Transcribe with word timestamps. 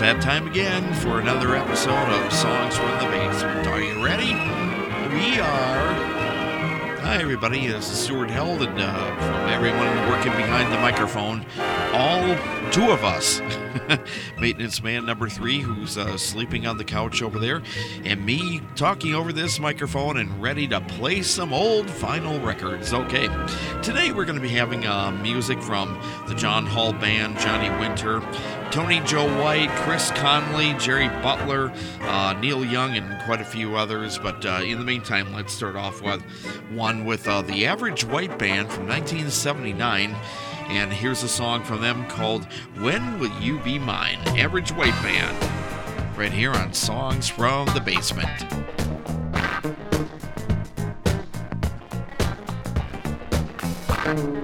that 0.00 0.22
time 0.22 0.46
again 0.46 0.94
for 0.94 1.20
another 1.20 1.54
episode 1.54 1.92
of 1.92 2.32
Songs 2.32 2.74
from 2.74 2.88
the 3.00 3.10
Basement. 3.10 3.66
Are 3.66 3.82
you 3.82 4.02
ready? 4.02 4.32
We 5.12 5.38
are. 5.38 5.92
Hi, 7.02 7.18
everybody. 7.20 7.66
This 7.66 7.92
is 7.92 7.98
Stuart 7.98 8.30
Held, 8.30 8.62
and 8.62 8.80
uh, 8.80 8.94
from 8.94 9.50
everyone 9.50 9.94
working 10.08 10.32
behind 10.32 10.72
the 10.72 10.78
microphone, 10.78 11.44
all 11.92 12.22
two 12.70 12.92
of 12.92 13.02
us. 13.02 13.40
Maintenance 14.38 14.80
man 14.80 15.04
number 15.04 15.28
three, 15.28 15.58
who's 15.58 15.98
uh, 15.98 16.16
sleeping 16.16 16.68
on 16.68 16.78
the 16.78 16.84
couch 16.84 17.20
over 17.20 17.40
there, 17.40 17.62
and 18.04 18.24
me 18.24 18.62
talking 18.76 19.12
over 19.12 19.32
this 19.32 19.58
microphone 19.58 20.18
and 20.18 20.40
ready 20.40 20.68
to 20.68 20.80
play 20.80 21.20
some 21.22 21.52
old 21.52 21.86
vinyl 21.86 22.44
records. 22.44 22.94
Okay, 22.94 23.28
today 23.82 24.12
we're 24.12 24.24
going 24.24 24.36
to 24.38 24.42
be 24.42 24.48
having 24.48 24.86
uh, 24.86 25.10
music 25.10 25.60
from 25.60 26.00
the 26.28 26.34
John 26.34 26.64
Hall 26.64 26.92
Band, 26.92 27.38
Johnny 27.40 27.70
Winter, 27.80 28.20
Tony 28.70 29.00
Joe 29.00 29.26
White, 29.42 29.70
Chris 29.70 30.12
Connelly, 30.12 30.74
Jerry 30.74 31.08
Butler, 31.08 31.72
uh, 32.02 32.34
Neil 32.34 32.64
Young, 32.64 32.96
and 32.96 33.20
quite 33.24 33.40
a 33.40 33.44
few 33.44 33.74
others. 33.76 34.16
But 34.16 34.46
uh, 34.46 34.60
in 34.64 34.78
the 34.78 34.84
meantime, 34.84 35.32
let's 35.32 35.52
start 35.52 35.74
off 35.74 36.02
with 36.02 36.22
one 36.70 37.04
with 37.04 37.26
uh, 37.26 37.42
the 37.42 37.66
Average 37.66 38.04
White 38.04 38.38
Band 38.38 38.70
from 38.70 38.86
1979. 38.86 40.14
And 40.70 40.92
here's 40.92 41.24
a 41.24 41.28
song 41.28 41.64
from 41.64 41.80
them 41.80 42.06
called 42.06 42.44
When 42.78 43.18
Will 43.18 43.36
You 43.40 43.58
Be 43.58 43.76
Mine? 43.76 44.18
Average 44.38 44.70
White 44.70 44.94
Band. 45.02 45.36
Right 46.16 46.32
here 46.32 46.52
on 46.52 46.72
Songs 46.72 47.28
from 47.28 47.66
the 47.74 47.80
Basement. 47.80 48.30
It's 54.12 54.39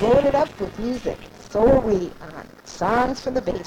loaded 0.00 0.34
up 0.34 0.48
with 0.60 0.78
music. 0.78 1.18
So 1.50 1.66
are 1.66 1.80
we 1.80 2.10
on 2.20 2.46
Songs 2.64 3.20
from 3.20 3.34
the 3.34 3.40
Basement. 3.42 3.57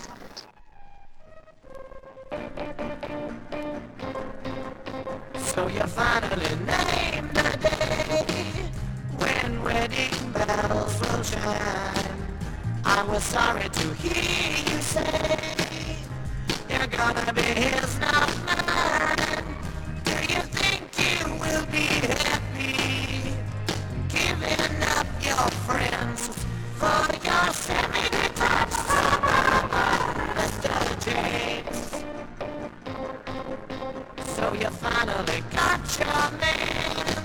So 34.35 34.53
you 34.53 34.69
finally 34.69 35.43
got 35.51 35.99
your 35.99 36.39
man. 36.39 37.17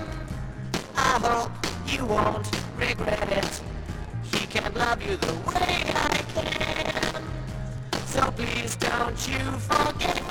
I 0.95 1.19
hope 1.21 1.51
you 1.87 2.05
won't 2.05 2.47
regret 2.77 3.31
it. 3.31 3.61
He 4.31 4.45
can 4.47 4.73
love 4.75 5.01
you 5.01 5.17
the 5.17 5.33
way 5.49 5.83
I 5.95 6.17
can. 6.35 7.23
So 8.05 8.31
please 8.31 8.75
don't 8.75 9.27
you 9.27 9.39
forget 9.59 10.26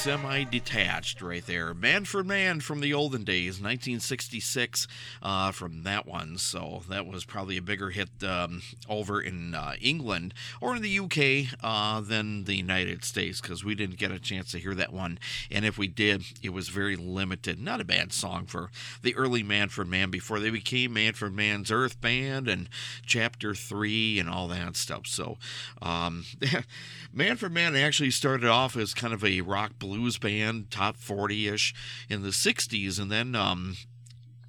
semi 0.00 0.44
detached 0.44 1.20
right 1.20 1.44
there. 1.44 1.74
Manfred 1.74 2.24
Mann 2.24 2.60
from 2.60 2.80
the 2.80 2.94
olden 2.94 3.22
days, 3.22 3.60
1966, 3.60 4.88
uh, 5.22 5.50
from 5.50 5.82
that 5.82 6.06
one. 6.06 6.38
So 6.38 6.80
that 6.88 7.06
was 7.06 7.26
probably 7.26 7.58
a 7.58 7.62
bigger 7.62 7.90
hit 7.90 8.08
um, 8.22 8.62
over 8.88 9.20
in 9.20 9.54
uh, 9.54 9.74
England 9.78 10.32
or 10.58 10.74
in 10.74 10.80
the 10.80 10.98
UK 11.00 11.54
uh, 11.62 12.00
than 12.00 12.44
the 12.44 12.54
United 12.54 13.04
States 13.04 13.42
because 13.42 13.62
we 13.62 13.74
didn't 13.74 13.98
get 13.98 14.10
a 14.10 14.18
chance 14.18 14.50
to 14.52 14.58
hear 14.58 14.74
that 14.74 14.90
one. 14.90 15.18
And 15.50 15.66
if 15.66 15.76
we 15.76 15.86
did, 15.86 16.22
it 16.42 16.54
was 16.54 16.70
very 16.70 16.96
limited. 16.96 17.60
Not 17.60 17.82
a 17.82 17.84
bad 17.84 18.14
song 18.14 18.46
for 18.46 18.70
the 19.02 19.14
early 19.16 19.42
Manfred 19.42 19.88
Mann 19.88 20.10
before 20.10 20.40
they 20.40 20.48
became 20.48 20.94
Manfred 20.94 21.34
Mann's 21.34 21.70
Earth 21.70 22.00
Band 22.00 22.48
and 22.48 22.70
Chapter 23.04 23.54
3 23.54 24.18
and 24.18 24.30
all 24.30 24.48
that 24.48 24.76
stuff. 24.78 25.06
So, 25.06 25.36
um, 25.82 26.24
Manfred 27.12 27.52
Mann 27.52 27.74
actually 27.74 28.12
started 28.12 28.48
off 28.48 28.76
as 28.76 28.94
kind 28.94 29.12
of 29.12 29.24
a 29.24 29.40
rock 29.40 29.78
blues 29.78 30.16
band, 30.18 30.70
top 30.70 30.96
40 30.96 31.48
ish 31.48 31.74
in 32.08 32.22
the 32.22 32.28
60s, 32.28 33.00
and 33.00 33.10
then 33.10 33.34
um, 33.34 33.76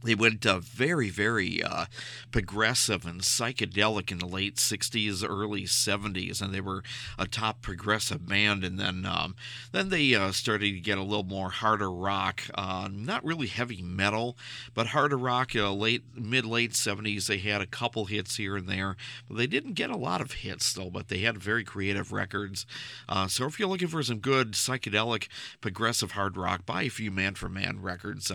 they 0.03 0.15
went 0.15 0.45
uh, 0.45 0.59
very, 0.59 1.09
very 1.09 1.61
uh, 1.61 1.85
progressive 2.31 3.05
and 3.05 3.21
psychedelic 3.21 4.11
in 4.11 4.17
the 4.17 4.25
late 4.25 4.55
60s, 4.55 5.23
early 5.27 5.63
70s, 5.63 6.41
and 6.41 6.53
they 6.53 6.61
were 6.61 6.83
a 7.19 7.27
top 7.27 7.61
progressive 7.61 8.27
band. 8.27 8.63
And 8.63 8.79
then 8.79 9.05
um, 9.05 9.35
then 9.71 9.89
they 9.89 10.15
uh, 10.15 10.31
started 10.31 10.73
to 10.73 10.79
get 10.79 10.97
a 10.97 11.03
little 11.03 11.23
more 11.23 11.51
harder 11.51 11.91
rock, 11.91 12.43
uh, 12.55 12.89
not 12.91 13.23
really 13.23 13.47
heavy 13.47 13.81
metal, 13.81 14.37
but 14.73 14.87
harder 14.87 15.17
rock. 15.17 15.55
Uh, 15.55 15.71
late 15.71 16.03
mid 16.15 16.45
late 16.45 16.71
70s, 16.71 17.27
they 17.27 17.37
had 17.37 17.61
a 17.61 17.67
couple 17.67 18.05
hits 18.05 18.37
here 18.37 18.57
and 18.57 18.67
there, 18.67 18.95
but 19.27 19.37
they 19.37 19.47
didn't 19.47 19.73
get 19.73 19.89
a 19.89 19.97
lot 19.97 20.21
of 20.21 20.31
hits 20.31 20.73
though. 20.73 20.89
But 20.89 21.09
they 21.09 21.19
had 21.19 21.37
very 21.37 21.63
creative 21.63 22.11
records. 22.11 22.65
Uh, 23.07 23.27
so 23.27 23.45
if 23.45 23.59
you're 23.59 23.69
looking 23.69 23.87
for 23.87 24.01
some 24.01 24.17
good 24.17 24.53
psychedelic 24.53 25.27
progressive 25.61 26.11
hard 26.13 26.37
rock, 26.37 26.65
buy 26.65 26.83
a 26.83 26.89
few 26.89 27.11
Manfred 27.11 27.51
Mann 27.51 27.81
records. 27.81 28.31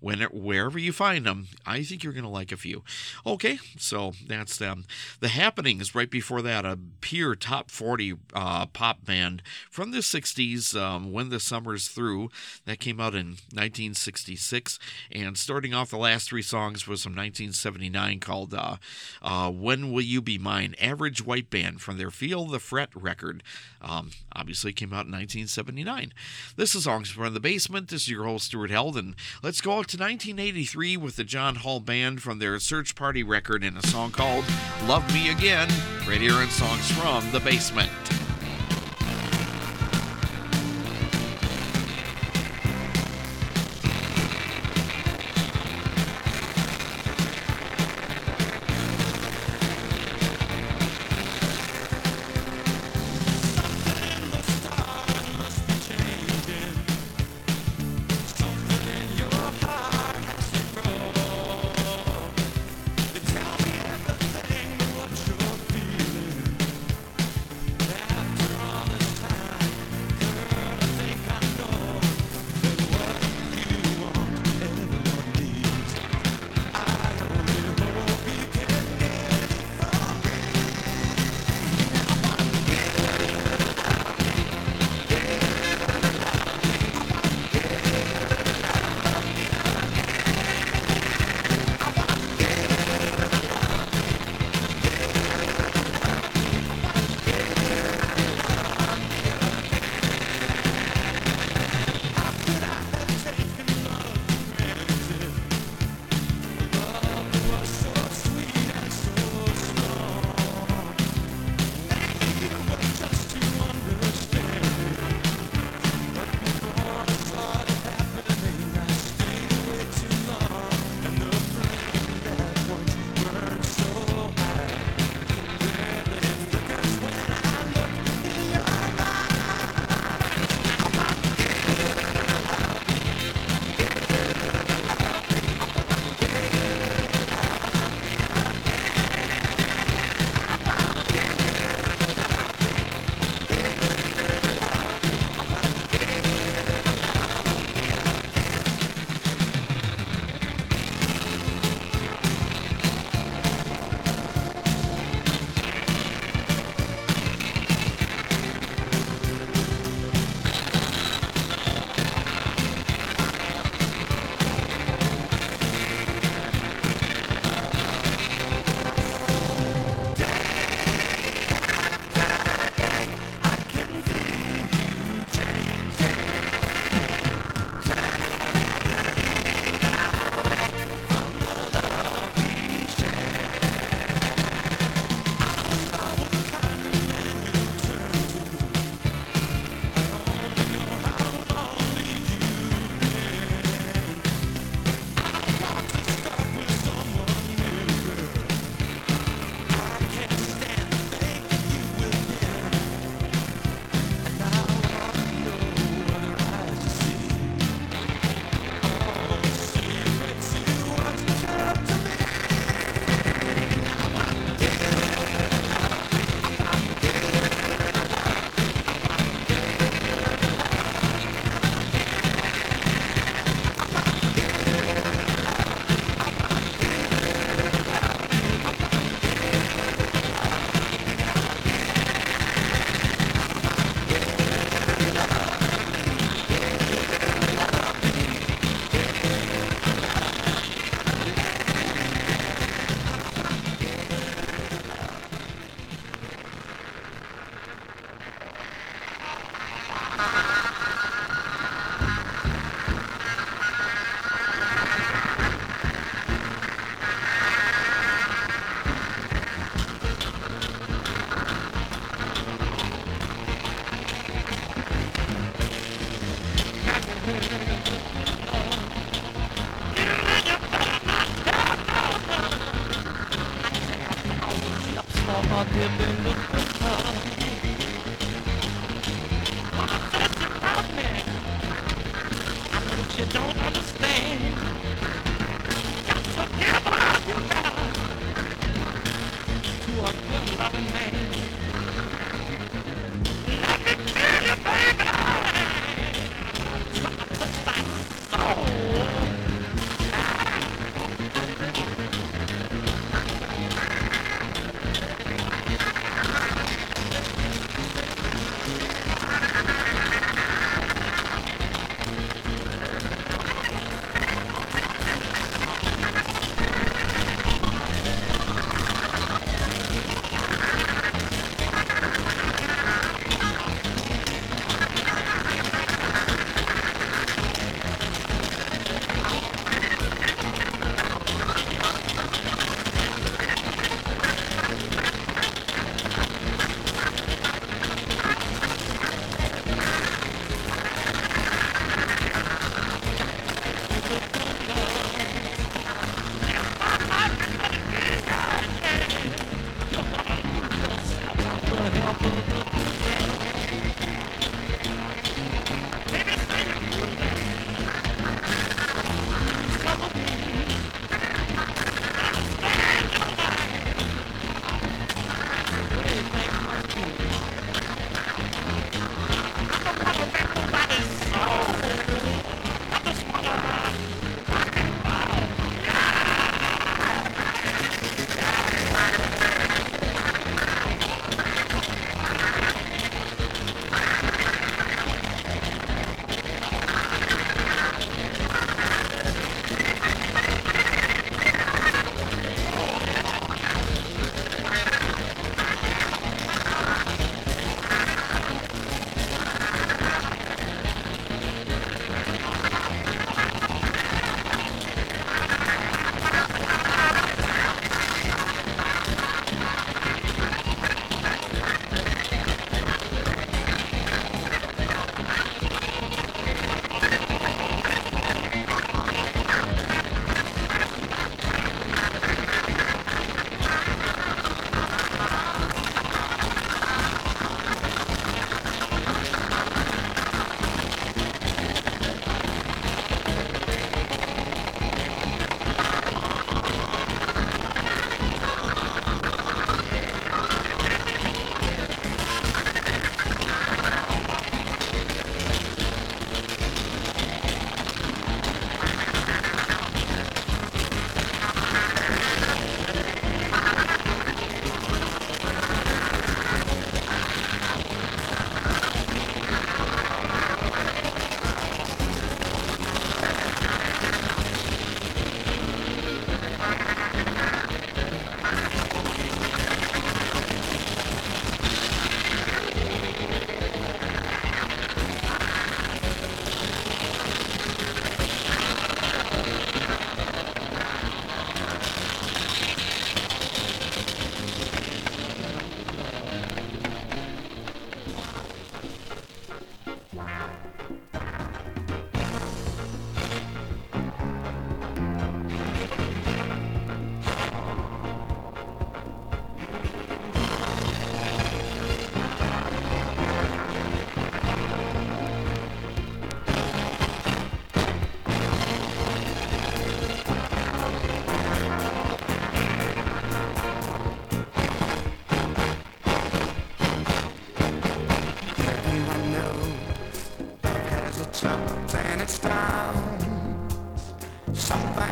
when 0.00 0.22
wherever 0.22 0.78
you 0.78 0.92
find 1.02 1.26
them. 1.26 1.48
I 1.66 1.82
think 1.82 2.04
you're 2.04 2.12
going 2.12 2.22
to 2.22 2.30
like 2.30 2.52
a 2.52 2.56
few. 2.56 2.84
Okay, 3.26 3.58
so 3.76 4.12
that's 4.24 4.56
them. 4.56 4.84
The 5.18 5.30
Happenings, 5.30 5.96
right 5.96 6.08
before 6.08 6.42
that, 6.42 6.64
a 6.64 6.78
pure 7.00 7.34
top 7.34 7.72
40 7.72 8.14
uh, 8.32 8.66
pop 8.66 9.04
band 9.04 9.42
from 9.68 9.90
the 9.90 9.98
60s, 9.98 10.80
um, 10.80 11.10
When 11.10 11.28
the 11.28 11.40
Summer's 11.40 11.88
Through. 11.88 12.30
That 12.66 12.78
came 12.78 13.00
out 13.00 13.16
in 13.16 13.30
1966. 13.52 14.78
And 15.10 15.36
starting 15.36 15.74
off 15.74 15.90
the 15.90 15.96
last 15.96 16.28
three 16.28 16.40
songs 16.40 16.86
was 16.86 17.02
from 17.02 17.16
1979 17.16 18.20
called 18.20 18.54
uh, 18.54 18.76
uh, 19.20 19.50
When 19.50 19.90
Will 19.90 20.02
You 20.02 20.22
Be 20.22 20.38
Mine? 20.38 20.76
Average 20.80 21.26
White 21.26 21.50
Band 21.50 21.80
from 21.80 21.98
their 21.98 22.12
Feel 22.12 22.46
the 22.46 22.60
Fret 22.60 22.90
record. 22.94 23.42
Um, 23.82 24.10
obviously 24.34 24.72
came 24.72 24.92
out 24.92 25.06
in 25.06 25.12
1979. 25.12 26.12
This 26.56 26.74
is 26.74 26.84
Songs 26.84 27.10
from 27.10 27.34
the 27.34 27.40
Basement. 27.40 27.88
This 27.88 28.02
is 28.02 28.08
your 28.08 28.24
host, 28.24 28.46
Stuart 28.46 28.70
Held, 28.70 28.96
and 28.96 29.14
let's 29.42 29.60
go 29.60 29.72
out 29.72 29.88
to 29.88 29.98
1983 29.98 30.96
with 30.96 31.16
the 31.16 31.24
John 31.24 31.56
Hall 31.56 31.80
Band 31.80 32.22
from 32.22 32.38
their 32.38 32.58
Search 32.60 32.94
Party 32.94 33.22
record 33.22 33.64
in 33.64 33.76
a 33.76 33.86
song 33.88 34.12
called 34.12 34.44
Love 34.86 35.12
Me 35.12 35.30
Again, 35.30 35.68
right 36.06 36.20
here 36.20 36.40
in 36.40 36.48
Songs 36.48 36.90
from 36.92 37.30
the 37.32 37.40
Basement. 37.40 37.90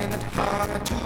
Find 0.00 0.14
it 0.14 0.22
harder 0.22 0.78
to 0.78 0.99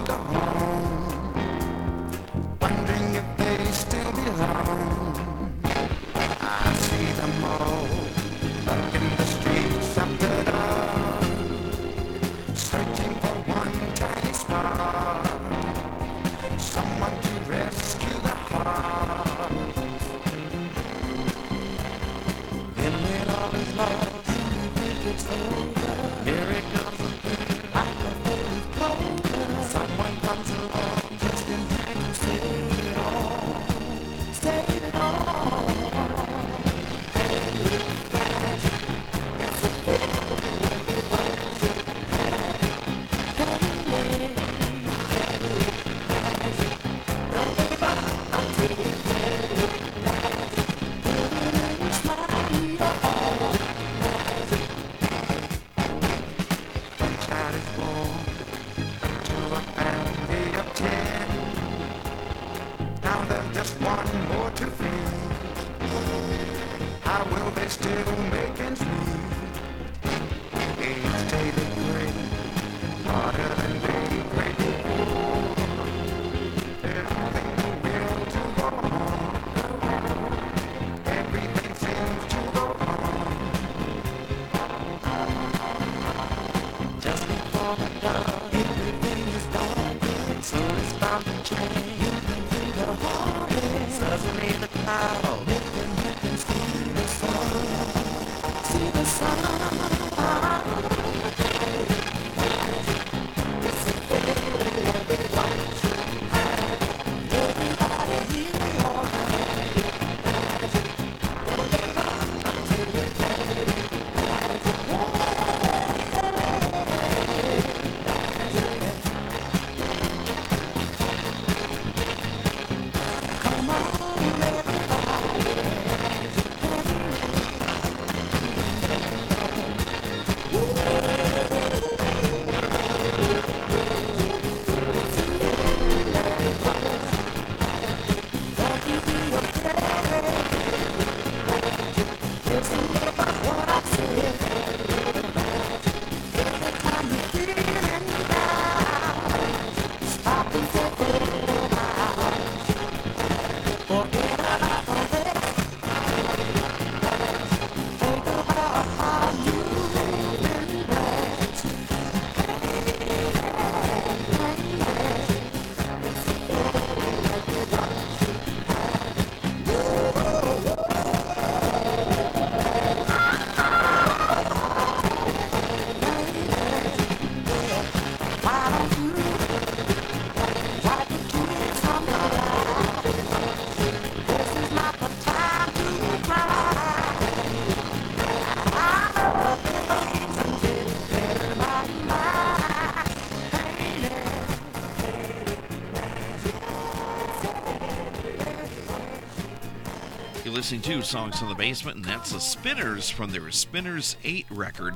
listening 200.65 200.81
to 200.81 201.03
Songs 201.03 201.37
from 201.37 201.49
the 201.49 201.53
Basement, 201.53 201.97
and 201.97 202.05
that's 202.05 202.31
the 202.31 202.39
Spinners 202.39 203.07
from 203.07 203.29
their 203.29 203.51
Spinners 203.51 204.17
8 204.23 204.47
record. 204.49 204.95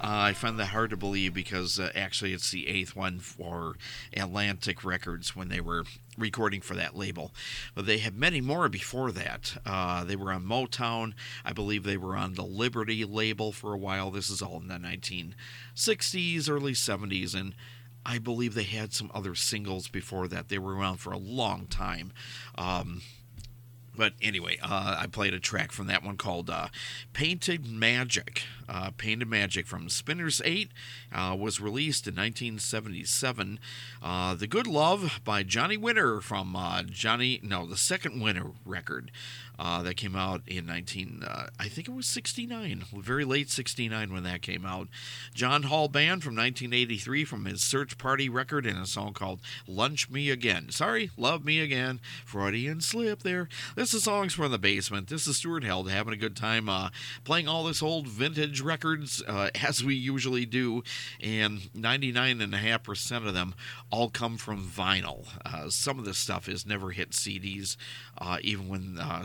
Uh, 0.00 0.30
I 0.30 0.32
find 0.32 0.56
that 0.60 0.66
hard 0.66 0.90
to 0.90 0.96
believe 0.96 1.34
because 1.34 1.80
uh, 1.80 1.90
actually 1.92 2.32
it's 2.32 2.52
the 2.52 2.68
eighth 2.68 2.94
one 2.94 3.18
for 3.18 3.74
Atlantic 4.16 4.84
Records 4.84 5.34
when 5.34 5.48
they 5.48 5.60
were 5.60 5.82
recording 6.16 6.60
for 6.60 6.76
that 6.76 6.96
label. 6.96 7.32
But 7.74 7.86
they 7.86 7.98
had 7.98 8.16
many 8.16 8.40
more 8.40 8.68
before 8.68 9.10
that. 9.10 9.60
Uh, 9.66 10.04
they 10.04 10.14
were 10.14 10.30
on 10.30 10.44
Motown. 10.44 11.14
I 11.44 11.52
believe 11.52 11.82
they 11.82 11.96
were 11.96 12.14
on 12.14 12.34
the 12.34 12.44
Liberty 12.44 13.04
label 13.04 13.50
for 13.50 13.74
a 13.74 13.78
while. 13.78 14.12
This 14.12 14.30
is 14.30 14.40
all 14.40 14.60
in 14.60 14.68
the 14.68 14.74
1960s, 14.74 16.48
early 16.48 16.74
70s, 16.74 17.34
and 17.34 17.56
I 18.06 18.18
believe 18.18 18.54
they 18.54 18.62
had 18.62 18.92
some 18.92 19.10
other 19.12 19.34
singles 19.34 19.88
before 19.88 20.28
that. 20.28 20.48
They 20.48 20.58
were 20.58 20.76
around 20.76 20.98
for 20.98 21.12
a 21.12 21.18
long 21.18 21.66
time. 21.66 22.12
Um, 22.54 23.02
but 23.98 24.12
anyway, 24.22 24.58
uh, 24.62 24.96
I 24.96 25.08
played 25.08 25.34
a 25.34 25.40
track 25.40 25.72
from 25.72 25.88
that 25.88 26.04
one 26.04 26.16
called 26.16 26.48
uh, 26.48 26.68
Painted 27.12 27.66
Magic. 27.66 28.44
Uh, 28.68 28.90
Painted 28.96 29.28
Magic 29.28 29.66
from 29.66 29.88
Spinners 29.88 30.40
8 30.44 30.70
uh, 31.12 31.36
was 31.38 31.60
released 31.60 32.06
in 32.06 32.14
1977. 32.14 33.58
Uh, 34.00 34.34
the 34.36 34.46
Good 34.46 34.68
Love 34.68 35.20
by 35.24 35.42
Johnny 35.42 35.76
Winter 35.76 36.20
from 36.20 36.54
uh, 36.54 36.84
Johnny, 36.84 37.40
no, 37.42 37.66
the 37.66 37.76
second 37.76 38.22
Winter 38.22 38.52
record. 38.64 39.10
That 39.58 39.96
came 39.96 40.16
out 40.16 40.42
in 40.46 40.66
19, 40.66 41.24
I 41.58 41.68
think 41.68 41.88
it 41.88 41.94
was 41.94 42.06
69, 42.06 42.84
very 42.94 43.24
late 43.24 43.50
69 43.50 44.12
when 44.12 44.22
that 44.22 44.42
came 44.42 44.64
out. 44.64 44.88
John 45.34 45.64
Hall 45.64 45.88
Band 45.88 46.22
from 46.22 46.34
1983 46.36 47.24
from 47.24 47.44
his 47.44 47.62
Search 47.62 47.98
Party 47.98 48.28
record 48.28 48.66
and 48.66 48.78
a 48.78 48.86
song 48.86 49.12
called 49.12 49.40
Lunch 49.66 50.10
Me 50.10 50.30
Again. 50.30 50.70
Sorry, 50.70 51.10
Love 51.16 51.44
Me 51.44 51.60
Again. 51.60 52.00
Freudian 52.24 52.80
slip 52.80 53.22
there. 53.22 53.48
This 53.76 53.94
is 53.94 54.04
Songs 54.04 54.34
from 54.34 54.52
the 54.52 54.58
Basement. 54.58 55.08
This 55.08 55.26
is 55.26 55.36
Stuart 55.36 55.64
Held 55.64 55.90
having 55.90 56.12
a 56.12 56.16
good 56.16 56.36
time 56.36 56.68
uh, 56.68 56.90
playing 57.24 57.48
all 57.48 57.64
this 57.64 57.82
old 57.82 58.06
vintage 58.06 58.60
records 58.60 59.22
uh, 59.26 59.50
as 59.62 59.84
we 59.84 59.94
usually 59.94 60.46
do, 60.46 60.82
and 61.20 61.60
99.5% 61.76 63.26
of 63.26 63.34
them 63.34 63.54
all 63.90 64.10
come 64.10 64.36
from 64.36 64.64
vinyl. 64.64 65.26
Uh, 65.44 65.68
some 65.68 65.98
of 65.98 66.04
this 66.04 66.18
stuff 66.18 66.46
has 66.46 66.66
never 66.66 66.90
hit 66.90 67.10
CDs, 67.10 67.76
uh, 68.18 68.38
even 68.42 68.68
when 68.68 68.98
uh, 69.00 69.20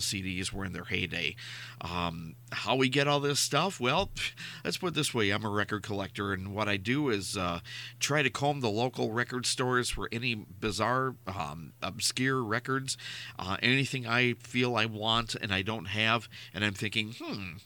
Were 0.53 0.63
in 0.63 0.71
their 0.71 0.85
heyday. 0.85 1.35
Um, 1.81 2.35
how 2.51 2.75
we 2.75 2.87
get 2.87 3.09
all 3.09 3.19
this 3.19 3.41
stuff? 3.41 3.77
Well, 3.77 4.09
let's 4.63 4.77
put 4.77 4.87
it 4.87 4.93
this 4.93 5.13
way 5.13 5.31
I'm 5.31 5.43
a 5.43 5.49
record 5.49 5.83
collector, 5.83 6.31
and 6.31 6.55
what 6.55 6.69
I 6.69 6.77
do 6.77 7.09
is 7.09 7.35
uh, 7.35 7.59
try 7.99 8.23
to 8.23 8.29
comb 8.29 8.61
the 8.61 8.69
local 8.69 9.11
record 9.11 9.45
stores 9.45 9.89
for 9.89 10.07
any 10.13 10.33
bizarre, 10.35 11.15
um, 11.27 11.73
obscure 11.81 12.41
records, 12.41 12.97
uh, 13.37 13.57
anything 13.61 14.07
I 14.07 14.35
feel 14.35 14.77
I 14.77 14.85
want 14.85 15.35
and 15.35 15.53
I 15.53 15.61
don't 15.61 15.85
have, 15.85 16.29
and 16.53 16.63
I'm 16.63 16.73
thinking, 16.73 17.15
hmm. 17.19 17.57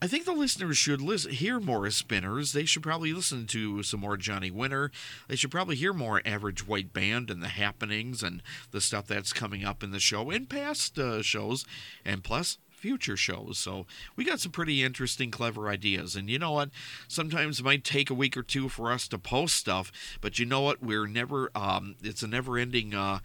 I 0.00 0.06
think 0.06 0.24
the 0.24 0.32
listeners 0.32 0.78
should 0.78 1.00
listen, 1.00 1.32
hear 1.32 1.58
more 1.58 1.90
spinners. 1.90 2.52
They 2.52 2.64
should 2.64 2.84
probably 2.84 3.12
listen 3.12 3.46
to 3.48 3.82
some 3.82 4.00
more 4.00 4.16
Johnny 4.16 4.50
Winter. 4.50 4.92
They 5.26 5.34
should 5.34 5.50
probably 5.50 5.74
hear 5.74 5.92
more 5.92 6.22
Average 6.24 6.68
White 6.68 6.92
Band 6.92 7.30
and 7.30 7.42
the 7.42 7.48
happenings 7.48 8.22
and 8.22 8.42
the 8.70 8.80
stuff 8.80 9.08
that's 9.08 9.32
coming 9.32 9.64
up 9.64 9.82
in 9.82 9.90
the 9.90 9.98
show 9.98 10.30
and 10.30 10.48
past 10.48 10.98
uh, 11.00 11.20
shows. 11.22 11.64
And 12.04 12.22
plus, 12.22 12.58
future 12.78 13.16
shows. 13.16 13.58
So 13.58 13.86
we 14.16 14.24
got 14.24 14.40
some 14.40 14.52
pretty 14.52 14.82
interesting, 14.82 15.30
clever 15.30 15.68
ideas. 15.68 16.14
And 16.16 16.30
you 16.30 16.38
know 16.38 16.52
what? 16.52 16.70
Sometimes 17.08 17.58
it 17.60 17.64
might 17.64 17.84
take 17.84 18.08
a 18.08 18.14
week 18.14 18.36
or 18.36 18.42
two 18.42 18.68
for 18.68 18.90
us 18.92 19.08
to 19.08 19.18
post 19.18 19.56
stuff, 19.56 19.90
but 20.20 20.38
you 20.38 20.46
know 20.46 20.60
what? 20.60 20.82
We're 20.82 21.06
never. 21.06 21.50
Um, 21.54 21.96
it's 22.02 22.22
a 22.22 22.28
never-ending 22.28 22.94
uh, 22.94 23.18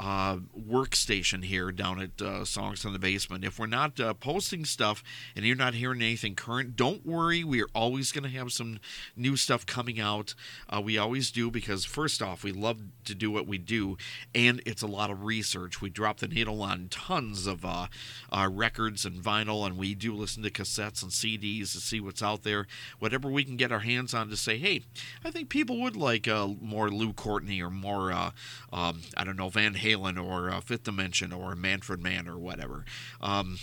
uh, 0.00 0.38
workstation 0.58 1.44
here 1.44 1.70
down 1.70 2.00
at 2.00 2.22
uh, 2.22 2.42
Songs 2.42 2.80
from 2.80 2.94
the 2.94 2.98
Basement. 2.98 3.44
If 3.44 3.58
we're 3.58 3.66
not 3.66 4.00
uh, 4.00 4.14
posting 4.14 4.64
stuff 4.64 5.02
and 5.36 5.44
you're 5.44 5.54
not 5.54 5.74
hearing 5.74 6.00
anything 6.00 6.34
current, 6.34 6.74
don't 6.74 7.04
worry. 7.04 7.44
We 7.44 7.62
are 7.62 7.68
always 7.74 8.10
going 8.10 8.24
to 8.24 8.30
have 8.30 8.50
some 8.50 8.80
new 9.14 9.36
stuff 9.36 9.66
coming 9.66 10.00
out. 10.00 10.34
Uh, 10.70 10.80
we 10.80 10.96
always 10.96 11.30
do 11.30 11.50
because 11.50 11.84
first 11.84 12.22
off, 12.22 12.42
we 12.42 12.50
love 12.50 12.78
to 13.04 13.14
do 13.14 13.30
what 13.30 13.46
we 13.46 13.58
do, 13.58 13.98
and 14.34 14.62
it's 14.64 14.80
a 14.80 14.86
lot 14.86 15.10
of 15.10 15.22
research. 15.22 15.82
We 15.82 15.90
drop 15.90 16.20
the 16.20 16.28
needle 16.28 16.62
on 16.62 16.88
tons 16.88 17.46
of 17.46 17.62
uh, 17.66 17.88
uh, 18.32 18.48
records 18.50 19.04
and 19.04 19.22
vinyl, 19.22 19.66
and 19.66 19.76
we 19.76 19.94
do 19.94 20.14
listen 20.14 20.42
to 20.44 20.50
cassettes 20.50 21.02
and 21.02 21.12
CDs 21.12 21.72
to 21.72 21.78
see 21.78 22.00
what's 22.00 22.22
out 22.22 22.42
there. 22.42 22.66
Whatever 23.00 23.28
we 23.28 23.44
can 23.44 23.56
get 23.56 23.70
our 23.70 23.80
hands 23.80 24.14
on 24.14 24.30
to 24.30 24.36
say, 24.36 24.56
hey, 24.56 24.80
I 25.22 25.30
think 25.30 25.50
people 25.50 25.78
would 25.82 25.96
like 25.96 26.26
more 26.26 26.88
Lou 26.88 27.12
Courtney 27.12 27.60
or 27.60 27.68
more, 27.68 28.12
um, 28.12 29.02
I 29.14 29.24
don't 29.24 29.36
know, 29.36 29.50
Van 29.50 29.74
Halen 29.74 29.89
or 29.94 30.50
uh, 30.50 30.60
Fifth 30.60 30.84
Dimension 30.84 31.32
or 31.32 31.54
Manfred 31.54 32.02
Mann 32.02 32.28
or 32.28 32.38
whatever. 32.38 32.84
Um, 33.20 33.58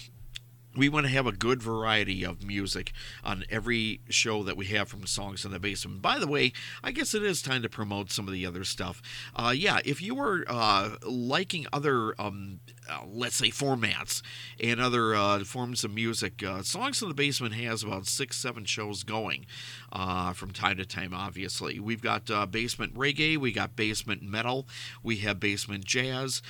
we 0.78 0.90
want 0.90 1.08
to 1.08 1.12
have 1.12 1.26
a 1.26 1.32
good 1.32 1.62
variety 1.62 2.24
of 2.24 2.44
music 2.46 2.94
on 3.24 3.44
every 3.50 4.02
show 4.10 4.44
that 4.44 4.56
we 4.56 4.68
have 4.68 4.88
from 4.88 5.08
Songs 5.08 5.44
in 5.44 5.52
the 5.52 5.60
Basement. 5.60 6.02
By 6.02 6.20
the 6.20 6.28
way, 6.28 6.54
I 6.84 6.92
guess 6.92 7.16
it 7.16 7.24
is 7.24 7.42
time 7.42 7.64
to 7.64 7.70
promote 7.70 8.12
some 8.12 8.28
of 8.28 8.34
the 8.34 8.46
other 8.46 8.64
stuff. 8.64 9.02
Uh, 9.36 9.54
yeah, 9.56 9.80
if 9.84 10.02
you 10.02 10.20
are 10.20 10.46
uh, 10.48 10.98
liking 11.04 11.66
other, 11.74 12.14
um, 12.22 12.60
uh, 12.90 13.02
let's 13.12 13.36
say, 13.36 13.50
formats 13.50 14.22
and 14.62 14.80
other 14.80 15.16
uh, 15.16 15.44
forms 15.44 15.84
of 15.84 15.94
music, 15.94 16.44
uh, 16.44 16.62
Songs 16.62 17.02
in 17.02 17.08
the 17.08 17.14
Basement 17.14 17.54
has 17.56 17.84
about 17.84 18.08
six, 18.08 18.38
seven 18.38 18.66
shows 18.66 19.04
going 19.04 19.46
uh, 19.92 20.34
from 20.34 20.52
time 20.52 20.78
to 20.78 20.86
time, 20.86 21.14
obviously. 21.14 21.80
We've 21.80 22.02
got 22.02 22.26
basement 22.52 22.94
reggae, 22.96 23.38
we 23.38 23.52
got 23.52 23.76
basement 23.76 24.22
metal, 24.22 24.68
we 25.04 25.18
have 25.18 25.40
basement 25.40 25.86
jazz, 25.86 26.42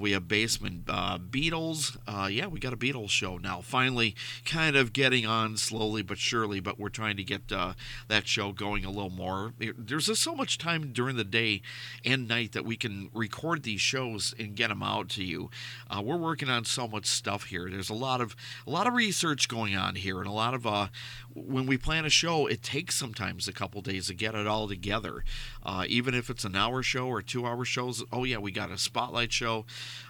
we 0.00 0.12
have 0.12 0.28
basement 0.28 0.86
Beatles. 0.86 1.96
yeah, 2.30 2.46
we 2.46 2.60
got 2.60 2.72
a 2.72 2.76
Beatles 2.76 3.10
show 3.10 3.38
now 3.38 3.60
finally 3.60 4.14
kind 4.44 4.76
of 4.76 4.92
getting 4.92 5.26
on 5.26 5.56
slowly 5.56 6.02
but 6.02 6.18
surely, 6.18 6.60
but 6.60 6.78
we're 6.78 6.88
trying 6.88 7.16
to 7.16 7.24
get 7.24 7.52
uh, 7.52 7.74
that 8.08 8.26
show 8.26 8.52
going 8.52 8.84
a 8.84 8.90
little 8.90 9.10
more. 9.10 9.52
There's 9.58 10.06
just 10.06 10.22
so 10.22 10.34
much 10.34 10.58
time 10.58 10.92
during 10.92 11.16
the 11.16 11.24
day 11.24 11.62
and 12.04 12.28
night 12.28 12.52
that 12.52 12.64
we 12.64 12.76
can 12.76 13.10
record 13.12 13.62
these 13.62 13.80
shows 13.80 14.34
and 14.38 14.54
get 14.54 14.68
them 14.68 14.82
out 14.82 15.08
to 15.10 15.24
you. 15.24 15.50
Uh, 15.88 16.02
we're 16.02 16.16
working 16.16 16.48
on 16.48 16.64
so 16.64 16.88
much 16.88 17.06
stuff 17.06 17.44
here. 17.44 17.68
There's 17.70 17.90
a 17.90 17.94
lot 17.94 18.20
of 18.20 18.34
a 18.66 18.70
lot 18.70 18.86
of 18.86 18.94
research 18.94 19.48
going 19.48 19.76
on 19.76 19.94
here, 19.94 20.18
and 20.18 20.26
a 20.26 20.32
lot 20.32 20.54
of 20.54 20.66
uh, 20.66 20.88
when 21.36 21.66
we 21.66 21.76
plan 21.76 22.04
a 22.04 22.10
show, 22.10 22.46
it 22.46 22.62
takes 22.62 22.94
sometimes 22.94 23.46
a 23.46 23.52
couple 23.52 23.82
days 23.82 24.06
to 24.06 24.14
get 24.14 24.34
it 24.34 24.46
all 24.46 24.66
together. 24.66 25.24
Uh, 25.62 25.84
even 25.88 26.14
if 26.14 26.30
it's 26.30 26.44
an 26.44 26.56
hour 26.56 26.82
show 26.82 27.06
or 27.06 27.20
two 27.20 27.46
hour 27.46 27.64
shows. 27.64 28.02
Oh 28.12 28.24
yeah, 28.24 28.38
we 28.38 28.50
got 28.50 28.70
a 28.70 28.78
spotlight 28.78 29.32
show. 29.32 29.66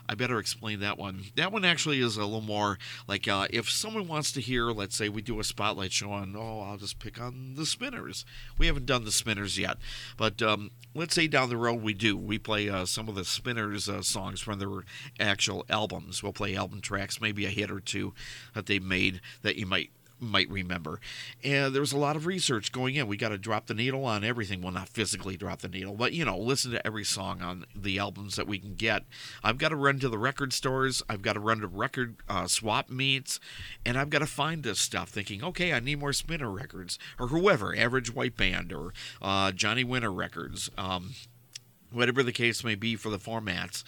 I 0.08 0.14
better 0.14 0.38
explain 0.38 0.80
that 0.80 0.98
one. 0.98 1.24
That 1.34 1.50
one 1.50 1.64
actually 1.64 2.00
is 2.00 2.16
a 2.16 2.24
little 2.24 2.40
more 2.40 2.78
like 3.08 3.26
uh, 3.26 3.48
if 3.50 3.68
someone 3.68 4.06
wants 4.06 4.30
to 4.32 4.40
hear, 4.40 4.70
let's 4.70 4.94
say 4.96 5.08
we 5.08 5.22
do 5.22 5.40
a 5.40 5.44
spotlight 5.44 5.92
show 5.92 6.12
on, 6.12 6.36
oh, 6.36 6.60
I'll 6.60 6.76
just 6.76 7.00
pick 7.00 7.20
on 7.20 7.54
the 7.56 7.66
Spinners. 7.66 8.24
We 8.56 8.66
haven't 8.66 8.86
done 8.86 9.04
the 9.04 9.10
Spinners 9.10 9.58
yet, 9.58 9.78
but 10.16 10.40
um, 10.42 10.70
let's 10.94 11.14
say 11.14 11.26
down 11.26 11.48
the 11.48 11.56
road 11.56 11.82
we 11.82 11.94
do. 11.94 12.16
We 12.16 12.38
play 12.38 12.68
uh, 12.68 12.86
some 12.86 13.08
of 13.08 13.16
the 13.16 13.24
Spinners 13.24 13.88
uh, 13.88 14.02
songs 14.02 14.40
from 14.40 14.60
their 14.60 14.84
actual 15.18 15.64
albums. 15.68 16.22
We'll 16.22 16.32
play 16.32 16.54
album 16.54 16.80
tracks, 16.80 17.20
maybe 17.20 17.44
a 17.44 17.50
hit 17.50 17.70
or 17.70 17.80
two 17.80 18.14
that 18.54 18.66
they 18.66 18.78
made 18.78 19.20
that 19.42 19.56
you 19.56 19.66
might 19.66 19.90
might 20.20 20.48
remember. 20.50 21.00
And 21.44 21.74
there 21.74 21.80
was 21.80 21.92
a 21.92 21.98
lot 21.98 22.16
of 22.16 22.26
research 22.26 22.72
going 22.72 22.94
in. 22.94 23.06
We 23.06 23.16
got 23.16 23.30
to 23.30 23.38
drop 23.38 23.66
the 23.66 23.74
needle 23.74 24.04
on 24.04 24.24
everything. 24.24 24.62
Well, 24.62 24.72
not 24.72 24.88
physically 24.88 25.36
drop 25.36 25.60
the 25.60 25.68
needle, 25.68 25.94
but 25.94 26.12
you 26.12 26.24
know, 26.24 26.38
listen 26.38 26.70
to 26.72 26.86
every 26.86 27.04
song 27.04 27.42
on 27.42 27.66
the 27.74 27.98
albums 27.98 28.36
that 28.36 28.46
we 28.46 28.58
can 28.58 28.74
get. 28.74 29.04
I've 29.42 29.58
got 29.58 29.70
to 29.70 29.76
run 29.76 29.98
to 30.00 30.08
the 30.08 30.18
record 30.18 30.52
stores. 30.52 31.02
I've 31.08 31.22
got 31.22 31.34
to 31.34 31.40
run 31.40 31.60
to 31.60 31.66
record 31.66 32.16
uh, 32.28 32.46
swap 32.46 32.90
meets, 32.90 33.40
and 33.84 33.98
I've 33.98 34.10
got 34.10 34.20
to 34.20 34.26
find 34.26 34.62
this 34.62 34.80
stuff. 34.80 35.10
Thinking, 35.10 35.42
okay, 35.44 35.72
I 35.72 35.80
need 35.80 35.98
more 36.00 36.12
Spinner 36.12 36.50
records 36.50 36.98
or 37.18 37.28
whoever, 37.28 37.76
Average 37.76 38.14
White 38.14 38.36
Band 38.36 38.72
or 38.72 38.92
uh, 39.20 39.52
Johnny 39.52 39.84
Winter 39.84 40.12
records. 40.12 40.70
Um, 40.76 41.14
whatever 41.90 42.22
the 42.22 42.32
case 42.32 42.64
may 42.64 42.74
be 42.74 42.96
for 42.96 43.10
the 43.10 43.18
formats 43.18 43.84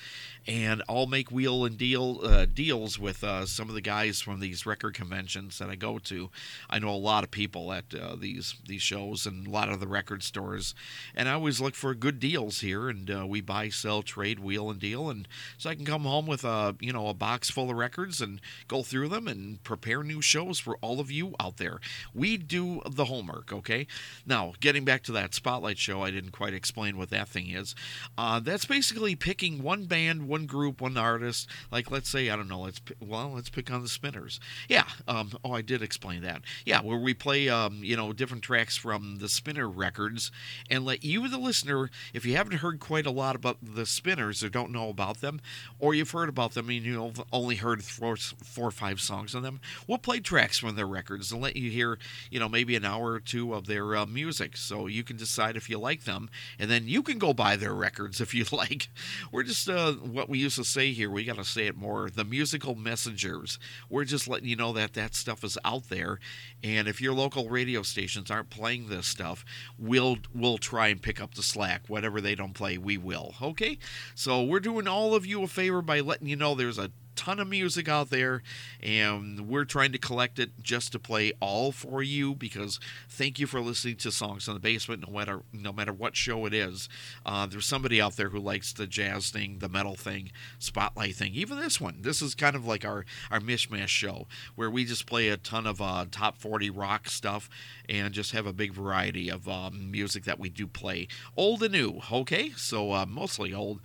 and 0.48 0.82
I'll 0.88 1.06
make 1.06 1.30
wheel 1.30 1.66
and 1.66 1.76
deal 1.76 2.20
uh, 2.24 2.46
deals 2.46 2.98
with 2.98 3.22
uh, 3.22 3.44
some 3.44 3.68
of 3.68 3.74
the 3.74 3.82
guys 3.82 4.22
from 4.22 4.40
these 4.40 4.64
record 4.64 4.94
conventions 4.94 5.58
that 5.58 5.68
I 5.68 5.74
go 5.74 5.98
to. 6.00 6.30
I 6.70 6.78
know 6.78 6.88
a 6.88 6.96
lot 6.96 7.22
of 7.22 7.30
people 7.30 7.70
at 7.70 7.94
uh, 7.94 8.16
these 8.16 8.54
these 8.66 8.80
shows 8.80 9.26
and 9.26 9.46
a 9.46 9.50
lot 9.50 9.68
of 9.68 9.78
the 9.78 9.86
record 9.86 10.22
stores, 10.22 10.74
and 11.14 11.28
I 11.28 11.34
always 11.34 11.60
look 11.60 11.74
for 11.74 11.94
good 11.94 12.18
deals 12.18 12.60
here. 12.60 12.88
And 12.88 13.10
uh, 13.10 13.26
we 13.26 13.42
buy, 13.42 13.68
sell, 13.68 14.02
trade, 14.02 14.40
wheel 14.40 14.70
and 14.70 14.80
deal, 14.80 15.10
and 15.10 15.28
so 15.58 15.68
I 15.68 15.74
can 15.74 15.84
come 15.84 16.04
home 16.04 16.26
with 16.26 16.44
a 16.44 16.74
you 16.80 16.94
know 16.94 17.08
a 17.08 17.14
box 17.14 17.50
full 17.50 17.70
of 17.70 17.76
records 17.76 18.22
and 18.22 18.40
go 18.68 18.82
through 18.82 19.08
them 19.08 19.28
and 19.28 19.62
prepare 19.64 20.02
new 20.02 20.22
shows 20.22 20.58
for 20.58 20.76
all 20.76 20.98
of 20.98 21.10
you 21.10 21.34
out 21.38 21.58
there. 21.58 21.78
We 22.14 22.38
do 22.38 22.80
the 22.88 23.04
homework, 23.04 23.52
okay? 23.52 23.86
Now 24.24 24.54
getting 24.60 24.86
back 24.86 25.02
to 25.04 25.12
that 25.12 25.34
spotlight 25.34 25.76
show, 25.76 26.02
I 26.02 26.10
didn't 26.10 26.32
quite 26.32 26.54
explain 26.54 26.96
what 26.96 27.10
that 27.10 27.28
thing 27.28 27.50
is. 27.50 27.74
Uh, 28.16 28.40
that's 28.40 28.64
basically 28.64 29.14
picking 29.14 29.62
one 29.62 29.84
band, 29.84 30.28
one 30.28 30.46
group, 30.46 30.80
one 30.80 30.96
artist. 30.96 31.48
Like 31.70 31.90
let's 31.90 32.08
say 32.08 32.30
I 32.30 32.36
don't 32.36 32.48
know. 32.48 32.60
Let's 32.60 32.80
well, 33.00 33.32
let's 33.34 33.48
pick 33.48 33.70
on 33.70 33.82
the 33.82 33.88
Spinners. 33.88 34.40
Yeah. 34.68 34.84
Um, 35.06 35.32
oh, 35.44 35.52
I 35.52 35.62
did 35.62 35.82
explain 35.82 36.22
that. 36.22 36.42
Yeah, 36.64 36.82
where 36.82 36.98
we 36.98 37.14
play 37.14 37.48
um, 37.48 37.80
you 37.82 37.96
know 37.96 38.12
different 38.12 38.42
tracks 38.42 38.76
from 38.76 39.18
the 39.18 39.28
Spinner 39.28 39.68
records 39.68 40.30
and 40.70 40.84
let 40.84 41.04
you, 41.04 41.28
the 41.28 41.38
listener, 41.38 41.90
if 42.12 42.24
you 42.24 42.36
haven't 42.36 42.58
heard 42.58 42.80
quite 42.80 43.06
a 43.06 43.10
lot 43.10 43.36
about 43.36 43.58
the 43.62 43.86
Spinners 43.86 44.42
or 44.42 44.48
don't 44.48 44.72
know 44.72 44.88
about 44.88 45.20
them, 45.20 45.40
or 45.78 45.94
you've 45.94 46.10
heard 46.10 46.28
about 46.28 46.54
them 46.54 46.68
and 46.68 46.84
you've 46.84 47.22
only 47.32 47.56
heard 47.56 47.84
four, 47.84 48.16
four 48.16 48.68
or 48.68 48.70
five 48.70 49.00
songs 49.00 49.34
on 49.34 49.42
them, 49.42 49.60
we'll 49.86 49.98
play 49.98 50.20
tracks 50.20 50.58
from 50.58 50.76
their 50.76 50.86
records 50.86 51.32
and 51.32 51.40
let 51.40 51.56
you 51.56 51.70
hear 51.70 51.98
you 52.30 52.38
know 52.38 52.48
maybe 52.48 52.76
an 52.76 52.84
hour 52.84 53.12
or 53.12 53.20
two 53.20 53.54
of 53.54 53.66
their 53.66 53.96
uh, 53.96 54.06
music, 54.06 54.56
so 54.56 54.86
you 54.86 55.04
can 55.04 55.16
decide 55.16 55.56
if 55.56 55.68
you 55.70 55.78
like 55.78 56.04
them, 56.04 56.28
and 56.58 56.70
then 56.70 56.86
you 56.86 57.02
can 57.02 57.18
go 57.18 57.32
buy 57.32 57.56
their 57.56 57.74
records 57.78 58.20
if 58.20 58.34
you 58.34 58.44
like. 58.52 58.88
We're 59.32 59.42
just 59.42 59.68
uh, 59.68 59.92
what 59.92 60.28
we 60.28 60.38
used 60.38 60.56
to 60.56 60.64
say 60.64 60.92
here, 60.92 61.10
we 61.10 61.24
got 61.24 61.36
to 61.36 61.44
say 61.44 61.66
it 61.66 61.76
more 61.76 62.10
the 62.10 62.24
musical 62.24 62.74
messengers. 62.74 63.58
We're 63.88 64.04
just 64.04 64.28
letting 64.28 64.48
you 64.48 64.56
know 64.56 64.72
that 64.74 64.94
that 64.94 65.14
stuff 65.14 65.44
is 65.44 65.56
out 65.64 65.88
there. 65.88 66.18
And 66.62 66.88
if 66.88 67.00
your 67.00 67.14
local 67.14 67.48
radio 67.48 67.82
stations 67.82 68.30
aren't 68.30 68.50
playing 68.50 68.88
this 68.88 69.06
stuff, 69.06 69.44
we'll, 69.78 70.18
we'll 70.34 70.58
try 70.58 70.88
and 70.88 71.00
pick 71.00 71.20
up 71.20 71.34
the 71.34 71.42
slack. 71.42 71.82
Whatever 71.88 72.20
they 72.20 72.34
don't 72.34 72.54
play, 72.54 72.78
we 72.78 72.98
will. 72.98 73.34
Okay? 73.40 73.78
So 74.14 74.42
we're 74.42 74.60
doing 74.60 74.88
all 74.88 75.14
of 75.14 75.24
you 75.24 75.42
a 75.42 75.48
favor 75.48 75.82
by 75.82 76.00
letting 76.00 76.28
you 76.28 76.36
know 76.36 76.54
there's 76.54 76.78
a 76.78 76.90
ton 77.18 77.40
of 77.40 77.48
music 77.48 77.88
out 77.88 78.10
there, 78.10 78.42
and 78.80 79.48
we're 79.48 79.64
trying 79.64 79.90
to 79.90 79.98
collect 79.98 80.38
it 80.38 80.50
just 80.62 80.92
to 80.92 81.00
play 81.00 81.32
all 81.40 81.72
for 81.72 82.00
you 82.00 82.32
because 82.32 82.78
thank 83.08 83.40
you 83.40 83.46
for 83.48 83.60
listening 83.60 83.96
to 83.96 84.12
Songs 84.12 84.46
in 84.46 84.54
the 84.54 84.60
Basement, 84.60 85.04
no 85.04 85.12
matter 85.12 85.42
no 85.52 85.72
matter 85.72 85.92
what 85.92 86.14
show 86.14 86.46
it 86.46 86.54
is. 86.54 86.88
Uh, 87.26 87.44
there's 87.44 87.66
somebody 87.66 88.00
out 88.00 88.14
there 88.16 88.28
who 88.28 88.38
likes 88.38 88.72
the 88.72 88.86
jazz 88.86 89.30
thing, 89.30 89.58
the 89.58 89.68
metal 89.68 89.96
thing, 89.96 90.30
spotlight 90.60 91.16
thing, 91.16 91.34
even 91.34 91.58
this 91.58 91.80
one. 91.80 92.02
This 92.02 92.22
is 92.22 92.36
kind 92.36 92.54
of 92.54 92.64
like 92.64 92.84
our 92.84 93.04
our 93.32 93.40
mishmash 93.40 93.88
show 93.88 94.28
where 94.54 94.70
we 94.70 94.84
just 94.84 95.04
play 95.04 95.28
a 95.28 95.36
ton 95.36 95.66
of 95.66 95.82
uh, 95.82 96.06
top 96.12 96.38
40 96.38 96.70
rock 96.70 97.08
stuff 97.08 97.50
and 97.88 98.14
just 98.14 98.30
have 98.30 98.46
a 98.46 98.52
big 98.52 98.72
variety 98.72 99.28
of 99.28 99.48
um, 99.48 99.90
music 99.90 100.22
that 100.24 100.38
we 100.38 100.48
do 100.48 100.68
play, 100.68 101.08
old 101.36 101.64
and 101.64 101.72
new. 101.72 102.00
Okay, 102.12 102.50
so 102.50 102.92
uh, 102.92 103.06
mostly 103.06 103.52
old 103.52 103.80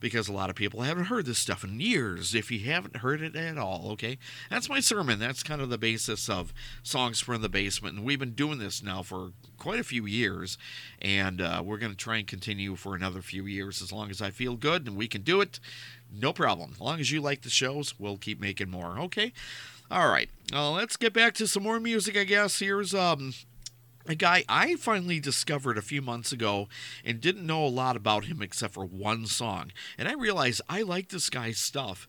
because 0.00 0.28
a 0.28 0.32
lot 0.32 0.50
of 0.50 0.56
people 0.56 0.82
haven't 0.82 1.06
heard 1.06 1.26
this 1.26 1.38
stuff 1.38 1.64
in 1.64 1.80
years, 1.80 2.34
if 2.34 2.50
you 2.50 2.60
haven't 2.70 2.96
heard 2.96 3.22
it 3.22 3.36
at 3.36 3.58
all, 3.58 3.90
okay? 3.92 4.18
That's 4.50 4.68
my 4.68 4.80
sermon. 4.80 5.18
That's 5.18 5.42
kind 5.42 5.60
of 5.60 5.70
the 5.70 5.78
basis 5.78 6.28
of 6.28 6.52
Songs 6.82 7.20
from 7.20 7.42
the 7.42 7.48
Basement. 7.48 7.96
And 7.96 8.04
we've 8.04 8.18
been 8.18 8.32
doing 8.32 8.58
this 8.58 8.82
now 8.82 9.02
for 9.02 9.32
quite 9.58 9.80
a 9.80 9.84
few 9.84 10.06
years, 10.06 10.58
and 11.00 11.40
uh, 11.40 11.62
we're 11.64 11.78
going 11.78 11.92
to 11.92 11.98
try 11.98 12.16
and 12.16 12.26
continue 12.26 12.76
for 12.76 12.94
another 12.94 13.22
few 13.22 13.46
years 13.46 13.82
as 13.82 13.92
long 13.92 14.10
as 14.10 14.20
I 14.20 14.30
feel 14.30 14.56
good 14.56 14.86
and 14.86 14.96
we 14.96 15.08
can 15.08 15.22
do 15.22 15.40
it. 15.40 15.60
No 16.12 16.32
problem. 16.32 16.70
As 16.74 16.80
long 16.80 17.00
as 17.00 17.10
you 17.10 17.20
like 17.20 17.42
the 17.42 17.50
shows, 17.50 17.98
we'll 17.98 18.16
keep 18.16 18.40
making 18.40 18.70
more, 18.70 18.98
okay? 18.98 19.32
All 19.90 20.08
right. 20.08 20.30
Uh, 20.52 20.70
let's 20.70 20.96
get 20.96 21.12
back 21.12 21.34
to 21.34 21.46
some 21.46 21.62
more 21.62 21.80
music, 21.80 22.16
I 22.16 22.24
guess. 22.24 22.58
Here's 22.58 22.94
um 22.94 23.34
a 24.06 24.14
guy 24.14 24.44
I 24.48 24.76
finally 24.76 25.20
discovered 25.20 25.78
a 25.78 25.82
few 25.82 26.02
months 26.02 26.32
ago 26.32 26.68
and 27.04 27.20
didn't 27.20 27.46
know 27.46 27.64
a 27.64 27.68
lot 27.68 27.96
about 27.96 28.26
him 28.26 28.42
except 28.42 28.74
for 28.74 28.84
one 28.84 29.26
song. 29.26 29.72
And 29.98 30.08
I 30.08 30.12
realized 30.14 30.60
I 30.68 30.82
like 30.82 31.08
this 31.08 31.30
guy's 31.30 31.58
stuff. 31.58 32.06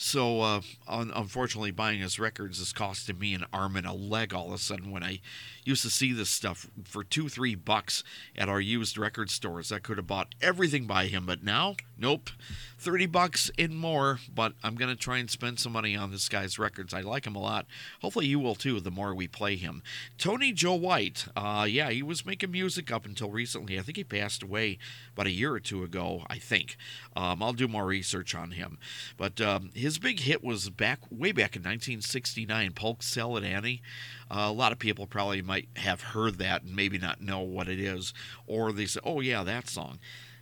So, 0.00 0.42
uh, 0.42 0.60
un- 0.86 1.10
unfortunately, 1.12 1.72
buying 1.72 1.98
his 2.00 2.20
records 2.20 2.60
is 2.60 2.72
costing 2.72 3.18
me 3.18 3.34
an 3.34 3.44
arm 3.52 3.74
and 3.74 3.84
a 3.84 3.92
leg 3.92 4.32
all 4.32 4.46
of 4.46 4.52
a 4.52 4.58
sudden 4.58 4.92
when 4.92 5.02
I 5.02 5.20
used 5.64 5.82
to 5.82 5.90
see 5.90 6.12
this 6.12 6.30
stuff 6.30 6.70
for 6.84 7.02
two, 7.02 7.28
three 7.28 7.56
bucks 7.56 8.04
at 8.36 8.48
our 8.48 8.60
used 8.60 8.96
record 8.96 9.28
stores. 9.28 9.72
I 9.72 9.80
could 9.80 9.96
have 9.96 10.06
bought 10.06 10.36
everything 10.40 10.86
by 10.86 11.06
him, 11.06 11.26
but 11.26 11.42
now, 11.42 11.74
nope. 11.98 12.30
30 12.78 13.06
bucks 13.06 13.50
and 13.58 13.76
more, 13.76 14.20
but 14.32 14.52
I'm 14.62 14.76
going 14.76 14.94
to 14.94 15.00
try 15.00 15.18
and 15.18 15.28
spend 15.28 15.58
some 15.58 15.72
money 15.72 15.96
on 15.96 16.12
this 16.12 16.28
guy's 16.28 16.58
records. 16.58 16.94
I 16.94 17.00
like 17.00 17.26
him 17.26 17.34
a 17.34 17.40
lot. 17.40 17.66
Hopefully 18.00 18.26
you 18.26 18.38
will 18.38 18.54
too, 18.54 18.78
the 18.78 18.90
more 18.90 19.14
we 19.14 19.26
play 19.26 19.56
him. 19.56 19.82
Tony 20.16 20.52
Joe 20.52 20.74
White, 20.74 21.26
uh, 21.36 21.66
yeah, 21.68 21.90
he 21.90 22.02
was 22.02 22.24
making 22.24 22.52
music 22.52 22.92
up 22.92 23.04
until 23.04 23.30
recently. 23.30 23.78
I 23.78 23.82
think 23.82 23.96
he 23.96 24.04
passed 24.04 24.44
away 24.44 24.78
about 25.12 25.26
a 25.26 25.32
year 25.32 25.52
or 25.52 25.60
two 25.60 25.82
ago, 25.82 26.22
I 26.28 26.38
think. 26.38 26.76
Um, 27.16 27.42
I'll 27.42 27.52
do 27.52 27.66
more 27.66 27.86
research 27.86 28.34
on 28.34 28.52
him. 28.52 28.78
But 29.16 29.40
um, 29.40 29.70
his 29.74 29.98
big 29.98 30.20
hit 30.20 30.44
was 30.44 30.70
back 30.70 31.00
way 31.10 31.32
back 31.32 31.56
in 31.56 31.62
1969, 31.62 32.72
Polk 32.74 33.02
Salad 33.02 33.42
Annie. 33.42 33.82
Uh, 34.30 34.46
a 34.48 34.52
lot 34.52 34.72
of 34.72 34.78
people 34.78 35.06
probably 35.06 35.42
might 35.42 35.68
have 35.76 36.00
heard 36.00 36.38
that 36.38 36.62
and 36.62 36.76
maybe 36.76 36.98
not 36.98 37.20
know 37.20 37.40
what 37.40 37.68
it 37.68 37.80
is, 37.80 38.14
or 38.46 38.70
they 38.72 38.86
say, 38.86 39.00
oh, 39.02 39.20
yeah, 39.20 39.42
that 39.42 39.68
song 39.68 39.98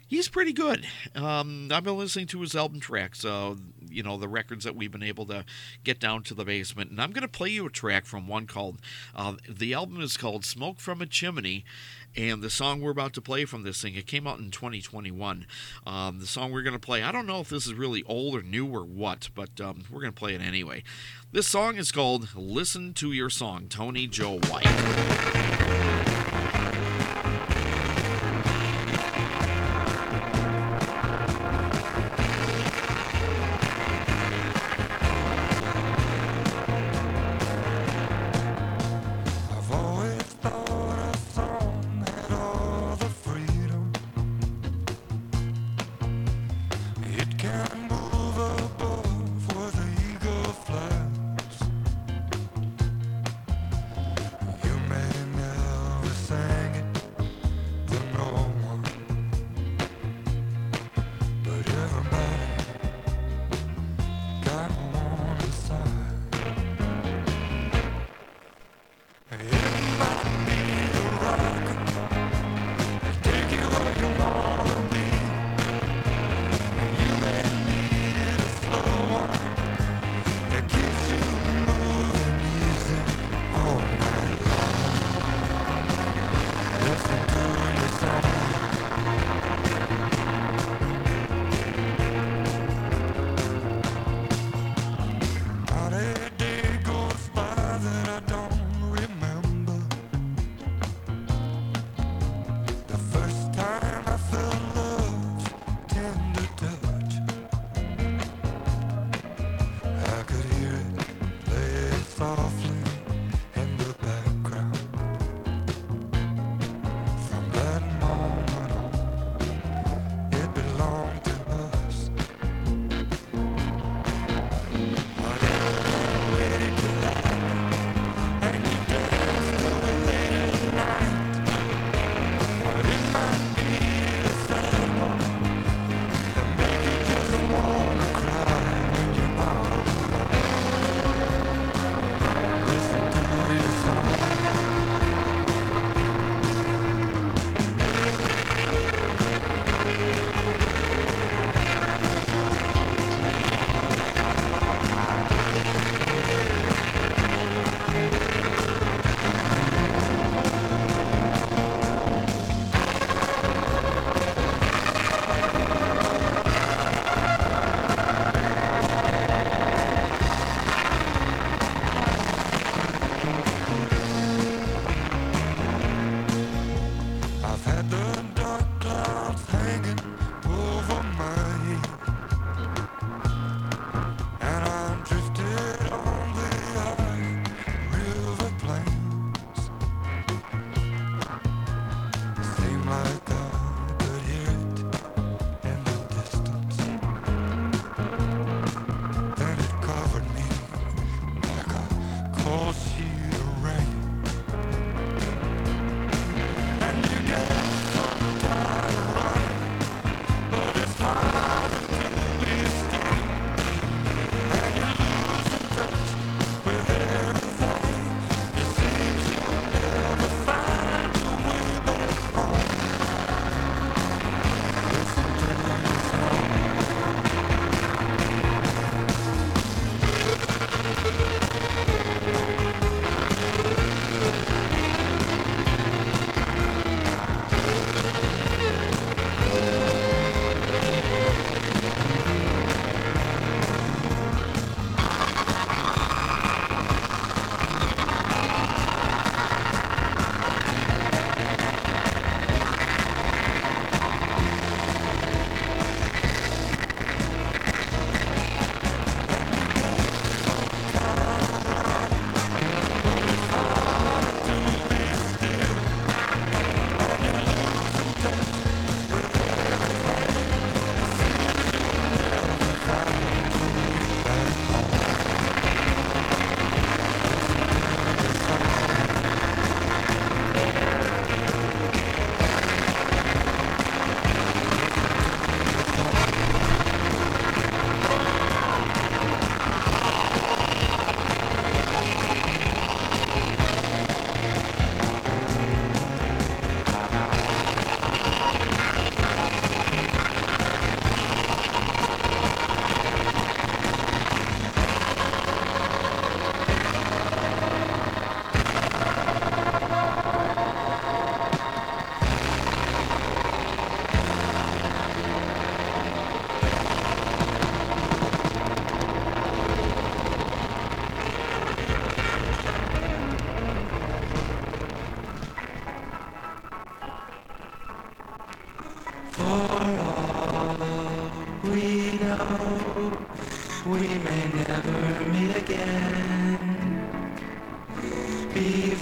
he's 0.07 0.29
pretty 0.29 0.53
good. 0.53 0.87
Um, 1.15 1.69
I've 1.73 1.85
been 1.85 1.99
listening 1.99 2.27
to 2.29 2.41
his 2.41 2.55
album 2.55 2.81
tracks, 2.81 3.25
you 3.25 4.03
know, 4.03 4.17
the 4.17 4.29
records 4.29 4.65
that 4.65 4.77
we've 4.77 4.93
been 4.93 5.03
able 5.03 5.27
to 5.27 5.45
get 5.85 5.99
down 5.99 6.23
to 6.25 6.35
the 6.35 6.45
basement. 6.45 6.91
And 6.91 7.01
I'm 7.01 7.13
going 7.13 7.23
to 7.23 7.29
play 7.29 7.49
you 7.51 7.67
a 7.67 7.71
track 7.71 8.05
from 8.05 8.29
one 8.29 8.47
called, 8.47 8.79
uh, 9.15 9.35
the 9.49 9.75
album 9.75 10.01
is 10.01 10.17
called 10.17 10.45
Smoke 10.45 10.81
from 10.81 11.01
a 11.01 11.07
Chimney. 11.07 11.65
And 12.17 12.43
the 12.43 12.49
song 12.49 12.81
we're 12.81 12.93
about 12.93 13.13
to 13.15 13.21
play 13.21 13.45
from 13.45 13.63
this 13.63 13.83
thing, 13.83 13.95
it 13.95 14.07
came 14.07 14.27
out 14.27 14.39
in 14.39 14.51
2021. 14.51 15.47
Um, 15.87 16.19
the 16.19 16.27
song 16.27 16.51
we're 16.51 16.63
going 16.63 16.73
to 16.73 16.79
play, 16.79 17.03
I 17.03 17.13
don't 17.13 17.27
know 17.27 17.41
if 17.41 17.51
this 17.51 17.67
is 17.67 17.75
really 17.75 18.03
old 18.05 18.35
or 18.35 18.43
new 18.43 18.67
or 18.67 18.85
what, 18.85 19.29
but 19.35 19.61
um, 19.61 19.85
we're 19.91 20.01
going 20.01 20.13
to 20.13 20.19
play 20.19 20.35
it 20.35 20.41
anyway. 20.41 20.83
This 21.31 21.47
song 21.47 21.77
is 21.77 21.93
called 21.93 22.35
Listen 22.35 22.95
to 22.95 23.13
Your 23.13 23.29
Song, 23.29 23.67
Tony 23.69 24.07
Joe 24.07 24.39
White. 24.49 24.65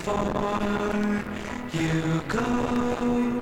before 0.04 1.24
you 1.72 2.20
go. 2.28 3.40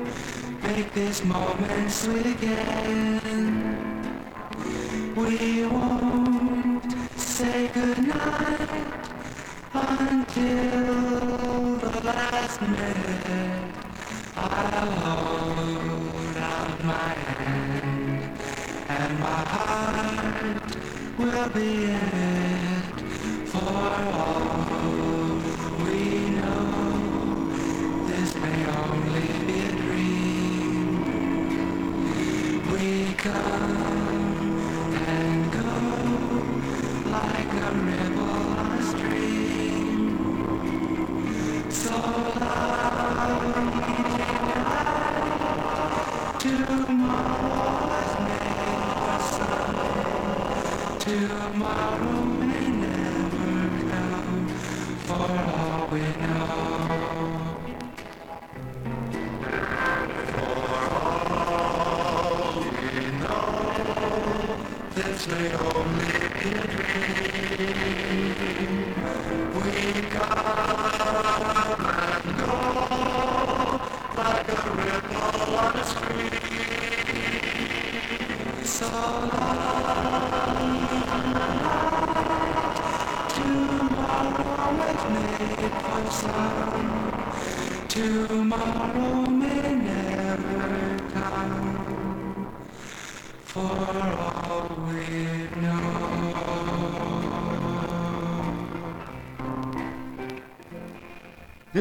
Make 0.63 0.95
this 0.95 1.25
moment 1.25 1.91
sweet 1.91 2.27
again. 2.27 3.22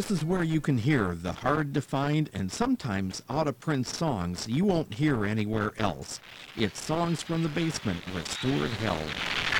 This 0.01 0.09
is 0.09 0.25
where 0.25 0.41
you 0.41 0.59
can 0.61 0.79
hear 0.79 1.13
the 1.13 1.31
hard 1.31 1.75
to 1.75 1.81
find 1.81 2.27
and 2.33 2.51
sometimes 2.51 3.21
out 3.29 3.47
of 3.47 3.59
print 3.59 3.85
songs 3.85 4.47
you 4.47 4.65
won't 4.65 4.95
hear 4.95 5.25
anywhere 5.27 5.73
else. 5.77 6.19
It's 6.55 6.83
Songs 6.83 7.21
from 7.21 7.43
the 7.43 7.49
Basement 7.49 7.99
with 8.15 8.27
Stuart 8.27 8.71
Held. 8.71 9.50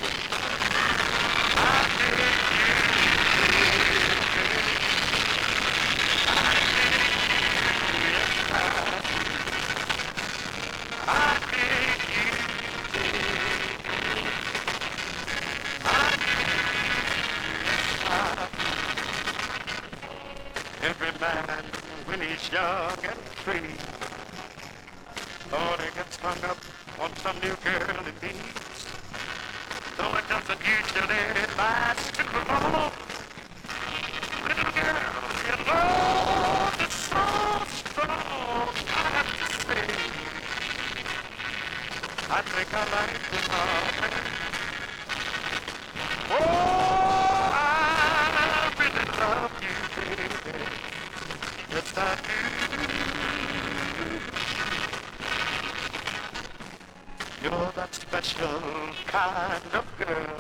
You're 57.43 57.71
that 57.75 57.95
special 57.95 58.61
kind 59.07 59.63
of 59.73 59.85
girl. 59.97 60.37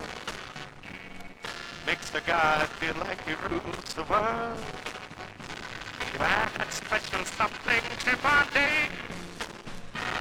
Makes 1.87 2.11
the 2.11 2.21
guy 2.21 2.65
feel 2.79 2.93
like 2.99 3.27
he 3.27 3.33
rules 3.49 3.93
the 3.95 4.03
world. 4.03 4.59
You 6.13 6.19
add 6.19 6.51
that 6.57 6.71
special 6.71 7.25
something 7.25 7.81
to 8.05 8.17
my 8.23 8.45
day. 8.53 8.89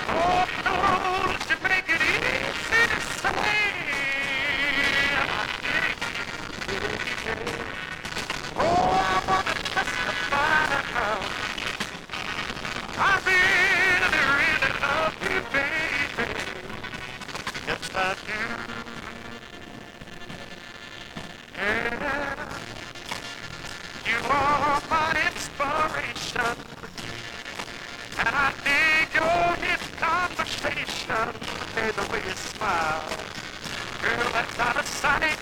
Oh. 0.09 0.60
Girl, 32.71 34.31
that's 34.33 34.59
not 34.59 34.77
a 34.77 34.87
sign. 34.87 35.40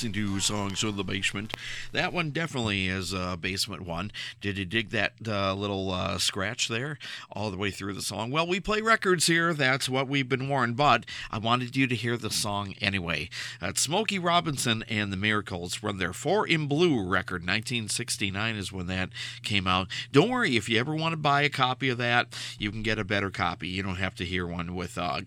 To 0.00 0.40
Songs 0.40 0.80
from 0.80 0.96
the 0.96 1.04
Basement. 1.04 1.52
That 1.92 2.14
one 2.14 2.30
definitely 2.30 2.88
is 2.88 3.12
a 3.12 3.36
basement 3.38 3.86
one. 3.86 4.10
Did 4.40 4.56
you 4.56 4.64
dig 4.64 4.88
that 4.90 5.12
uh, 5.28 5.52
little 5.52 5.90
uh, 5.92 6.16
scratch 6.16 6.68
there 6.68 6.98
all 7.30 7.50
the 7.50 7.58
way 7.58 7.70
through 7.70 7.92
the 7.92 8.00
song? 8.00 8.30
Well, 8.30 8.46
we 8.46 8.60
play 8.60 8.80
records 8.80 9.26
here. 9.26 9.52
That's 9.52 9.90
what 9.90 10.08
we've 10.08 10.28
been 10.28 10.48
warned, 10.48 10.76
but 10.76 11.04
I 11.30 11.36
wanted 11.36 11.76
you 11.76 11.86
to 11.86 11.94
hear 11.94 12.16
the 12.16 12.30
song 12.30 12.74
anyway. 12.80 13.28
That's 13.60 13.82
Smokey 13.82 14.18
Robinson 14.18 14.84
and 14.88 15.12
the 15.12 15.18
Miracles 15.18 15.74
from 15.74 15.98
their 15.98 16.14
Four 16.14 16.48
in 16.48 16.66
Blue 16.66 17.06
record. 17.06 17.42
1969 17.42 18.56
is 18.56 18.72
when 18.72 18.86
that 18.86 19.10
came 19.42 19.66
out. 19.66 19.88
Don't 20.12 20.30
worry, 20.30 20.56
if 20.56 20.66
you 20.70 20.80
ever 20.80 20.94
want 20.94 21.12
to 21.12 21.18
buy 21.18 21.42
a 21.42 21.50
copy 21.50 21.90
of 21.90 21.98
that, 21.98 22.34
you 22.58 22.70
can 22.70 22.82
get 22.82 22.98
a 22.98 23.04
better 23.04 23.30
copy. 23.30 23.68
You 23.68 23.82
don't 23.82 23.96
have 23.96 24.14
to 24.14 24.24
hear 24.24 24.46
one 24.46 24.74
with 24.74 24.96
uh, 24.96 25.20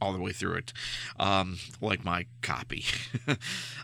all 0.00 0.12
the 0.12 0.20
way 0.20 0.32
through 0.32 0.54
it, 0.54 0.72
um, 1.18 1.58
like 1.80 2.04
my 2.04 2.26
copy. 2.42 2.84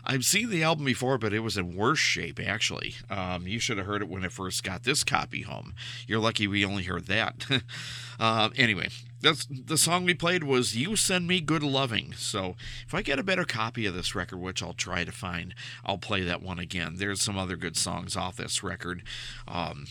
I've 0.03 0.25
seen 0.25 0.49
the 0.49 0.63
album 0.63 0.85
before, 0.85 1.17
but 1.17 1.33
it 1.33 1.39
was 1.39 1.57
in 1.57 1.75
worse 1.75 1.99
shape, 1.99 2.39
actually. 2.39 2.95
Um, 3.09 3.47
you 3.47 3.59
should 3.59 3.77
have 3.77 3.87
heard 3.87 4.01
it 4.01 4.09
when 4.09 4.25
I 4.25 4.29
first 4.29 4.63
got 4.63 4.83
this 4.83 5.03
copy 5.03 5.41
home. 5.41 5.73
You're 6.07 6.19
lucky 6.19 6.47
we 6.47 6.65
only 6.65 6.83
heard 6.83 7.07
that. 7.07 7.45
uh, 8.19 8.49
anyway, 8.55 8.89
that's, 9.21 9.47
the 9.49 9.77
song 9.77 10.05
we 10.05 10.13
played 10.13 10.43
was 10.43 10.75
You 10.75 10.95
Send 10.95 11.27
Me 11.27 11.41
Good 11.41 11.63
Loving. 11.63 12.13
So 12.13 12.55
if 12.85 12.93
I 12.93 13.01
get 13.01 13.19
a 13.19 13.23
better 13.23 13.45
copy 13.45 13.85
of 13.85 13.93
this 13.93 14.15
record, 14.15 14.37
which 14.37 14.61
I'll 14.61 14.73
try 14.73 15.03
to 15.03 15.11
find, 15.11 15.55
I'll 15.85 15.97
play 15.97 16.23
that 16.23 16.43
one 16.43 16.59
again. 16.59 16.95
There's 16.97 17.21
some 17.21 17.37
other 17.37 17.55
good 17.55 17.77
songs 17.77 18.15
off 18.15 18.37
this 18.37 18.63
record. 18.63 19.03
Um, 19.47 19.85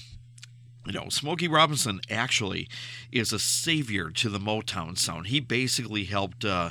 you 0.86 0.92
know, 0.92 1.08
Smokey 1.08 1.48
Robinson 1.48 2.00
actually 2.10 2.68
is 3.10 3.32
a 3.32 3.38
savior 3.38 4.10
to 4.10 4.28
the 4.28 4.38
Motown 4.38 4.98
sound. 4.98 5.28
He 5.28 5.38
basically 5.40 6.04
helped 6.04 6.44
uh, 6.44 6.70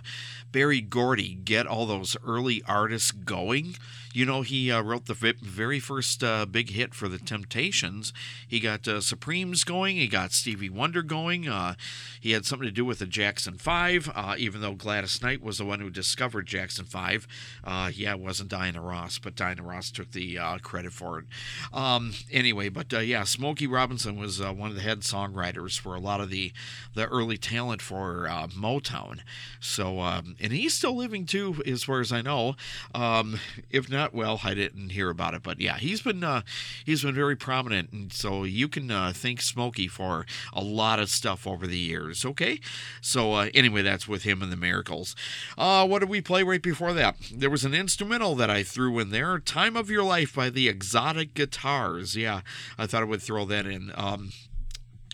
Berry 0.51 0.82
Gordy 0.82 1.36
get 1.36 1.66
all 1.66 1.86
those 1.86 2.18
early 2.26 2.62
artists 2.68 3.12
going. 3.12 3.76
You 4.14 4.26
know, 4.26 4.41
he 4.41 4.72
uh, 4.72 4.82
wrote 4.82 5.05
the 5.05 5.36
very 5.41 5.80
first 5.80 6.24
uh, 6.24 6.45
big 6.45 6.72
hit 6.72 6.93
for 6.93 7.07
the 7.07 7.18
Temptations. 7.18 8.14
He 8.47 8.59
got 8.59 8.88
uh, 8.88 9.01
Supremes 9.01 9.64
going. 9.64 9.95
He 9.95 10.07
got 10.07 10.32
Stevie 10.32 10.70
Wonder 10.70 11.01
going. 11.01 11.47
Uh, 11.47 11.76
he 12.20 12.32
had 12.32 12.45
something 12.45 12.68
to 12.68 12.74
do 12.74 12.84
with 12.84 12.99
the 12.99 13.05
Jackson 13.05 13.57
Five, 13.57 14.12
uh, 14.14 14.36
even 14.38 14.62
though 14.62 14.74
Gladys 14.74 15.22
Knight 15.22 15.41
was 15.41 15.57
the 15.57 15.66
one 15.66 15.80
who 15.80 15.89
discovered 15.89 16.45
Jackson 16.45 16.86
Five. 16.86 17.28
Uh, 17.64 17.91
yeah, 17.93 18.12
it 18.12 18.20
wasn't 18.20 18.49
Diana 18.49 18.82
Ross, 18.82 19.18
but 19.18 19.36
Diana 19.36 19.64
Ross 19.64 19.91
took 19.91 20.12
the 20.12 20.39
credit 20.62 20.91
for 20.91 21.20
it. 21.20 21.26
Um, 21.74 22.14
anyway, 22.32 22.70
but 22.70 22.91
yeah, 23.05 23.24
Smokey 23.24 23.68
Robinson 23.68 24.18
was 24.18 24.41
one 24.41 24.70
of 24.70 24.76
the 24.76 24.82
head 24.82 25.01
songwriters 25.01 25.80
for 25.80 25.95
a 25.95 25.99
lot 25.99 26.20
of 26.20 26.30
the 26.30 26.51
the 26.93 27.07
early 27.07 27.38
talent 27.38 27.82
for 27.82 28.28
Motown. 28.55 29.20
So, 29.59 29.99
um, 29.99 30.36
and 30.39 30.51
he's 30.51 30.74
still 30.74 30.95
living 30.95 31.26
too, 31.26 31.62
as 31.66 31.84
far 31.84 32.01
as 32.01 32.12
I 32.12 32.22
know. 32.22 32.55
Um, 32.93 33.39
if 33.70 33.89
not, 33.89 34.01
well, 34.12 34.41
I 34.43 34.54
didn't 34.54 34.89
hear 34.89 35.10
about 35.10 35.34
it, 35.34 35.43
but 35.43 35.60
yeah, 35.60 35.78
he's 35.78 36.02
been 36.02 36.24
uh, 36.24 36.41
he's 36.86 37.04
been 37.04 37.16
very 37.16 37.36
prominent, 37.36 37.91
and 37.91 38.12
so 38.12 38.43
you 38.43 38.68
can 38.68 38.91
uh, 38.91 39.12
thank 39.16 39.41
Smokey 39.41 39.88
for 39.88 40.26
a 40.54 40.62
lot 40.62 40.99
of 40.99 41.10
stuff 41.10 41.47
over 41.47 41.68
the 41.68 41.78
years. 41.78 42.26
Okay, 42.26 42.60
so 43.02 43.34
uh, 43.34 43.49
anyway, 43.54 43.82
that's 43.82 44.08
with 44.08 44.24
him 44.24 44.41
and 44.41 44.52
the 44.52 44.58
Miracles. 44.58 45.16
Uh, 45.58 45.86
what 45.88 45.99
did 45.99 46.10
we 46.10 46.22
play 46.22 46.43
right 46.43 46.62
before 46.62 46.93
that? 46.93 47.16
There 47.34 47.49
was 47.49 47.66
an 47.66 47.74
instrumental 47.74 48.36
that 48.36 48.49
I 48.49 48.64
threw 48.64 48.99
in 48.99 49.10
there, 49.10 49.39
"Time 49.39 49.76
of 49.76 49.89
Your 49.89 50.04
Life" 50.04 50.36
by 50.36 50.49
the 50.49 50.68
Exotic 50.68 51.34
Guitars. 51.34 52.16
Yeah, 52.16 52.41
I 52.78 52.88
thought 52.88 53.02
I 53.02 53.06
would 53.06 53.22
throw 53.22 53.45
that 53.45 53.66
in. 53.66 53.91
Um, 53.95 54.32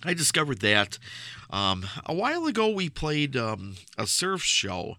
I 0.04 0.14
discovered 0.14 0.60
that 0.60 1.00
um, 1.50 1.86
a 2.06 2.14
while 2.14 2.45
ago. 2.45 2.70
We 2.70 2.89
played 2.89 3.36
um, 3.36 3.76
a 3.98 4.08
surf 4.08 4.43
show, 4.43 4.98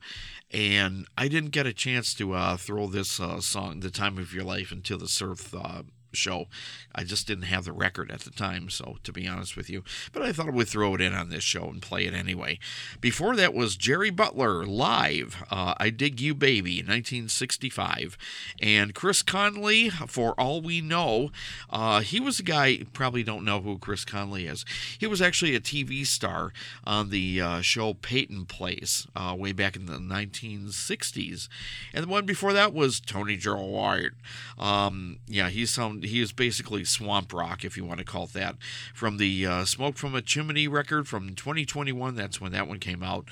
and 0.51 1.07
I 1.16 1.28
didn't 1.28 1.51
get 1.51 1.66
a 1.66 1.72
chance 1.72 2.14
to 2.14 2.32
uh, 2.32 2.57
throw 2.57 2.86
this 2.86 3.20
uh, 3.20 3.40
song, 3.40 3.80
"The 3.80 3.90
Time 3.90 4.18
of 4.18 4.32
Your 4.32 4.44
Life," 4.44 4.72
into 4.72 4.96
the 4.96 5.09
surf 5.09 5.55
uh, 5.55 5.82
show. 6.12 6.46
I 6.94 7.04
just 7.04 7.26
didn't 7.26 7.44
have 7.44 7.64
the 7.64 7.72
record 7.72 8.11
at 8.11 8.20
the 8.20 8.30
time, 8.30 8.70
so 8.70 8.96
to 9.04 9.12
be 9.12 9.26
honest 9.26 9.56
with 9.56 9.70
you, 9.70 9.84
but 10.12 10.22
I 10.22 10.32
thought 10.32 10.48
I 10.48 10.52
would 10.52 10.68
throw 10.68 10.94
it 10.94 11.00
in 11.00 11.14
on 11.14 11.28
this 11.28 11.44
show 11.44 11.64
and 11.64 11.82
play 11.82 12.06
it 12.06 12.14
anyway. 12.14 12.59
Before 13.00 13.36
that 13.36 13.54
was 13.54 13.76
Jerry 13.76 14.11
Butler 14.11 14.64
live, 14.64 15.44
uh, 15.50 15.74
"I 15.78 15.90
Dig 15.90 16.20
You 16.20 16.34
Baby," 16.34 16.82
1965, 16.82 18.16
and 18.61 18.94
Chris 18.94 19.22
Connelly. 19.22 19.90
For 19.90 20.32
all 20.40 20.61
we 20.61 20.80
know, 20.80 21.30
uh, 21.70 22.00
he 22.00 22.20
was 22.20 22.40
a 22.40 22.42
guy. 22.44 22.82
Probably 22.92 23.22
don't 23.22 23.44
know 23.44 23.61
who 23.61 23.78
Chris 23.78 24.04
Connelly 24.04 24.46
is. 24.46 24.64
He 24.98 25.06
was 25.06 25.22
actually 25.22 25.54
a 25.54 25.61
TV 25.61 26.04
star 26.06 26.52
on 26.84 27.11
the 27.11 27.40
uh, 27.40 27.61
show 27.61 27.94
Peyton 27.94 28.46
Place 28.46 29.06
uh, 29.14 29.34
way 29.38 29.52
back 29.52 29.76
in 29.76 29.86
the 29.86 29.98
1960s, 29.98 31.48
and 31.92 32.04
the 32.04 32.09
one 32.09 32.26
before 32.26 32.52
that 32.52 32.72
was 32.72 33.00
Tony 33.00 33.36
Joe 33.36 33.62
White. 33.64 34.12
Um, 34.59 35.18
yeah, 35.26 35.48
he's 35.48 35.70
he 36.03 36.20
is 36.20 36.32
basically 36.32 36.84
swamp 36.84 37.32
rock, 37.32 37.64
if 37.64 37.76
you 37.76 37.84
want 37.84 37.99
to 37.99 38.05
call 38.05 38.24
it 38.24 38.32
that, 38.32 38.57
from 38.94 39.16
the 39.16 39.46
uh, 39.46 39.64
Smoke 39.64 39.96
from 39.96 40.14
a 40.14 40.22
Chimney 40.22 40.68
record 40.68 41.09
from 41.09 41.34
2021. 41.34 42.14
That's 42.14 42.40
when 42.40 42.53
that 42.53 42.68
one 42.68 42.78
came 42.78 43.03
out. 43.03 43.28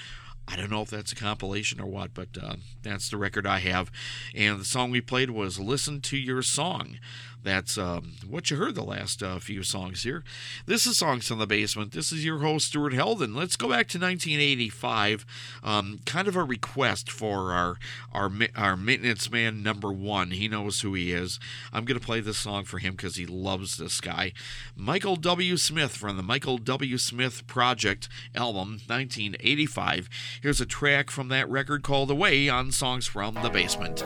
I 0.49 0.55
don't 0.55 0.71
know 0.71 0.83
if 0.83 0.91
that's 0.91 1.11
a 1.11 1.17
compilation 1.17 1.81
or 1.81 1.87
what, 1.87 2.15
but 2.15 2.29
uh, 2.41 2.57
that's 2.83 3.11
the 3.11 3.17
record 3.17 3.47
I 3.47 3.59
have. 3.59 3.91
And 4.35 4.61
the 4.61 4.65
song 4.65 4.91
we 4.91 5.01
played 5.01 5.31
was 5.31 5.59
Listen 5.59 6.01
to 6.03 6.17
Your 6.17 6.43
Song. 6.43 6.99
That's 7.47 7.79
um, 7.79 8.15
what 8.29 8.51
you 8.51 8.57
heard 8.57 8.75
the 8.75 8.83
last 8.83 9.23
uh, 9.23 9.39
few 9.39 9.63
songs 9.63 10.03
here. 10.03 10.25
This 10.67 10.85
is 10.85 10.99
Songs 10.99 11.29
from 11.29 11.39
the 11.39 11.47
Basement. 11.47 11.93
This 11.93 12.11
is 12.11 12.25
your 12.25 12.39
host, 12.39 12.67
Stuart 12.67 12.93
Helden. 12.93 13.37
Let's 13.37 13.55
go 13.55 13.69
back 13.69 13.87
to 13.91 14.01
1985. 14.01 15.25
Um, 15.63 16.01
kind 16.05 16.27
of 16.27 16.35
a 16.35 16.43
request 16.43 17.09
for 17.09 17.53
our, 17.53 17.77
our, 18.13 18.33
our 18.57 18.77
maintenance 18.77 19.31
man 19.31 19.63
number 19.63 19.93
one. 19.93 20.33
He 20.33 20.49
knows 20.49 20.81
who 20.81 20.95
he 20.95 21.13
is. 21.13 21.39
I'm 21.73 21.85
going 21.85 22.01
to 22.01 22.05
play 22.05 22.19
this 22.19 22.39
song 22.39 22.65
for 22.65 22.79
him 22.79 22.95
because 22.95 23.15
he 23.15 23.27
loves 23.27 23.77
this 23.77 24.01
guy. 24.01 24.33
Michael 24.75 25.15
W. 25.15 25.57
Smith 25.57 25.93
from 25.93 26.17
the 26.17 26.25
Michael 26.25 26.59
W. 26.59 26.99
Smith 26.99 27.47
Project 27.47 28.09
album, 28.35 28.81
1985. 28.89 30.09
Here's 30.43 30.61
a 30.61 30.67
track 30.67 31.13
from 31.13 31.29
that 31.29 31.49
record 31.49 31.85
called 31.85 32.11
A 32.11 32.15
Way 32.17 32.49
on 32.49 32.73
Songs 32.73 33.07
from 33.07 33.35
the 33.35 33.51
Basement. 33.51 34.03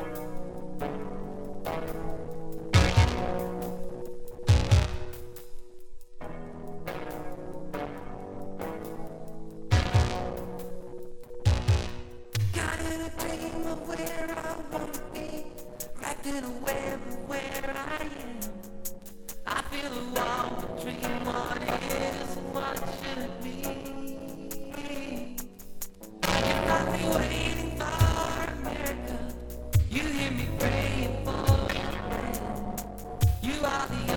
Of 16.38 16.62
where 16.62 17.76
I 17.76 18.02
am. 18.02 18.40
I 19.46 19.62
feel 19.62 19.92
a 19.92 20.04
warm 20.14 20.80
dream 20.80 21.24
what 21.24 21.62
is 21.62 22.36
and 22.36 22.54
what 22.54 22.76
should 23.02 23.32
be. 23.42 23.56
You 26.22 26.54
got 26.68 26.84
me 26.92 27.02
waiting 27.16 27.72
for 27.76 28.52
America. 28.52 29.16
You 29.90 30.02
hear 30.02 30.30
me 30.30 30.46
praying 30.58 31.24
for 31.24 31.42
land. 31.74 32.84
You 33.42 33.64
are 33.64 33.88
the 33.88 34.09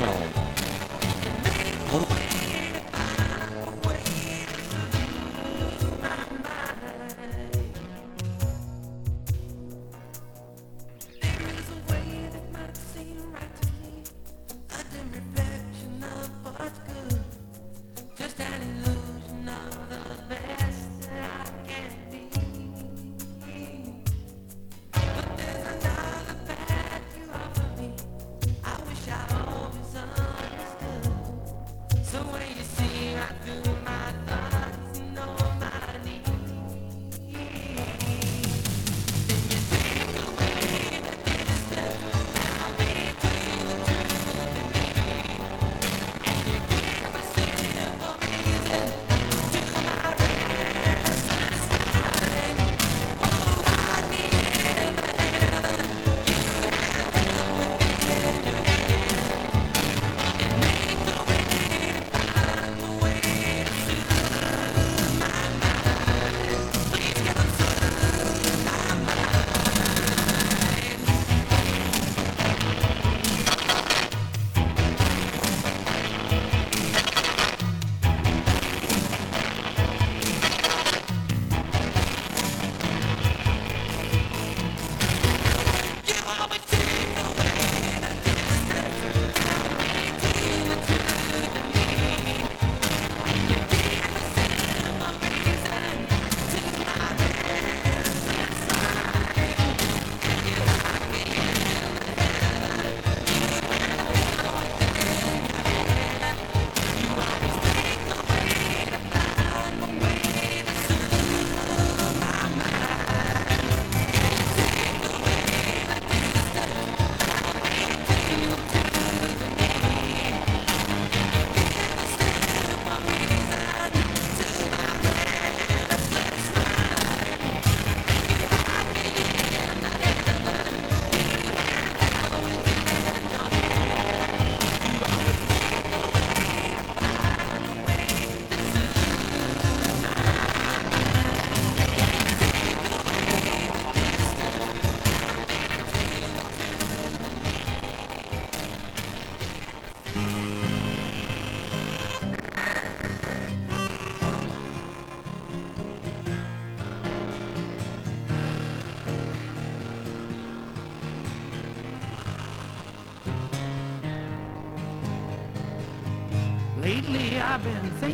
Number 0.00 0.39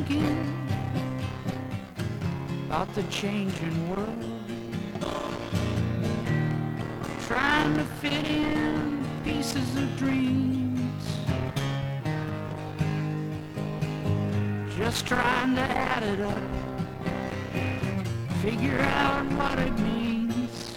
thinking 0.07 0.68
about 2.66 2.92
the 2.94 3.02
changing 3.04 3.90
world. 3.90 4.24
Trying 7.26 7.74
to 7.74 7.84
fit 8.00 8.26
in 8.26 9.04
pieces 9.24 9.76
of 9.76 9.96
dreams. 9.96 11.02
Just 14.76 15.07
trying 15.07 15.54
to 15.57 15.62
add 15.62 16.02
it 16.02 16.20
up. 16.20 16.38
Figure 18.42 18.80
out 18.80 19.24
what 19.32 19.59
it 19.59 19.76
means. 19.80 20.76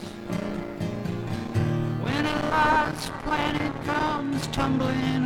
When 2.01 2.25
a 2.25 2.49
lost 2.49 3.11
planet 3.23 3.85
comes 3.85 4.47
tumbling 4.47 5.18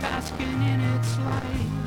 basking 0.00 0.62
in 0.62 0.80
its 0.80 1.18
light. 1.18 1.81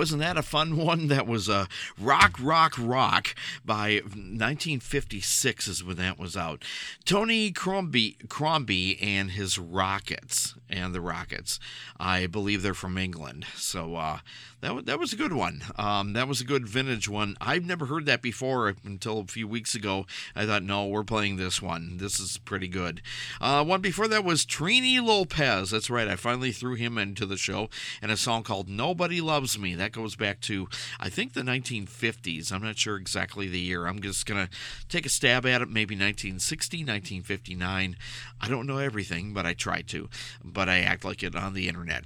Wasn't 0.00 0.22
that 0.22 0.38
a 0.38 0.42
fun 0.42 0.76
one? 0.78 1.08
That 1.08 1.26
was 1.26 1.46
uh, 1.50 1.66
Rock, 2.00 2.38
Rock, 2.40 2.72
Rock 2.78 3.34
by 3.66 3.96
1956 3.96 5.68
is 5.68 5.84
when 5.84 5.98
that 5.98 6.18
was 6.18 6.38
out. 6.38 6.64
Tony 7.04 7.50
Crombie, 7.50 8.16
Crombie 8.30 8.98
and 9.02 9.32
his 9.32 9.58
Rockets, 9.58 10.54
and 10.70 10.94
the 10.94 11.02
Rockets. 11.02 11.60
I 11.98 12.26
believe 12.26 12.62
they're 12.62 12.72
from 12.72 12.96
England. 12.96 13.44
So 13.56 13.96
uh, 13.96 14.20
that, 14.60 14.86
that 14.86 14.98
was 14.98 15.12
a 15.12 15.16
good 15.16 15.32
one. 15.32 15.62
Um, 15.76 16.12
that 16.14 16.28
was 16.28 16.40
a 16.40 16.44
good 16.44 16.68
vintage 16.68 17.08
one. 17.08 17.36
I've 17.40 17.64
never 17.64 17.86
heard 17.86 18.06
that 18.06 18.22
before 18.22 18.74
until 18.84 19.20
a 19.20 19.24
few 19.24 19.46
weeks 19.46 19.74
ago. 19.74 20.06
I 20.34 20.46
thought, 20.46 20.62
no, 20.62 20.86
we're 20.86 21.04
playing 21.04 21.36
this 21.36 21.62
one. 21.62 21.96
This 21.98 22.20
is 22.20 22.38
pretty 22.38 22.68
good. 22.68 23.02
Uh, 23.40 23.64
one 23.64 23.80
before 23.80 24.08
that 24.08 24.24
was 24.24 24.44
Trini 24.44 25.02
Lopez. 25.02 25.70
That's 25.70 25.90
right. 25.90 26.08
I 26.08 26.16
finally 26.16 26.52
threw 26.52 26.74
him 26.74 26.98
into 26.98 27.26
the 27.26 27.36
show 27.36 27.68
and 28.02 28.10
a 28.10 28.16
song 28.16 28.42
called 28.42 28.68
Nobody 28.68 29.20
Loves 29.20 29.58
Me. 29.58 29.74
That 29.74 29.92
goes 29.92 30.16
back 30.16 30.40
to, 30.42 30.68
I 30.98 31.08
think, 31.08 31.32
the 31.32 31.42
1950s. 31.42 32.52
I'm 32.52 32.62
not 32.62 32.78
sure 32.78 32.96
exactly 32.96 33.48
the 33.48 33.60
year. 33.60 33.86
I'm 33.86 34.00
just 34.00 34.26
to 34.26 34.48
take 34.88 35.06
a 35.06 35.10
stab 35.10 35.46
at 35.46 35.62
it, 35.62 35.68
maybe 35.68 35.94
1960, 35.94 36.78
1959. 36.78 37.96
I 38.40 38.48
don't 38.48 38.66
know 38.66 38.78
everything, 38.78 39.32
but 39.32 39.46
I 39.46 39.54
try 39.54 39.82
to. 39.82 40.08
But 40.44 40.68
I 40.68 40.80
act 40.80 41.04
like 41.04 41.22
it 41.22 41.34
on 41.34 41.54
the 41.54 41.68
internet. 41.68 42.04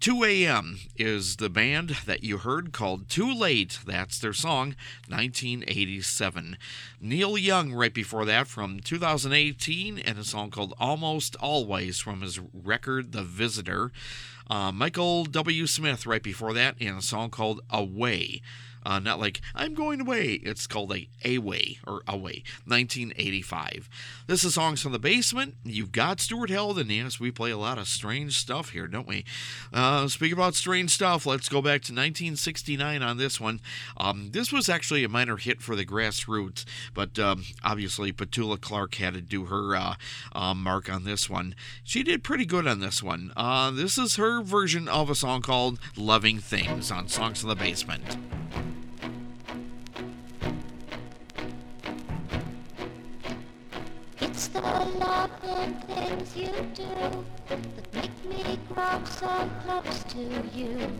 2 0.00 0.24
a.m. 0.24 0.78
is 0.96 1.36
the 1.36 1.50
band 1.50 1.95
that 2.04 2.22
you 2.22 2.38
heard 2.38 2.72
called 2.72 3.08
Too 3.08 3.32
Late. 3.32 3.78
That's 3.86 4.18
their 4.18 4.32
song, 4.32 4.74
1987. 5.08 6.58
Neil 7.00 7.38
Young, 7.38 7.72
right 7.72 7.94
before 7.94 8.24
that, 8.24 8.46
from 8.46 8.80
2018, 8.80 9.98
and 9.98 10.18
a 10.18 10.24
song 10.24 10.50
called 10.50 10.74
Almost 10.78 11.36
Always 11.36 11.98
from 11.98 12.20
his 12.20 12.38
record, 12.52 13.12
The 13.12 13.22
Visitor. 13.22 13.92
Uh, 14.48 14.70
Michael 14.70 15.24
W. 15.24 15.66
Smith, 15.66 16.06
right 16.06 16.22
before 16.22 16.52
that, 16.52 16.76
and 16.80 16.98
a 16.98 17.02
song 17.02 17.30
called 17.30 17.60
A 17.70 17.82
Way. 17.82 18.42
Uh, 18.86 19.00
not 19.00 19.18
like 19.18 19.40
I'm 19.52 19.74
going 19.74 20.00
away. 20.00 20.34
It's 20.44 20.68
called 20.68 20.94
a 20.94 21.08
Away 21.24 21.78
or 21.84 22.02
Away. 22.06 22.44
1985. 22.66 23.88
This 24.28 24.44
is 24.44 24.54
songs 24.54 24.80
from 24.80 24.92
the 24.92 25.00
basement. 25.00 25.56
You've 25.64 25.90
got 25.90 26.20
Stuart 26.20 26.50
Held, 26.50 26.78
and 26.78 26.88
yes, 26.88 27.18
we 27.18 27.32
play 27.32 27.50
a 27.50 27.58
lot 27.58 27.78
of 27.78 27.88
strange 27.88 28.38
stuff 28.38 28.70
here, 28.70 28.86
don't 28.86 29.08
we? 29.08 29.24
Uh, 29.72 30.06
speaking 30.06 30.38
about 30.38 30.54
strange 30.54 30.90
stuff, 30.90 31.26
let's 31.26 31.48
go 31.48 31.60
back 31.60 31.82
to 31.82 31.92
1969 31.92 33.02
on 33.02 33.16
this 33.16 33.40
one. 33.40 33.60
Um, 33.96 34.30
this 34.30 34.52
was 34.52 34.68
actually 34.68 35.02
a 35.02 35.08
minor 35.08 35.36
hit 35.36 35.60
for 35.60 35.74
the 35.74 35.84
Grass 35.84 36.28
Roots, 36.28 36.64
but 36.94 37.18
um, 37.18 37.44
obviously 37.64 38.12
Petula 38.12 38.60
Clark 38.60 38.94
had 38.94 39.14
to 39.14 39.20
do 39.20 39.46
her 39.46 39.74
uh, 39.74 39.94
uh, 40.32 40.54
mark 40.54 40.88
on 40.88 41.02
this 41.02 41.28
one. 41.28 41.56
She 41.82 42.04
did 42.04 42.22
pretty 42.22 42.46
good 42.46 42.68
on 42.68 42.78
this 42.78 43.02
one. 43.02 43.32
Uh, 43.36 43.72
this 43.72 43.98
is 43.98 44.14
her 44.14 44.42
version 44.42 44.86
of 44.86 45.10
a 45.10 45.16
song 45.16 45.42
called 45.42 45.80
"Loving 45.96 46.38
Things" 46.38 46.92
on 46.92 47.08
Songs 47.08 47.40
from 47.40 47.48
the 47.48 47.56
Basement. 47.56 48.16
It's 54.58 54.64
the 54.64 54.98
loving 55.04 55.74
things 55.86 56.34
you 56.34 56.50
do 56.72 57.24
that 57.48 57.60
make 57.92 58.24
me 58.24 58.58
grow 58.72 59.04
so 59.04 59.50
close 59.62 60.02
to 60.04 60.22
you. 60.54 60.90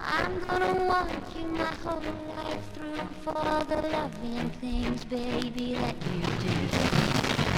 I'm 0.00 0.40
gonna 0.40 0.84
want 0.84 1.12
you 1.38 1.46
my 1.46 1.72
whole 1.84 2.02
life 2.34 2.64
through 2.74 3.06
for 3.22 3.64
the 3.68 3.88
loving 3.88 4.50
things, 4.60 5.04
baby, 5.04 5.74
that 5.74 5.94
you 6.10 6.22
do. 6.42 6.54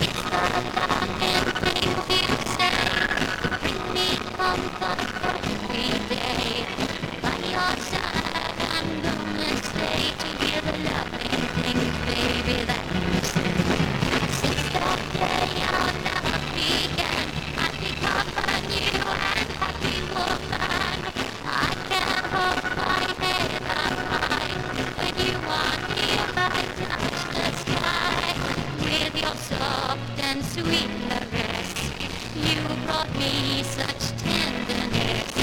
It's 0.05 0.22
the 0.28 0.45
loving 0.76 1.47
things 1.64 2.05
you 2.11 2.26
say 2.59 2.76
that 3.09 3.61
bring 3.62 3.82
me 3.95 4.09
comfort 4.36 5.01
every 5.24 5.88
day. 6.14 6.66
By 7.22 7.36
your 7.49 7.74
side, 7.88 8.61
I'm 8.76 8.88
gonna 9.01 9.57
stay 9.62 10.03
to 10.20 10.28
hear 10.45 10.61
the 10.61 10.76
loving 10.84 11.45
things, 11.62 11.97
baby, 12.05 12.64
that 12.66 12.89
with 29.11 29.23
your 29.23 29.35
soft 29.37 30.21
and 30.21 30.45
sweetener 30.45 31.27
wrist. 31.33 31.93
You 32.35 32.61
brought 32.87 33.12
me 33.16 33.62
such 33.62 34.03
tenderness 34.23 35.35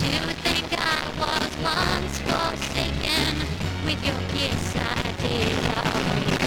Do 0.00 0.06
you 0.06 0.32
think 0.44 0.66
I 0.72 1.00
was 1.18 1.50
once 1.62 2.18
forsaken 2.20 3.46
with 3.84 4.04
your 4.04 4.20
kiss 4.32 4.76
I 4.76 5.12
did 5.20 5.58
awaken. 5.76 6.39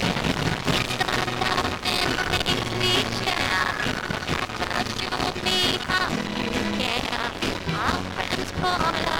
Oh. 8.65 9.09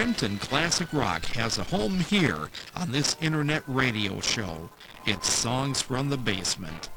Remington 0.00 0.38
Classic 0.38 0.90
Rock 0.94 1.26
has 1.26 1.58
a 1.58 1.64
home 1.64 2.00
here 2.00 2.48
on 2.74 2.90
this 2.90 3.18
internet 3.20 3.62
radio 3.66 4.18
show. 4.20 4.70
It's 5.04 5.30
Songs 5.30 5.82
from 5.82 6.08
the 6.08 6.16
Basement. 6.16 6.88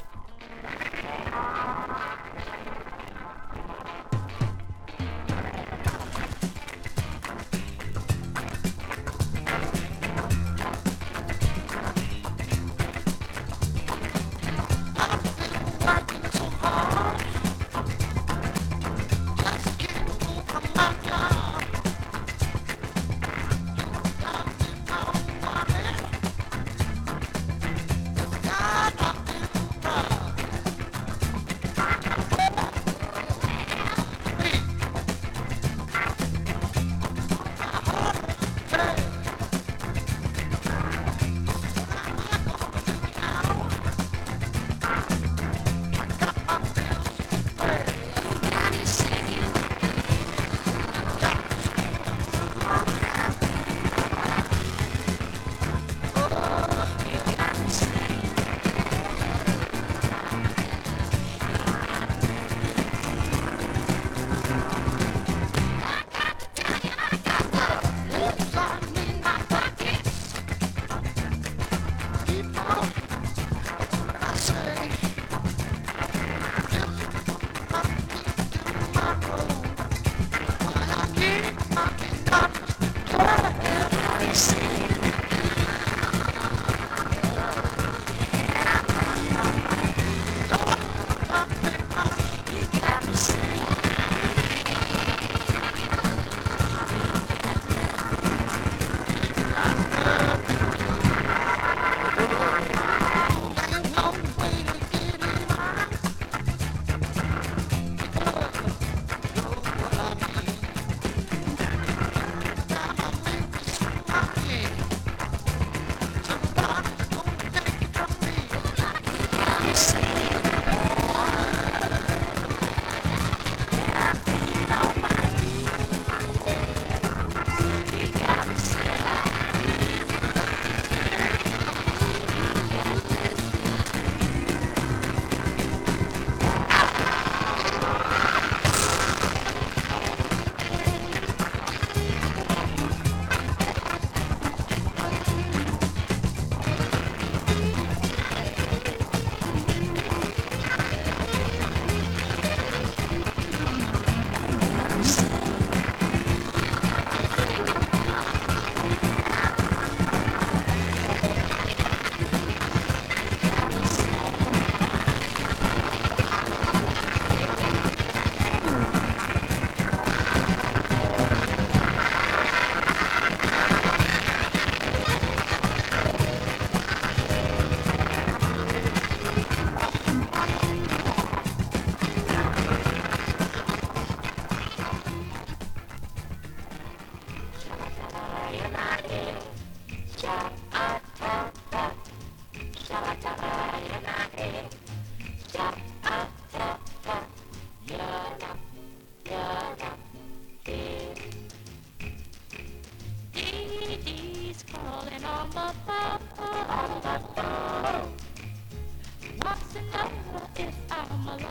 Shall 211.34 211.42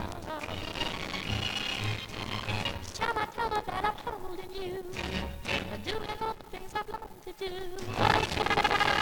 I 3.17 3.25
tell 3.35 3.49
her 3.49 3.61
that 3.65 3.83
I'm 3.83 4.13
holding 4.21 4.53
you? 4.53 4.81
I'm 5.73 5.81
doing 5.81 6.09
all 6.21 6.35
the 6.39 6.57
things 6.57 6.71
I've 6.73 6.87
longed 6.87 7.21
to 7.25 7.33
do. 7.33 8.92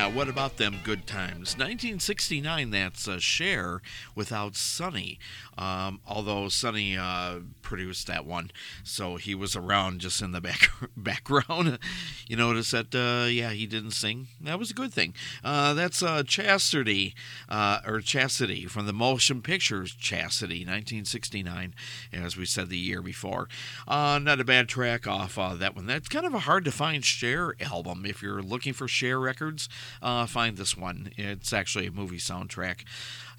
Yeah, 0.00 0.06
what 0.06 0.30
about 0.30 0.56
them 0.56 0.76
good 0.82 1.06
times? 1.06 1.58
1969, 1.58 2.70
that's 2.70 3.06
a 3.06 3.20
Cher 3.20 3.82
without 4.14 4.56
Sonny. 4.56 5.18
Um, 5.58 6.00
although 6.06 6.48
Sonny 6.48 6.96
uh, 6.96 7.40
produced 7.60 8.06
that 8.06 8.24
one, 8.24 8.50
so 8.82 9.16
he 9.16 9.34
was 9.34 9.54
around 9.54 10.00
just 10.00 10.22
in 10.22 10.32
the 10.32 10.40
back 10.40 10.70
background. 10.96 11.78
You 12.30 12.36
notice 12.36 12.70
that, 12.70 12.94
uh, 12.94 13.26
yeah, 13.26 13.50
he 13.50 13.66
didn't 13.66 13.90
sing. 13.90 14.28
That 14.40 14.56
was 14.56 14.70
a 14.70 14.74
good 14.74 14.92
thing. 14.92 15.14
Uh, 15.42 15.74
that's 15.74 16.00
uh, 16.00 16.22
Chastity, 16.22 17.12
uh, 17.48 17.80
or 17.84 18.00
Chastity 18.00 18.66
from 18.66 18.86
the 18.86 18.92
motion 18.92 19.42
pictures 19.42 19.92
Chastity, 19.92 20.60
1969, 20.60 21.74
as 22.12 22.36
we 22.36 22.44
said 22.44 22.68
the 22.68 22.78
year 22.78 23.02
before. 23.02 23.48
Uh, 23.88 24.20
not 24.22 24.38
a 24.38 24.44
bad 24.44 24.68
track 24.68 25.08
off 25.08 25.38
uh, 25.38 25.54
that 25.54 25.74
one. 25.74 25.86
That's 25.86 26.06
kind 26.06 26.24
of 26.24 26.32
a 26.32 26.38
hard 26.38 26.64
to 26.66 26.70
find 26.70 27.04
Cher 27.04 27.56
album. 27.60 28.06
If 28.06 28.22
you're 28.22 28.42
looking 28.42 28.74
for 28.74 28.86
Cher 28.86 29.18
records, 29.18 29.68
find 30.00 30.56
this 30.56 30.76
one. 30.76 31.10
It's 31.16 31.52
actually 31.52 31.88
a 31.88 31.90
movie 31.90 32.18
soundtrack. 32.18 32.84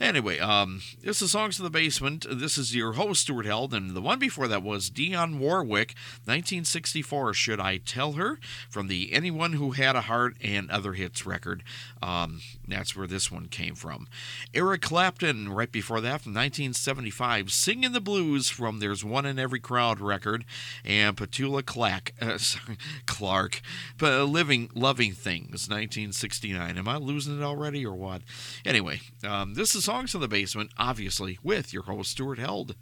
Anyway, 0.01 0.39
um, 0.39 0.81
this 1.03 1.21
is 1.21 1.29
Songs 1.29 1.59
in 1.59 1.63
the 1.63 1.69
Basement. 1.69 2.25
This 2.27 2.57
is 2.57 2.75
your 2.75 2.93
host, 2.93 3.21
Stuart 3.21 3.45
Held, 3.45 3.71
and 3.71 3.91
the 3.91 4.01
one 4.01 4.17
before 4.17 4.47
that 4.47 4.63
was 4.63 4.89
Dionne 4.89 5.37
Warwick, 5.37 5.93
1964, 6.25 7.35
Should 7.35 7.59
I 7.59 7.77
Tell 7.77 8.13
Her? 8.13 8.39
From 8.67 8.87
the 8.87 9.13
Anyone 9.13 9.53
Who 9.53 9.71
Had 9.71 9.95
a 9.95 10.01
Heart 10.01 10.37
and 10.41 10.71
Other 10.71 10.93
Hits 10.93 11.27
record. 11.27 11.61
Um, 12.01 12.41
that's 12.67 12.95
where 12.95 13.05
this 13.05 13.31
one 13.31 13.45
came 13.45 13.75
from. 13.75 14.07
Eric 14.55 14.81
Clapton, 14.81 15.49
right 15.49 15.71
before 15.71 16.01
that, 16.01 16.21
from 16.21 16.33
1975, 16.33 17.51
Singing 17.51 17.91
the 17.91 18.01
Blues 18.01 18.49
from 18.49 18.79
There's 18.79 19.05
One 19.05 19.27
in 19.27 19.37
Every 19.37 19.59
Crowd 19.59 19.99
record, 19.99 20.45
and 20.83 21.15
Petula 21.15 21.63
Clark, 21.63 22.13
uh, 22.21 22.39
sorry, 22.39 22.79
Clark, 23.05 23.61
but 23.99 24.25
Living 24.25 24.71
Loving 24.73 25.13
Things, 25.13 25.69
1969. 25.69 26.79
Am 26.79 26.87
I 26.87 26.97
losing 26.97 27.39
it 27.39 27.43
already 27.43 27.85
or 27.85 27.93
what? 27.93 28.23
Anyway, 28.65 29.01
um, 29.23 29.53
this 29.53 29.75
is 29.75 29.90
Songs 29.91 30.15
in 30.15 30.21
the 30.21 30.27
Basement, 30.29 30.71
obviously, 30.77 31.37
with 31.43 31.73
your 31.73 31.83
host, 31.83 32.11
Stuart 32.11 32.39
Held. 32.39 32.75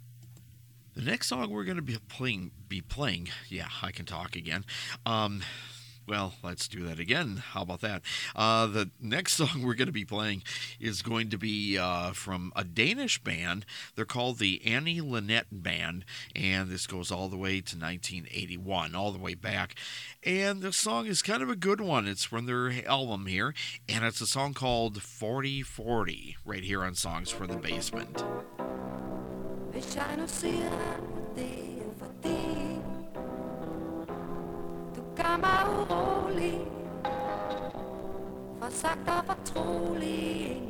The 0.94 1.02
next 1.02 1.26
song 1.26 1.50
we're 1.50 1.64
going 1.64 1.74
to 1.74 1.82
be 1.82 1.96
playing, 2.08 2.52
be 2.68 2.80
playing, 2.80 3.30
yeah, 3.48 3.66
I 3.82 3.90
can 3.90 4.06
talk 4.06 4.36
again. 4.36 4.64
Um, 5.04 5.42
well, 6.10 6.34
let's 6.42 6.66
do 6.66 6.82
that 6.86 6.98
again. 6.98 7.36
How 7.36 7.62
about 7.62 7.82
that? 7.82 8.02
Uh, 8.34 8.66
the 8.66 8.90
next 9.00 9.34
song 9.36 9.62
we're 9.62 9.74
going 9.74 9.86
to 9.86 9.92
be 9.92 10.04
playing 10.04 10.42
is 10.80 11.02
going 11.02 11.30
to 11.30 11.38
be 11.38 11.78
uh, 11.78 12.10
from 12.10 12.52
a 12.56 12.64
Danish 12.64 13.22
band. 13.22 13.64
They're 13.94 14.04
called 14.04 14.40
the 14.40 14.60
Annie 14.66 15.00
Linnet 15.00 15.46
Band, 15.52 16.04
and 16.34 16.68
this 16.68 16.88
goes 16.88 17.12
all 17.12 17.28
the 17.28 17.36
way 17.36 17.60
to 17.60 17.78
1981, 17.78 18.96
all 18.96 19.12
the 19.12 19.20
way 19.20 19.34
back. 19.34 19.76
And 20.24 20.62
the 20.62 20.72
song 20.72 21.06
is 21.06 21.22
kind 21.22 21.44
of 21.44 21.48
a 21.48 21.54
good 21.54 21.80
one. 21.80 22.08
It's 22.08 22.24
from 22.24 22.46
their 22.46 22.72
album 22.88 23.26
here, 23.26 23.54
and 23.88 24.04
it's 24.04 24.20
a 24.20 24.26
song 24.26 24.52
called 24.52 24.98
Fordi, 24.98 25.64
Fordi, 25.64 26.34
right 26.44 26.64
here 26.64 26.82
on 26.82 26.96
Songs 26.96 27.30
for 27.30 27.46
the 27.46 27.56
Basement. 27.56 28.24
Gør 35.22 35.36
mig 35.36 35.62
urolig. 35.78 36.60
For 38.58 38.70
sagt 38.70 39.08
og 39.08 39.24
fortrolig 39.24 40.62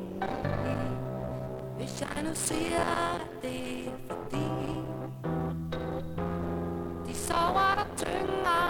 Hvis 1.76 2.00
jeg 2.00 2.22
nu 2.22 2.30
siger, 2.34 2.80
at 3.14 3.42
det 3.42 3.86
er 3.86 3.90
fordi 4.08 4.50
De 7.06 7.14
sover 7.14 7.74
der 7.78 7.86
tynger. 7.96 8.62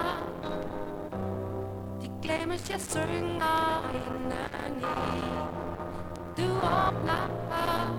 De 2.01 2.09
glemmes, 2.23 2.69
jeg 2.69 2.81
synger 2.81 3.91
inden 3.93 4.81
i 4.81 5.21
Du 6.37 6.47
åbner 6.53 7.23
op. 7.51 7.95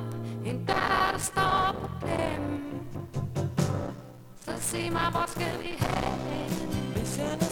En 0.47 0.67
dør, 0.67 1.11
der 1.13 1.19
står 1.19 1.75
på 1.81 1.89
klem. 2.07 2.63
Så 4.41 4.53
sig 4.61 4.93
mig, 4.93 5.11
hvor 5.11 5.25
skal 5.27 5.63
vi 5.63 5.69
hen? 5.69 6.63
Hvis 6.95 7.19
jeg 7.19 7.37
nu 7.41 7.52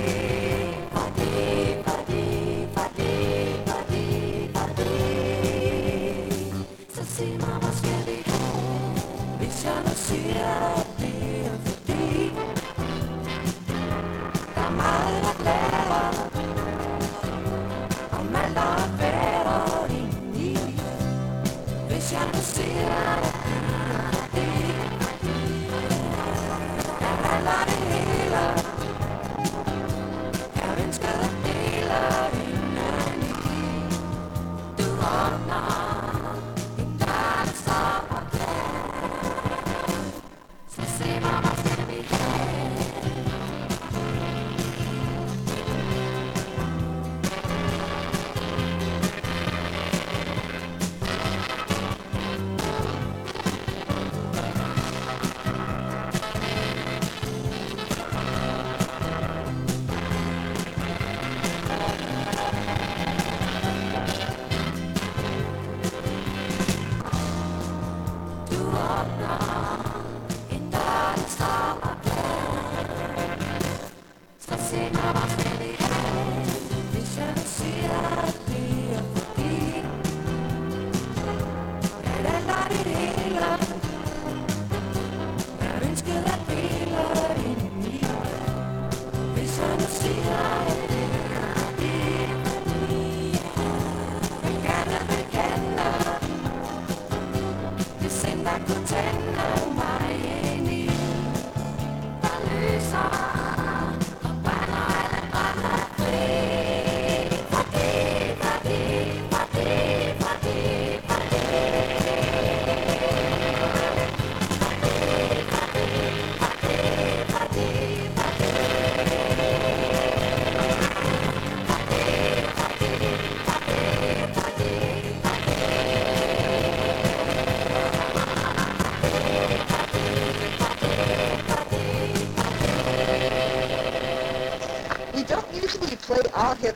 Hvis 21.87 22.13
jeg 22.13 22.21
nu 22.33 22.39
siger, 22.41 22.89
at 23.17 23.30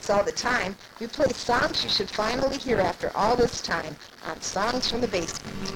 hits 0.06 0.10
all 0.10 0.24
the 0.24 0.32
time. 0.32 0.76
We 1.00 1.08
play 1.08 1.30
songs 1.30 1.84
you 1.84 1.90
should 1.90 2.10
finally 2.10 2.58
hear 2.58 2.80
after 2.80 3.12
all 3.16 3.36
this 3.36 3.62
time 3.62 3.96
on 4.28 4.40
Songs 4.42 4.90
from 4.90 5.02
the 5.02 5.08
Basement. 5.08 5.74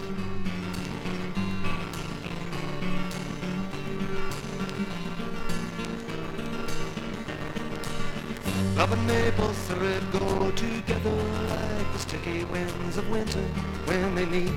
Love 8.75 8.93
and 8.93 9.07
maple 9.07 9.53
thread 9.67 10.03
go 10.11 10.51
together 10.51 11.09
like 11.49 11.93
the 11.93 11.99
sticky 11.99 12.45
winds 12.45 12.97
of 12.97 13.09
winter 13.09 13.43
when 13.85 14.15
they 14.15 14.25
meet. 14.25 14.51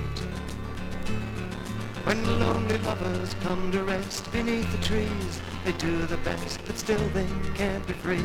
When 2.04 2.24
lonely 2.40 2.78
lovers 2.78 3.34
come 3.42 3.72
to 3.72 3.84
rest 3.84 4.30
beneath 4.32 4.70
the 4.72 4.84
trees, 4.84 5.40
they 5.64 5.72
do 5.72 6.04
the 6.06 6.18
best, 6.18 6.60
but 6.66 6.76
still 6.76 7.08
they 7.14 7.26
can't 7.54 7.86
be 7.86 7.94
free. 7.94 8.24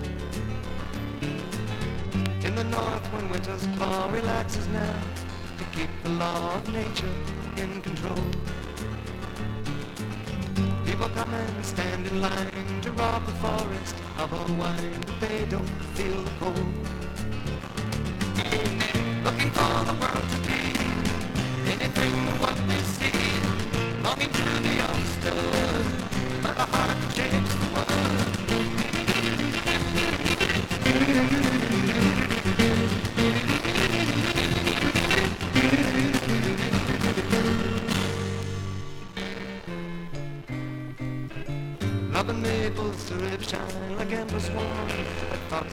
relaxes 4.41 4.67
now, 4.69 4.93
to 5.59 5.63
keep 5.65 5.89
the 6.01 6.09
law 6.09 6.55
of 6.55 6.73
nature 6.73 7.13
in 7.57 7.79
control. 7.81 8.25
People 10.83 11.09
come 11.09 11.31
and 11.31 11.65
stand 11.65 12.07
in 12.07 12.21
line 12.21 12.81
to 12.81 12.91
rob 12.93 13.23
the 13.27 13.33
forest 13.33 13.95
of 14.17 14.33
all 14.33 14.55
wine, 14.55 14.99
but 15.05 15.29
they 15.29 15.45
don't 15.45 15.69
feel 15.93 16.23
the 16.23 16.31
cold. 16.39 16.80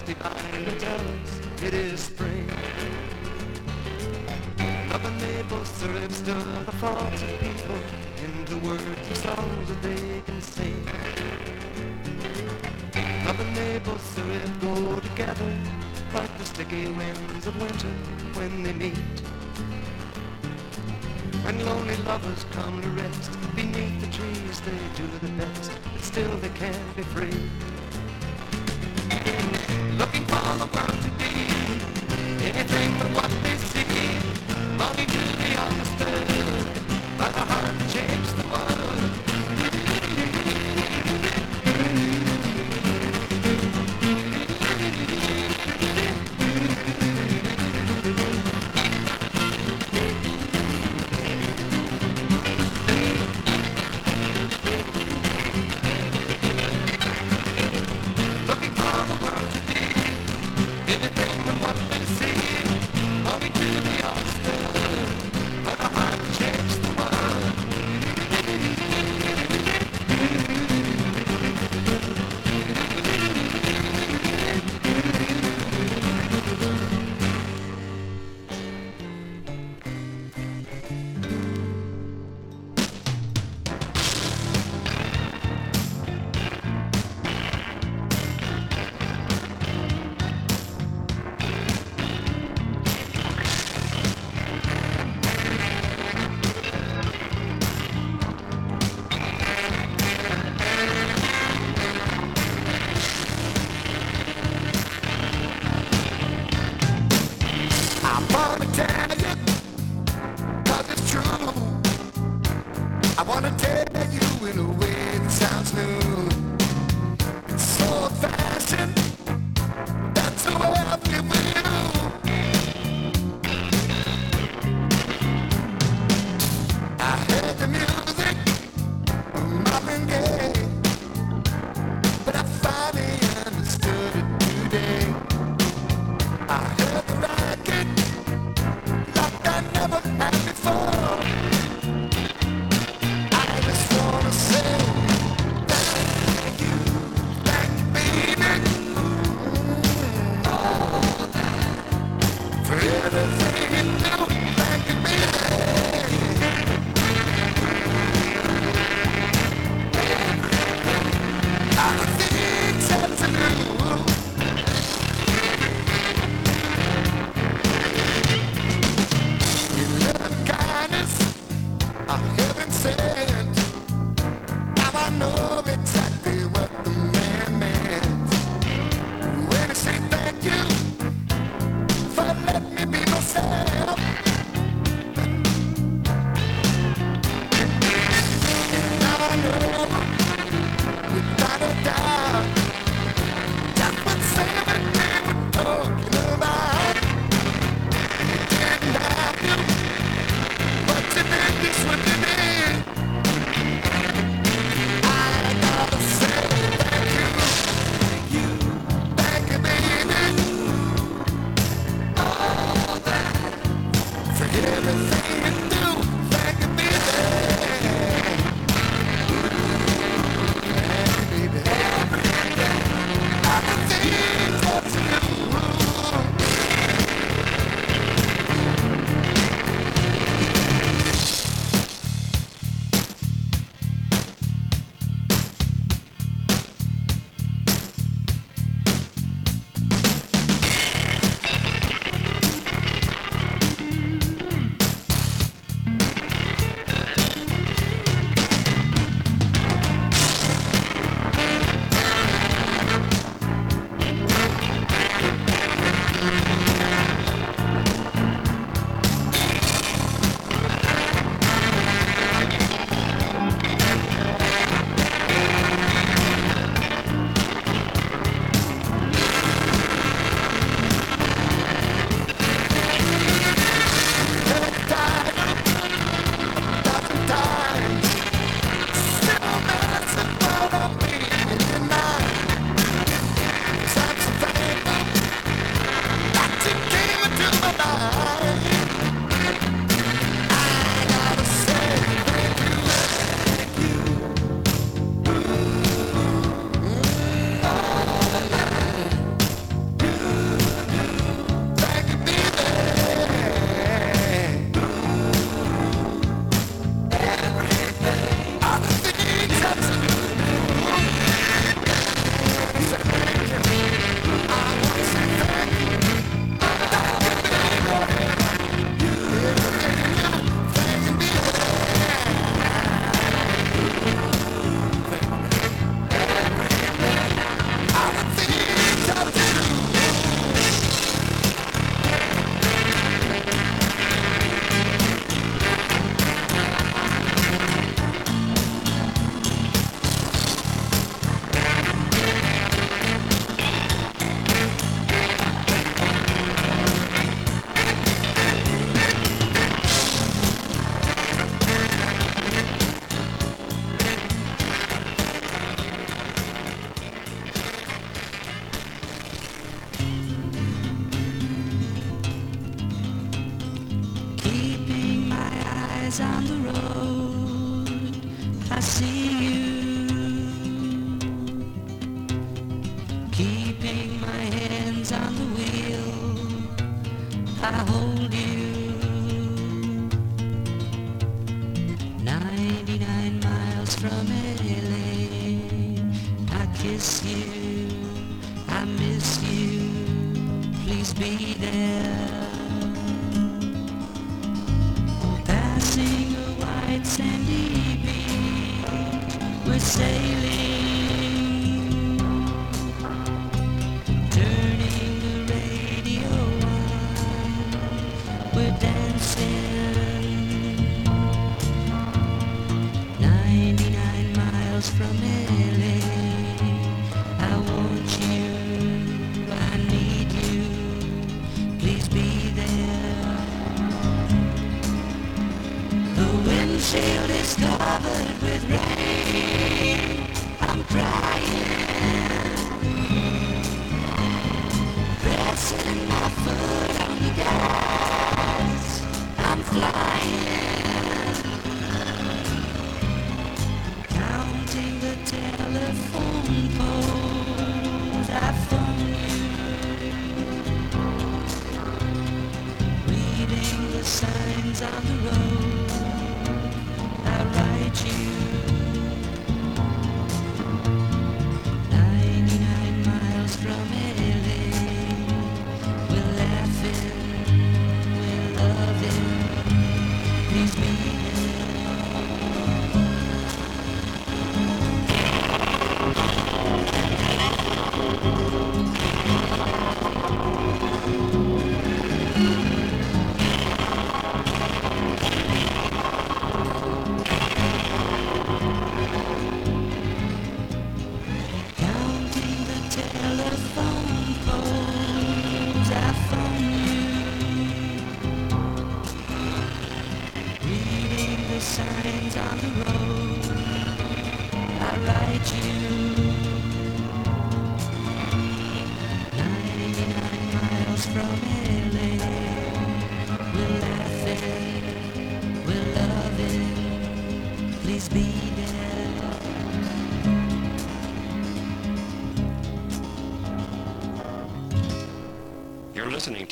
divine 0.02 0.64
and 0.66 0.80
tell 0.80 1.00
us 1.00 1.62
it 1.62 1.74
is 1.74 2.00
spring. 2.00 2.48
Up 4.92 5.04
and 5.04 5.20
maple 5.20 5.64
syrup 5.64 6.12
stir 6.12 6.44
the 6.66 6.72
thoughts 6.72 7.22
of 7.22 7.28
people 7.40 7.78
in 8.24 8.44
the 8.46 8.58
words 8.66 8.82
and 8.82 9.16
songs 9.16 9.68
that 9.68 9.82
they 9.82 10.22
can 10.26 10.40
sing. 10.40 10.86
Up 13.26 13.38
and 13.38 13.54
maple 13.54 13.98
syrup 13.98 14.28
lips 14.28 14.50
go 14.60 15.00
together 15.00 15.52
like 16.14 16.38
the 16.38 16.44
sticky 16.44 16.88
winds 16.88 17.46
of 17.46 17.60
winter 17.60 17.88
when 18.34 18.62
they 18.62 18.72
meet. 18.72 18.98
And 21.46 21.64
lonely 21.64 21.96
lovers 22.04 22.44
come 22.52 22.82
to 22.82 22.88
rest 22.90 23.30
beneath 23.54 24.00
the 24.00 24.06
trees, 24.08 24.60
they 24.60 24.78
do 24.96 25.06
the 25.20 25.32
best, 25.32 25.72
but 25.92 26.02
still 26.02 26.36
they 26.38 26.50
can't 26.50 26.96
be 26.96 27.02
free 27.02 27.77
looking 29.98 30.24
for 30.26 30.58
the 30.58 30.66
world 30.66 31.02
to 31.02 31.10
be. 31.18 31.67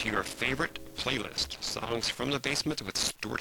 your 0.06 0.22
favorite 0.22 0.78
playlist, 0.94 1.62
Songs 1.62 2.08
from 2.08 2.30
the 2.30 2.38
Basement 2.38 2.80
with 2.82 2.96
Stuart 2.96 3.40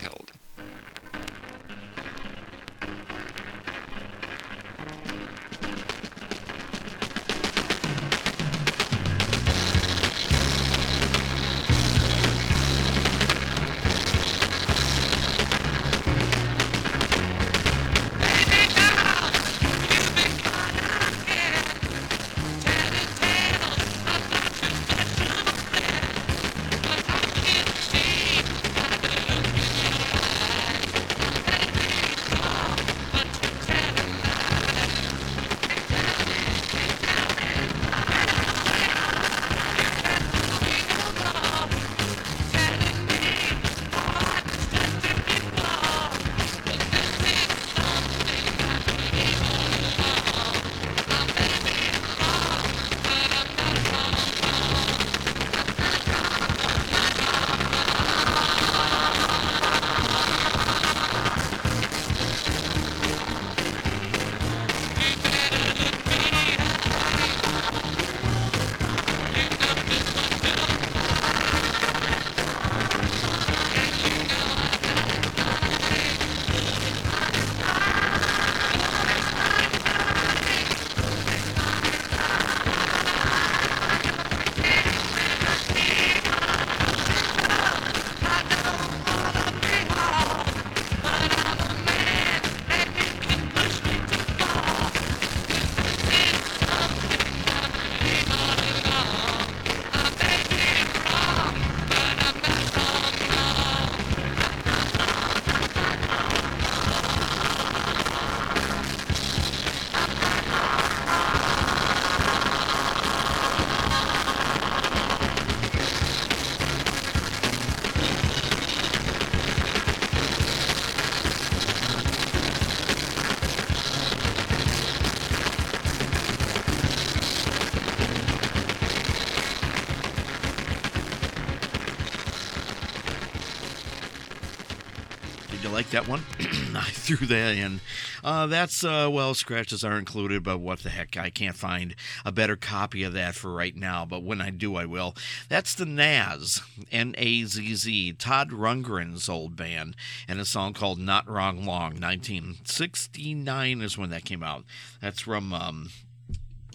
that 135.95 136.09
one. 136.09 136.25
I 136.75 136.89
threw 136.89 137.25
that 137.27 137.55
in. 137.55 137.79
Uh, 138.21 138.47
that's, 138.47 138.83
uh, 138.83 139.07
well, 139.09 139.33
scratches 139.33 139.81
are 139.81 139.97
included, 139.97 140.43
but 140.43 140.57
what 140.57 140.79
the 140.79 140.89
heck? 140.89 141.15
I 141.15 141.29
can't 141.29 141.55
find 141.55 141.95
a 142.25 142.33
better 142.33 142.57
copy 142.57 143.03
of 143.03 143.13
that 143.13 143.33
for 143.33 143.53
right 143.53 143.73
now, 143.73 144.03
but 144.03 144.21
when 144.21 144.41
I 144.41 144.49
do, 144.49 144.75
I 144.75 144.85
will. 144.85 145.15
That's 145.47 145.73
the 145.73 145.85
Nazz, 145.85 146.61
N 146.91 147.15
A 147.17 147.45
Z 147.45 147.75
Z, 147.75 148.13
Todd 148.19 148.49
Rundgren's 148.49 149.29
old 149.29 149.55
band, 149.55 149.95
and 150.27 150.41
a 150.41 150.43
song 150.43 150.73
called 150.73 150.99
Not 150.99 151.29
Wrong 151.29 151.65
Long. 151.65 151.93
1969 151.93 153.79
is 153.79 153.97
when 153.97 154.09
that 154.09 154.25
came 154.25 154.43
out. 154.43 154.65
That's 155.01 155.21
from, 155.21 155.53
um, 155.53 155.91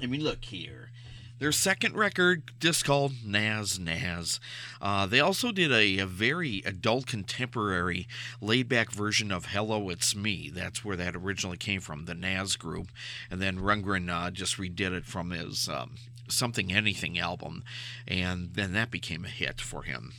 let 0.01 0.09
me 0.09 0.17
look 0.17 0.47
here. 0.47 0.80
Their 1.41 1.53
second 1.53 1.97
record, 1.97 2.53
just 2.61 2.85
called 2.85 3.15
Nazz 3.25 3.79
Nazz. 3.79 4.41
Uh, 4.79 5.07
they 5.07 5.21
also 5.21 5.53
did 5.53 5.73
a, 5.73 5.99
a 5.99 6.05
very 6.05 6.63
adult 6.67 7.07
contemporary 7.07 8.07
laid 8.43 8.69
back 8.69 8.93
version 8.93 9.33
of 9.33 9.47
Hello 9.47 9.89
It's 9.89 10.15
Me. 10.15 10.51
That's 10.53 10.85
where 10.85 10.97
that 10.97 11.17
originally 11.17 11.57
came 11.57 11.81
from, 11.81 12.05
the 12.05 12.15
Nazz 12.15 12.57
group. 12.57 12.89
And 13.31 13.41
then 13.41 13.59
Rundgren 13.59 14.11
uh, 14.11 14.31
just 14.31 14.59
redid 14.59 14.93
it 14.93 15.07
from 15.07 15.31
his 15.31 15.67
um, 15.67 15.93
Something 16.29 16.75
Anything 16.75 17.19
album. 17.19 17.65
And 18.07 18.53
then 18.53 18.75
that 18.75 18.91
became 18.91 19.25
a 19.25 19.29
hit 19.29 19.63
for 19.63 19.85
him. 19.85 20.13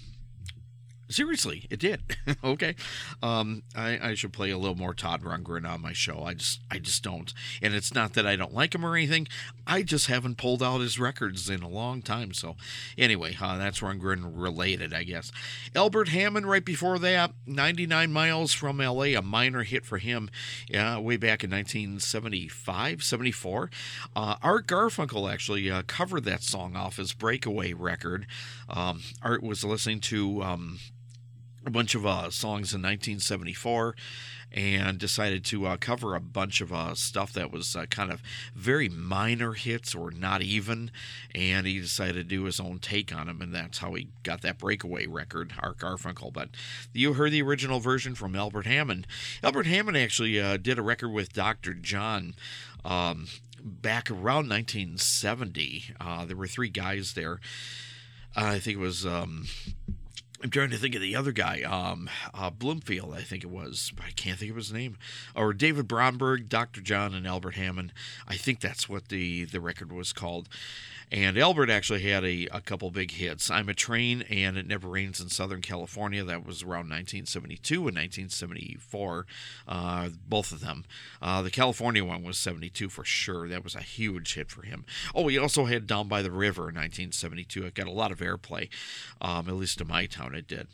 Seriously, 1.11 1.67
it 1.69 1.79
did. 1.79 2.01
okay, 2.43 2.75
um, 3.21 3.63
I, 3.75 3.99
I, 4.01 4.13
should 4.13 4.31
play 4.31 4.49
a 4.49 4.57
little 4.57 4.77
more 4.77 4.93
Todd 4.93 5.23
Rundgren 5.23 5.69
on 5.69 5.81
my 5.81 5.91
show. 5.91 6.23
I 6.23 6.35
just, 6.35 6.61
I 6.71 6.79
just 6.79 7.03
don't. 7.03 7.33
And 7.61 7.73
it's 7.73 7.93
not 7.93 8.13
that 8.13 8.25
I 8.25 8.38
don't 8.38 8.53
like 8.53 8.73
him 8.73 8.85
or 8.85 8.95
anything. 8.95 9.27
I 9.67 9.83
just 9.83 10.07
haven't 10.07 10.38
pulled 10.38 10.63
out 10.63 10.79
his 10.79 10.99
records 10.99 11.49
in 11.49 11.63
a 11.63 11.67
long 11.67 12.01
time. 12.01 12.33
So, 12.33 12.55
anyway, 12.97 13.38
uh, 13.41 13.57
that's 13.57 13.81
Rundgren 13.81 14.31
related, 14.33 14.93
I 14.93 15.03
guess. 15.03 15.33
Albert 15.75 16.09
Hammond, 16.09 16.49
right 16.49 16.63
before 16.63 16.97
that, 16.99 17.33
99 17.45 18.11
miles 18.13 18.53
from 18.53 18.79
L.A., 18.79 19.13
a 19.13 19.21
minor 19.21 19.63
hit 19.63 19.85
for 19.85 19.97
him, 19.97 20.29
uh, 20.73 20.99
way 21.01 21.17
back 21.17 21.43
in 21.43 21.51
1975, 21.51 23.03
74. 23.03 23.69
Uh, 24.15 24.35
Art 24.41 24.65
Garfunkel 24.65 25.31
actually 25.31 25.69
uh, 25.69 25.83
covered 25.88 26.23
that 26.23 26.41
song 26.41 26.77
off 26.77 26.95
his 26.95 27.11
Breakaway 27.11 27.73
record. 27.73 28.27
Um, 28.69 29.01
Art 29.21 29.43
was 29.43 29.65
listening 29.65 29.99
to. 30.01 30.41
Um, 30.43 30.79
a 31.65 31.69
bunch 31.69 31.95
of 31.95 32.05
uh, 32.05 32.29
songs 32.29 32.73
in 32.73 32.81
1974 32.81 33.95
and 34.53 34.97
decided 34.97 35.45
to 35.45 35.65
uh, 35.65 35.77
cover 35.77 36.13
a 36.13 36.19
bunch 36.19 36.59
of 36.59 36.73
uh, 36.73 36.93
stuff 36.93 37.31
that 37.33 37.51
was 37.51 37.75
uh, 37.75 37.85
kind 37.85 38.11
of 38.11 38.21
very 38.53 38.89
minor 38.89 39.53
hits 39.53 39.95
or 39.95 40.11
not 40.11 40.41
even. 40.41 40.91
And 41.33 41.65
he 41.65 41.79
decided 41.79 42.15
to 42.15 42.23
do 42.23 42.43
his 42.43 42.59
own 42.59 42.79
take 42.79 43.15
on 43.15 43.27
them, 43.27 43.41
and 43.41 43.53
that's 43.53 43.77
how 43.77 43.93
he 43.93 44.09
got 44.23 44.41
that 44.41 44.57
breakaway 44.57 45.07
record, 45.07 45.53
Art 45.59 45.77
Garfunkel. 45.77 46.33
But 46.33 46.49
you 46.93 47.13
heard 47.13 47.31
the 47.31 47.41
original 47.41 47.79
version 47.79 48.13
from 48.13 48.35
Albert 48.35 48.65
Hammond. 48.65 49.07
Albert 49.41 49.67
Hammond 49.67 49.97
actually 49.97 50.39
uh, 50.39 50.57
did 50.57 50.77
a 50.77 50.83
record 50.83 51.09
with 51.09 51.33
Dr. 51.33 51.73
John. 51.73 52.35
Um, 52.83 53.27
back 53.63 54.09
around 54.09 54.49
1970, 54.49 55.95
uh, 55.99 56.25
there 56.25 56.35
were 56.35 56.47
three 56.47 56.69
guys 56.69 57.13
there. 57.13 57.39
I 58.35 58.59
think 58.59 58.77
it 58.77 58.81
was 58.81 59.05
um, 59.05 59.47
I'm 60.43 60.49
trying 60.49 60.72
to 60.72 60.77
think 60.77 60.95
of 60.95 61.01
the 61.01 61.15
other 61.15 61.31
guy, 61.31 61.61
um, 61.61 62.09
uh, 62.34 62.49
Bloomfield, 62.49 63.13
I 63.13 63.22
think 63.22 63.43
it 63.43 63.49
was, 63.49 63.93
I 64.03 64.09
can't 64.11 64.39
think 64.39 64.49
of 64.49 64.57
his 64.57 64.73
name. 64.73 64.97
Or 65.35 65.53
David 65.53 65.88
Bromberg, 65.88 66.49
Dr. 66.49 66.81
John, 66.81 67.13
and 67.13 67.27
Albert 67.27 67.55
Hammond. 67.55 67.93
I 68.27 68.38
think 68.38 68.59
that's 68.59 68.89
what 68.89 69.09
the, 69.09 69.45
the 69.45 69.61
record 69.61 69.91
was 69.91 70.13
called. 70.13 70.49
And 71.11 71.38
Albert 71.38 71.69
actually 71.69 72.03
had 72.03 72.23
a, 72.23 72.47
a 72.51 72.61
couple 72.61 72.89
big 72.89 73.11
hits. 73.11 73.51
I'm 73.51 73.67
a 73.67 73.73
Train 73.73 74.21
and 74.29 74.57
It 74.57 74.65
Never 74.65 74.88
Rains 74.88 75.19
in 75.19 75.27
Southern 75.27 75.61
California. 75.61 76.23
That 76.23 76.45
was 76.45 76.63
around 76.63 76.89
1972 76.89 77.75
and 77.75 77.97
1974, 77.97 79.25
uh, 79.67 80.09
both 80.29 80.53
of 80.53 80.61
them. 80.61 80.85
Uh, 81.21 81.41
the 81.41 81.51
California 81.51 82.05
one 82.05 82.23
was 82.23 82.38
72 82.38 82.88
for 82.88 83.03
sure. 83.03 83.49
That 83.49 83.65
was 83.65 83.75
a 83.75 83.81
huge 83.81 84.35
hit 84.35 84.49
for 84.49 84.61
him. 84.61 84.85
Oh, 85.13 85.27
he 85.27 85.38
also 85.38 85.65
had 85.65 85.85
Down 85.85 86.07
by 86.07 86.21
the 86.21 86.31
River 86.31 86.69
in 86.69 86.75
1972. 86.75 87.65
It 87.65 87.73
got 87.73 87.88
a 87.88 87.91
lot 87.91 88.13
of 88.13 88.19
airplay, 88.19 88.69
um, 89.19 89.49
at 89.49 89.55
least 89.55 89.81
in 89.81 89.88
my 89.88 90.05
town 90.05 90.33
it 90.33 90.47
did. 90.47 90.67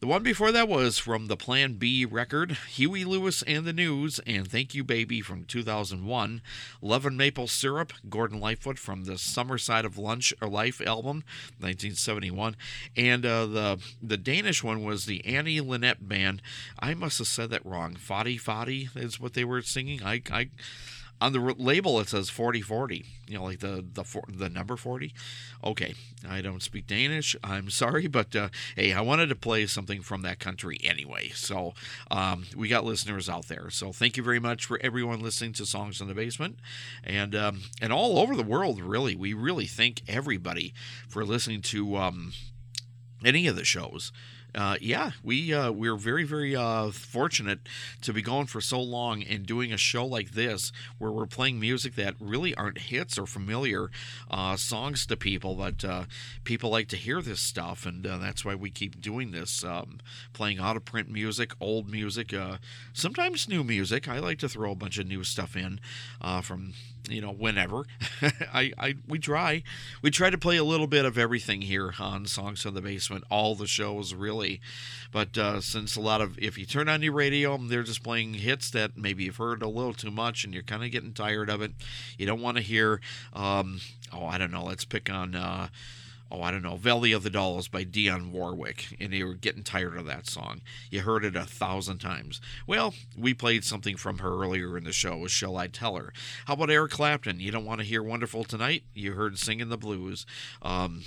The 0.00 0.06
one 0.06 0.22
before 0.22 0.52
that 0.52 0.68
was 0.68 0.96
from 0.96 1.26
the 1.26 1.36
Plan 1.36 1.74
B 1.74 2.06
record, 2.06 2.52
Huey 2.70 3.04
Lewis 3.04 3.42
and 3.42 3.66
the 3.66 3.74
News, 3.74 4.20
and 4.26 4.50
Thank 4.50 4.74
You 4.74 4.84
Baby 4.84 5.20
from 5.20 5.44
2001. 5.44 6.40
Love 6.80 7.04
and 7.04 7.18
Maple 7.18 7.46
Syrup, 7.46 7.92
Gordon 8.08 8.40
Lightfoot 8.40 8.78
from 8.78 9.04
the 9.04 9.18
Summerside 9.18 9.81
of 9.84 9.98
Lunch 9.98 10.32
or 10.40 10.48
Life 10.48 10.80
album, 10.80 11.24
1971, 11.58 12.56
and 12.96 13.24
uh, 13.26 13.46
the 13.46 13.78
the 14.02 14.16
Danish 14.16 14.62
one 14.62 14.84
was 14.84 15.06
the 15.06 15.24
Annie 15.24 15.60
Linnet 15.60 16.08
band. 16.08 16.42
I 16.78 16.94
must 16.94 17.18
have 17.18 17.26
said 17.28 17.50
that 17.50 17.64
wrong. 17.64 17.94
Fadi 17.94 18.40
Fadi 18.40 18.94
is 18.96 19.20
what 19.20 19.34
they 19.34 19.44
were 19.44 19.62
singing. 19.62 20.02
I, 20.02 20.22
I 20.30 20.48
on 21.22 21.32
the 21.32 21.54
label 21.58 22.00
it 22.00 22.08
says 22.08 22.28
4040 22.30 23.04
you 23.28 23.36
know 23.36 23.44
like 23.44 23.60
the 23.60 23.84
the 23.92 24.04
the 24.28 24.48
number 24.48 24.76
40 24.76 25.12
okay 25.64 25.94
i 26.28 26.40
don't 26.40 26.62
speak 26.62 26.86
danish 26.86 27.36
i'm 27.44 27.70
sorry 27.82 28.06
but 28.06 28.34
uh, 28.34 28.48
hey 28.76 28.92
i 28.92 29.00
wanted 29.00 29.28
to 29.28 29.36
play 29.36 29.66
something 29.66 30.00
from 30.02 30.22
that 30.22 30.38
country 30.38 30.78
anyway. 30.82 31.28
So 31.34 31.74
um, 32.10 32.46
we 32.56 32.68
got 32.68 32.84
listeners 32.84 33.28
out 33.28 33.48
there. 33.48 33.70
So 33.70 33.92
thank 33.92 34.16
you 34.16 34.22
very 34.22 34.40
much 34.40 34.66
for 34.66 34.78
everyone 34.82 35.20
listening 35.20 35.52
to 35.54 35.66
songs 35.66 36.00
in 36.00 36.08
the 36.08 36.14
basement. 36.14 36.58
And 37.04 37.34
um, 37.34 37.62
and 37.80 37.92
all 37.92 38.18
over 38.18 38.34
the 38.34 38.42
world 38.42 38.80
really 38.80 39.16
we 39.16 39.32
really 39.32 39.66
thank 39.66 40.02
everybody 40.08 40.74
for 41.08 41.24
listening 41.24 41.62
to 41.62 41.96
um, 41.96 42.32
any 43.24 43.46
of 43.46 43.56
the 43.56 43.64
shows 43.64 44.12
uh, 44.54 44.76
yeah, 44.80 45.12
we 45.22 45.52
uh, 45.54 45.70
we're 45.70 45.96
very 45.96 46.24
very 46.24 46.54
uh, 46.54 46.90
fortunate 46.90 47.60
to 48.02 48.12
be 48.12 48.20
going 48.20 48.46
for 48.46 48.60
so 48.60 48.80
long 48.80 49.22
and 49.22 49.46
doing 49.46 49.72
a 49.72 49.76
show 49.76 50.04
like 50.04 50.32
this 50.32 50.72
where 50.98 51.10
we're 51.10 51.26
playing 51.26 51.58
music 51.58 51.94
that 51.94 52.14
really 52.20 52.54
aren't 52.54 52.78
hits 52.78 53.18
or 53.18 53.26
familiar 53.26 53.90
uh, 54.30 54.56
songs 54.56 55.06
to 55.06 55.16
people, 55.16 55.54
but 55.54 55.84
uh, 55.84 56.04
people 56.44 56.70
like 56.70 56.88
to 56.88 56.96
hear 56.96 57.22
this 57.22 57.40
stuff, 57.40 57.86
and 57.86 58.06
uh, 58.06 58.18
that's 58.18 58.44
why 58.44 58.54
we 58.54 58.70
keep 58.70 59.00
doing 59.00 59.30
this, 59.30 59.64
um, 59.64 59.98
playing 60.32 60.58
out 60.58 60.76
of 60.76 60.84
print 60.84 61.10
music, 61.10 61.52
old 61.60 61.90
music, 61.90 62.34
sometimes 62.92 63.48
new 63.48 63.64
music. 63.64 64.06
I 64.08 64.18
like 64.18 64.38
to 64.38 64.48
throw 64.48 64.72
a 64.72 64.76
bunch 64.76 64.98
of 64.98 65.06
new 65.06 65.24
stuff 65.24 65.56
in 65.56 65.80
from 66.42 66.74
you 67.08 67.20
know 67.20 67.32
whenever. 67.32 67.84
I, 68.52 68.72
I 68.78 68.94
we 69.08 69.18
try. 69.18 69.62
We 70.02 70.10
try 70.10 70.30
to 70.30 70.38
play 70.38 70.56
a 70.56 70.64
little 70.64 70.86
bit 70.86 71.04
of 71.04 71.18
everything 71.18 71.62
here 71.62 71.94
on 71.98 72.26
songs 72.26 72.62
from 72.62 72.74
the 72.74 72.82
basement. 72.82 73.24
All 73.30 73.54
the 73.54 73.66
shows 73.66 74.14
really. 74.14 74.60
But 75.10 75.36
uh, 75.36 75.60
since 75.60 75.96
a 75.96 76.00
lot 76.00 76.20
of 76.20 76.38
if 76.38 76.56
you 76.56 76.66
turn 76.66 76.88
on 76.88 77.02
your 77.02 77.12
radio 77.12 77.56
they're 77.58 77.82
just 77.82 78.02
playing 78.02 78.34
hits 78.34 78.70
that 78.70 78.96
maybe 78.96 79.24
you've 79.24 79.36
heard 79.36 79.62
a 79.62 79.68
little 79.68 79.94
too 79.94 80.10
much 80.10 80.44
and 80.44 80.54
you're 80.54 80.62
kind 80.62 80.84
of 80.84 80.90
getting 80.90 81.12
tired 81.12 81.50
of 81.50 81.60
it. 81.60 81.72
You 82.18 82.26
don't 82.26 82.40
want 82.40 82.56
to 82.56 82.62
hear 82.62 83.00
um, 83.32 83.80
oh 84.12 84.26
i 84.26 84.38
don't 84.38 84.50
know 84.50 84.64
let's 84.64 84.84
pick 84.84 85.10
on 85.10 85.34
uh, 85.34 85.68
oh, 86.32 86.42
I 86.42 86.50
don't 86.50 86.62
know, 86.62 86.76
Valley 86.76 87.12
of 87.12 87.22
the 87.22 87.30
Dolls 87.30 87.68
by 87.68 87.84
Dionne 87.84 88.30
Warwick, 88.30 88.96
and 88.98 89.12
you 89.12 89.26
were 89.26 89.34
getting 89.34 89.62
tired 89.62 89.96
of 89.96 90.06
that 90.06 90.26
song. 90.26 90.62
You 90.90 91.02
heard 91.02 91.24
it 91.24 91.36
a 91.36 91.44
thousand 91.44 91.98
times. 91.98 92.40
Well, 92.66 92.94
we 93.16 93.34
played 93.34 93.64
something 93.64 93.96
from 93.96 94.18
her 94.18 94.42
earlier 94.42 94.78
in 94.78 94.84
the 94.84 94.92
show, 94.92 95.26
Shall 95.26 95.56
I 95.58 95.66
Tell 95.66 95.96
Her? 95.96 96.12
How 96.46 96.54
about 96.54 96.70
Eric 96.70 96.92
Clapton? 96.92 97.38
You 97.38 97.52
don't 97.52 97.66
want 97.66 97.80
to 97.80 97.86
hear 97.86 98.02
Wonderful 98.02 98.44
Tonight? 98.44 98.84
You 98.94 99.12
heard 99.12 99.38
Singing 99.38 99.68
the 99.68 99.76
Blues. 99.76 100.24
Um, 100.62 101.02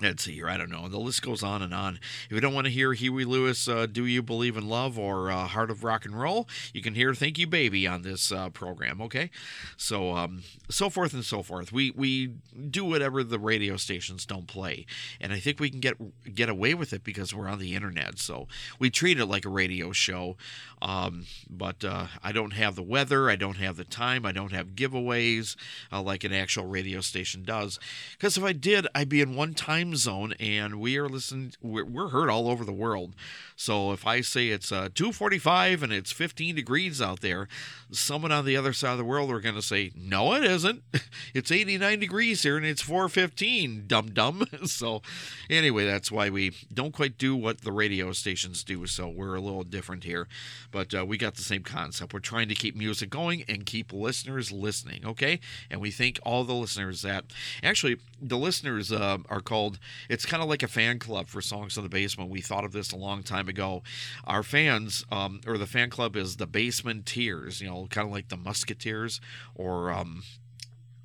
let's 0.00 0.24
see 0.24 0.34
here. 0.34 0.48
I 0.48 0.56
don't 0.56 0.70
know. 0.70 0.88
The 0.88 0.98
list 0.98 1.22
goes 1.22 1.42
on 1.42 1.62
and 1.62 1.72
on. 1.72 1.98
If 2.26 2.32
you 2.32 2.40
don't 2.40 2.54
want 2.54 2.66
to 2.66 2.72
hear 2.72 2.92
Huey 2.92 3.24
Lewis, 3.24 3.68
uh, 3.68 3.86
"Do 3.86 4.06
You 4.06 4.22
Believe 4.22 4.56
in 4.56 4.68
Love" 4.68 4.98
or 4.98 5.30
uh, 5.30 5.46
"Heart 5.46 5.70
of 5.70 5.84
Rock 5.84 6.04
and 6.04 6.18
Roll," 6.18 6.48
you 6.72 6.82
can 6.82 6.94
hear 6.94 7.14
"Thank 7.14 7.38
You, 7.38 7.46
Baby" 7.46 7.86
on 7.86 8.02
this 8.02 8.32
uh, 8.32 8.50
program. 8.50 9.00
Okay, 9.00 9.30
so 9.76 10.16
um, 10.16 10.42
so 10.68 10.90
forth 10.90 11.14
and 11.14 11.24
so 11.24 11.42
forth. 11.42 11.72
We 11.72 11.92
we 11.92 12.34
do 12.70 12.84
whatever 12.84 13.22
the 13.22 13.38
radio 13.38 13.76
stations 13.76 14.26
don't 14.26 14.46
play, 14.46 14.86
and 15.20 15.32
I 15.32 15.38
think 15.38 15.60
we 15.60 15.70
can 15.70 15.80
get 15.80 15.96
get 16.34 16.48
away 16.48 16.74
with 16.74 16.92
it 16.92 17.04
because 17.04 17.34
we're 17.34 17.48
on 17.48 17.58
the 17.58 17.74
internet. 17.74 18.18
So 18.18 18.48
we 18.78 18.90
treat 18.90 19.18
it 19.18 19.26
like 19.26 19.44
a 19.44 19.50
radio 19.50 19.92
show. 19.92 20.36
Um, 20.82 21.24
but 21.48 21.82
uh, 21.82 22.08
I 22.22 22.32
don't 22.32 22.52
have 22.52 22.74
the 22.76 22.82
weather. 22.82 23.30
I 23.30 23.36
don't 23.36 23.56
have 23.56 23.76
the 23.76 23.84
time. 23.84 24.26
I 24.26 24.32
don't 24.32 24.52
have 24.52 24.74
giveaways 24.74 25.56
uh, 25.90 26.02
like 26.02 26.24
an 26.24 26.32
actual 26.34 26.66
radio 26.66 27.00
station 27.00 27.42
does. 27.42 27.78
Because 28.12 28.36
if 28.36 28.44
I 28.44 28.52
did, 28.52 28.86
I'd 28.94 29.08
be 29.08 29.22
in 29.22 29.34
one 29.34 29.54
time 29.54 29.83
time 29.84 29.96
zone, 29.96 30.34
and 30.40 30.80
we 30.80 30.96
are 30.96 31.08
listening. 31.08 31.52
We're, 31.62 31.84
we're 31.84 32.08
heard 32.08 32.30
all 32.30 32.48
over 32.48 32.64
the 32.64 32.72
world. 32.72 33.14
So 33.56 33.92
if 33.92 34.06
I 34.06 34.20
say 34.20 34.48
it's 34.48 34.72
uh, 34.72 34.88
2:45 34.94 35.82
and 35.82 35.92
it's 35.92 36.10
15 36.10 36.54
degrees 36.54 37.00
out 37.00 37.20
there, 37.20 37.48
someone 37.90 38.32
on 38.32 38.44
the 38.44 38.56
other 38.56 38.72
side 38.72 38.92
of 38.92 38.98
the 38.98 39.04
world 39.04 39.30
are 39.30 39.40
going 39.40 39.54
to 39.54 39.62
say, 39.62 39.92
"No, 39.94 40.34
it 40.34 40.44
isn't. 40.44 40.82
It's 41.32 41.50
89 41.50 41.98
degrees 41.98 42.42
here 42.42 42.56
and 42.56 42.66
it's 42.66 42.82
4:15." 42.82 43.86
Dum 43.86 44.10
dum. 44.12 44.46
So 44.64 45.02
anyway, 45.50 45.84
that's 45.84 46.10
why 46.10 46.30
we 46.30 46.52
don't 46.72 46.92
quite 46.92 47.18
do 47.18 47.36
what 47.36 47.60
the 47.60 47.72
radio 47.72 48.12
stations 48.12 48.64
do. 48.64 48.86
So 48.86 49.08
we're 49.08 49.34
a 49.34 49.40
little 49.40 49.62
different 49.62 50.04
here, 50.04 50.26
but 50.72 50.94
uh, 50.94 51.04
we 51.04 51.18
got 51.18 51.34
the 51.34 51.42
same 51.42 51.62
concept. 51.62 52.12
We're 52.12 52.20
trying 52.20 52.48
to 52.48 52.54
keep 52.54 52.74
music 52.74 53.10
going 53.10 53.44
and 53.48 53.66
keep 53.66 53.92
listeners 53.92 54.50
listening. 54.50 55.04
Okay, 55.04 55.38
and 55.70 55.80
we 55.80 55.90
thank 55.90 56.18
all 56.24 56.44
the 56.44 56.54
listeners 56.54 57.02
that 57.02 57.24
actually 57.62 57.98
the 58.20 58.38
listeners 58.38 58.90
uh, 58.90 59.18
are 59.28 59.40
called 59.40 59.73
called. 59.74 59.86
It's 60.08 60.26
kind 60.26 60.42
of 60.42 60.48
like 60.48 60.62
a 60.62 60.68
fan 60.68 60.98
club 60.98 61.28
for 61.28 61.40
Songs 61.40 61.76
in 61.76 61.82
the 61.82 61.88
Basement. 61.88 62.30
We 62.30 62.40
thought 62.40 62.64
of 62.64 62.72
this 62.72 62.92
a 62.92 62.96
long 62.96 63.22
time 63.22 63.48
ago. 63.48 63.82
Our 64.24 64.42
fans, 64.42 65.04
um, 65.10 65.40
or 65.46 65.58
the 65.58 65.66
fan 65.66 65.90
club, 65.90 66.16
is 66.16 66.36
the 66.36 66.46
Basementeers. 66.46 67.60
You 67.60 67.68
know, 67.68 67.86
kind 67.90 68.06
of 68.06 68.12
like 68.12 68.28
the 68.28 68.36
Musketeers 68.36 69.20
or. 69.54 69.90
Um, 69.92 70.22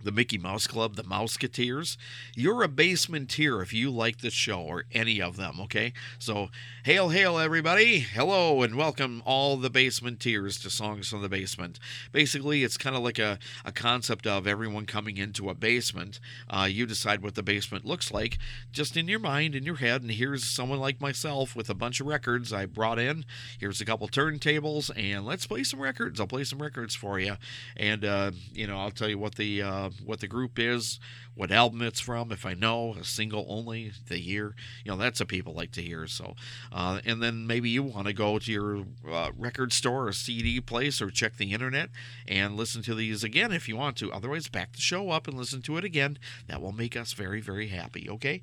the 0.02 0.12
Mickey 0.12 0.38
Mouse 0.38 0.66
Club, 0.66 0.96
the 0.96 1.04
Mouseketeers. 1.04 1.98
You're 2.36 2.64
a 2.64 2.70
basementeer 2.70 3.62
if 3.62 3.74
you 3.74 3.92
like 3.92 4.22
this 4.22 4.34
show 4.34 4.62
or 4.62 4.86
any 4.94 5.22
of 5.22 5.36
them, 5.36 5.60
okay? 5.62 5.92
So, 6.18 6.50
hail, 6.86 7.10
hail, 7.10 7.38
everybody. 7.38 8.00
Hello, 8.00 8.62
and 8.62 8.76
welcome 8.76 9.22
all 9.26 9.58
the 9.58 9.70
basementeers 9.70 10.62
to 10.62 10.70
Songs 10.70 11.10
from 11.10 11.22
the 11.22 11.28
Basement. 11.28 11.80
Basically, 12.14 12.64
it's 12.64 12.78
kind 12.78 12.96
of 12.96 13.04
like 13.04 13.20
a, 13.20 13.40
a 13.66 13.74
concept 13.74 14.26
of 14.26 14.48
everyone 14.48 14.86
coming 14.86 15.18
into 15.18 15.50
a 15.50 15.54
basement. 15.54 16.22
Uh, 16.50 16.68
you 16.70 16.86
decide 16.86 17.22
what 17.22 17.36
the 17.36 17.44
basement 17.44 17.86
looks 17.86 18.10
like 18.12 18.38
just 18.72 18.96
in 18.96 19.10
your 19.10 19.20
mind, 19.20 19.54
in 19.54 19.64
your 19.64 19.78
head, 19.78 20.02
and 20.02 20.12
here's 20.12 20.46
someone 20.46 20.80
like 20.80 21.02
myself 21.02 21.58
with 21.58 21.70
a 21.70 21.76
bunch 21.76 22.00
of 22.00 22.08
records 22.08 22.54
I 22.54 22.66
brought 22.66 23.00
in. 23.00 23.26
Here's 23.60 23.82
a 23.82 23.86
couple 23.86 24.08
turntables, 24.08 24.92
and 24.96 25.26
let's 25.26 25.46
play 25.46 25.64
some 25.64 25.82
records. 25.82 26.22
I'll 26.22 26.28
play 26.28 26.46
some 26.46 26.62
records 26.62 26.96
for 26.96 27.20
you. 27.20 27.36
And, 27.76 28.06
uh, 28.06 28.32
you 28.54 28.66
know, 28.66 28.80
I'll 28.80 28.92
tell 28.92 29.10
you 29.10 29.18
what 29.18 29.36
the. 29.36 29.62
Uh, 29.62 29.89
what 30.04 30.20
the 30.20 30.28
group 30.28 30.58
is, 30.58 31.00
what 31.36 31.52
album 31.52 31.82
it's 31.82 32.00
from, 32.00 32.32
if 32.32 32.46
I 32.46 32.54
know, 32.54 32.96
a 33.00 33.04
single 33.04 33.46
only, 33.48 33.92
the 34.08 34.20
year. 34.20 34.56
You 34.84 34.92
know, 34.92 34.98
that's 34.98 35.20
what 35.20 35.30
people 35.30 35.54
like 35.54 35.72
to 35.74 35.82
hear. 35.82 36.06
So, 36.08 36.36
uh, 36.72 37.00
and 37.06 37.22
then 37.22 37.48
maybe 37.48 37.70
you 37.70 37.84
want 37.84 38.08
to 38.08 38.14
go 38.14 38.40
to 38.40 38.52
your 38.52 38.84
uh, 39.10 39.32
record 39.38 39.72
store 39.72 40.08
or 40.08 40.12
CD 40.12 40.60
place 40.60 41.02
or 41.02 41.10
check 41.10 41.38
the 41.38 41.54
internet 41.54 41.90
and 42.28 42.56
listen 42.56 42.82
to 42.84 42.96
these 42.96 43.24
again 43.24 43.52
if 43.52 43.70
you 43.70 43.78
want 43.78 43.98
to. 43.98 44.12
Otherwise, 44.12 44.48
back 44.48 44.74
the 44.74 44.82
show 44.82 45.12
up 45.12 45.28
and 45.28 45.38
listen 45.38 45.62
to 45.64 45.78
it 45.78 45.84
again. 45.84 46.18
That 46.48 46.62
will 46.62 46.72
make 46.72 46.98
us 46.98 47.14
very, 47.14 47.42
very 47.42 47.68
happy. 47.68 48.10
Okay. 48.10 48.42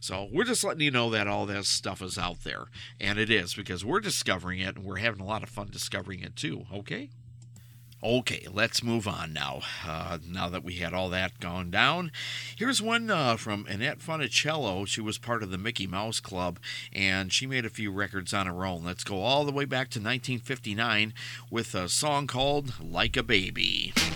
So 0.00 0.28
we're 0.30 0.44
just 0.44 0.64
letting 0.64 0.82
you 0.82 0.90
know 0.90 1.10
that 1.10 1.26
all 1.26 1.46
this 1.46 1.68
stuff 1.68 2.02
is 2.02 2.18
out 2.18 2.44
there. 2.44 2.66
And 3.00 3.18
it 3.18 3.30
is 3.30 3.54
because 3.54 3.84
we're 3.84 4.00
discovering 4.00 4.60
it 4.60 4.76
and 4.76 4.84
we're 4.84 4.96
having 4.96 5.20
a 5.20 5.26
lot 5.26 5.42
of 5.42 5.48
fun 5.48 5.68
discovering 5.70 6.20
it 6.20 6.36
too. 6.36 6.64
Okay. 6.72 7.10
Okay, 8.04 8.46
let's 8.52 8.82
move 8.82 9.08
on 9.08 9.32
now. 9.32 9.62
Uh, 9.82 10.18
now 10.30 10.50
that 10.50 10.62
we 10.62 10.74
had 10.74 10.92
all 10.92 11.08
that 11.08 11.40
gone 11.40 11.70
down, 11.70 12.12
here's 12.54 12.82
one 12.82 13.10
uh, 13.10 13.38
from 13.38 13.64
Annette 13.66 13.98
Funicello. 13.98 14.86
She 14.86 15.00
was 15.00 15.16
part 15.16 15.42
of 15.42 15.50
the 15.50 15.56
Mickey 15.56 15.86
Mouse 15.86 16.20
Club, 16.20 16.58
and 16.92 17.32
she 17.32 17.46
made 17.46 17.64
a 17.64 17.70
few 17.70 17.90
records 17.90 18.34
on 18.34 18.46
her 18.46 18.66
own. 18.66 18.84
Let's 18.84 19.04
go 19.04 19.22
all 19.22 19.46
the 19.46 19.52
way 19.52 19.64
back 19.64 19.88
to 19.92 20.00
1959 20.00 21.14
with 21.50 21.74
a 21.74 21.88
song 21.88 22.26
called 22.26 22.74
Like 22.78 23.16
a 23.16 23.22
Baby. 23.22 23.94
When 23.96 24.14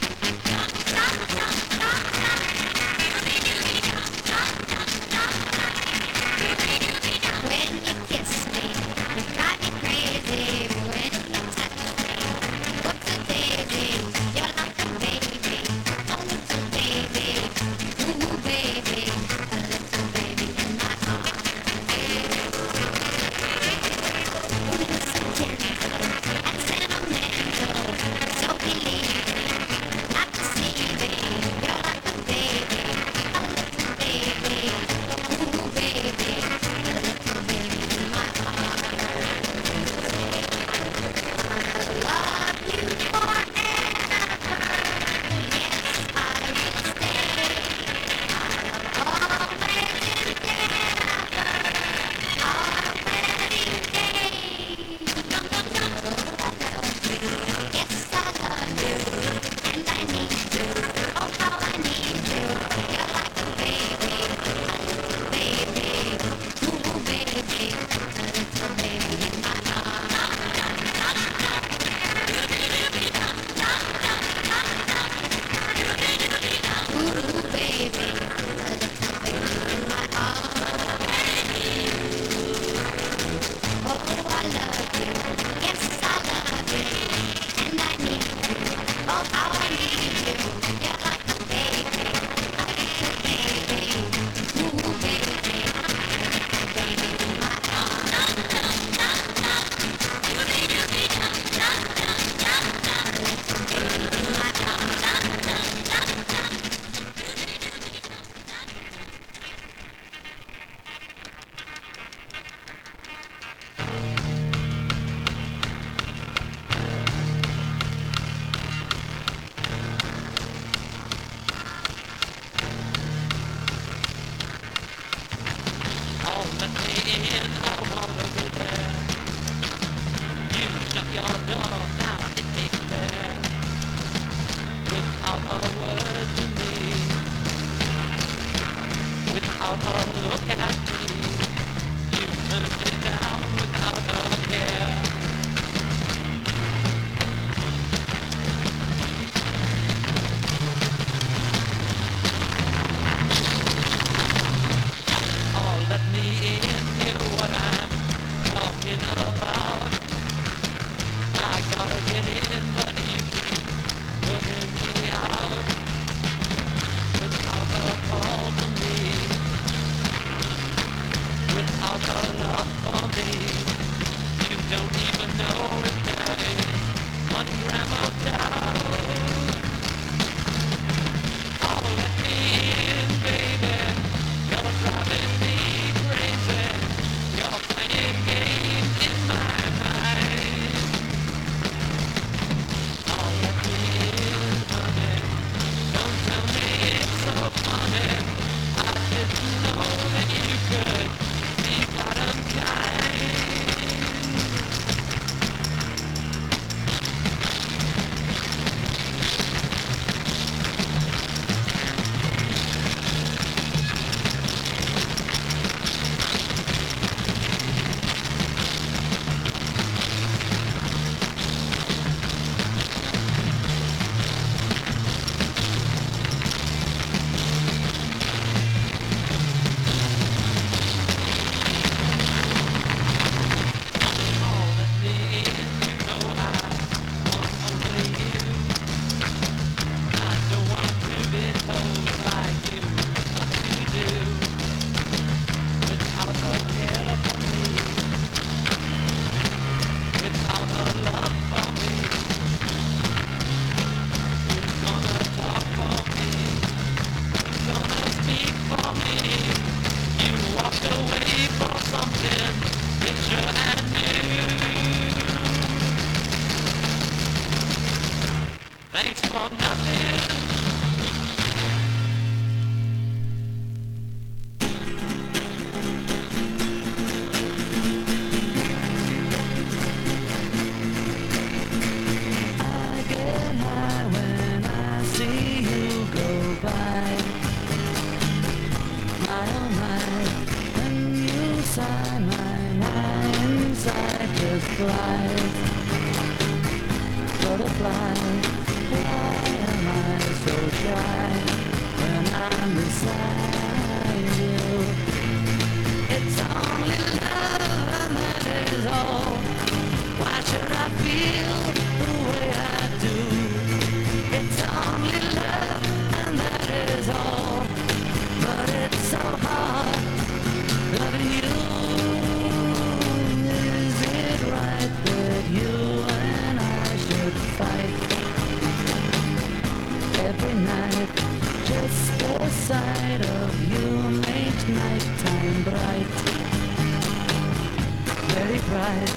very 338.49 338.61
bright. 338.61 339.09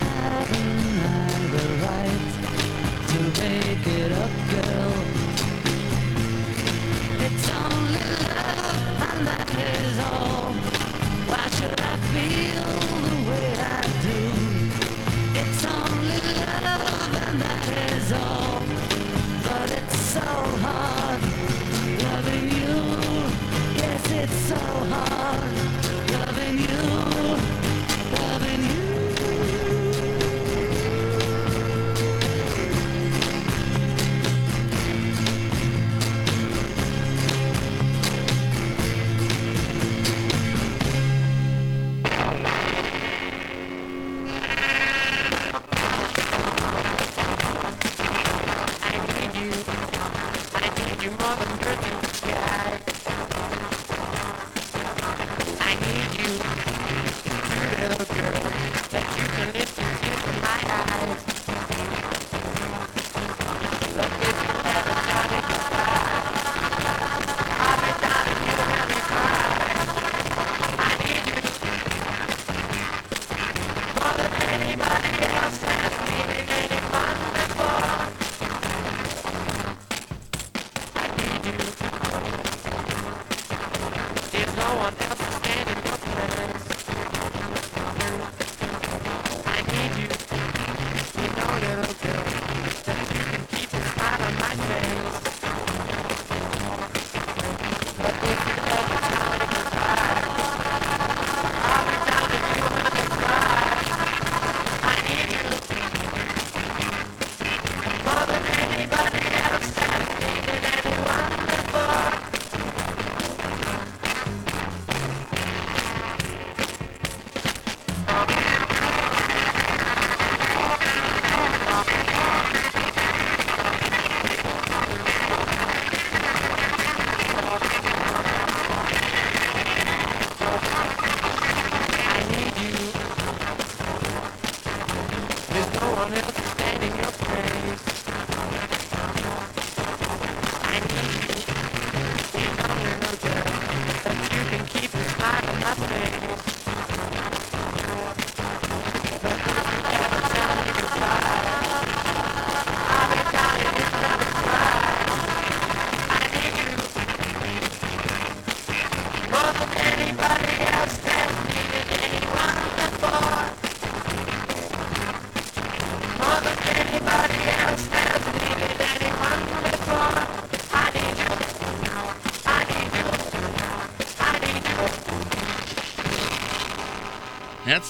Haven't 0.00 0.98
I 1.00 1.38
the 1.54 1.66
right 1.86 2.24
to 3.10 3.18
make 3.40 3.86
it 3.86 4.10
up, 4.12 4.34
girl? 4.50 4.92
It's 7.26 7.46
only 7.62 8.06
love, 8.34 9.02
and 9.10 9.26
that 9.26 9.46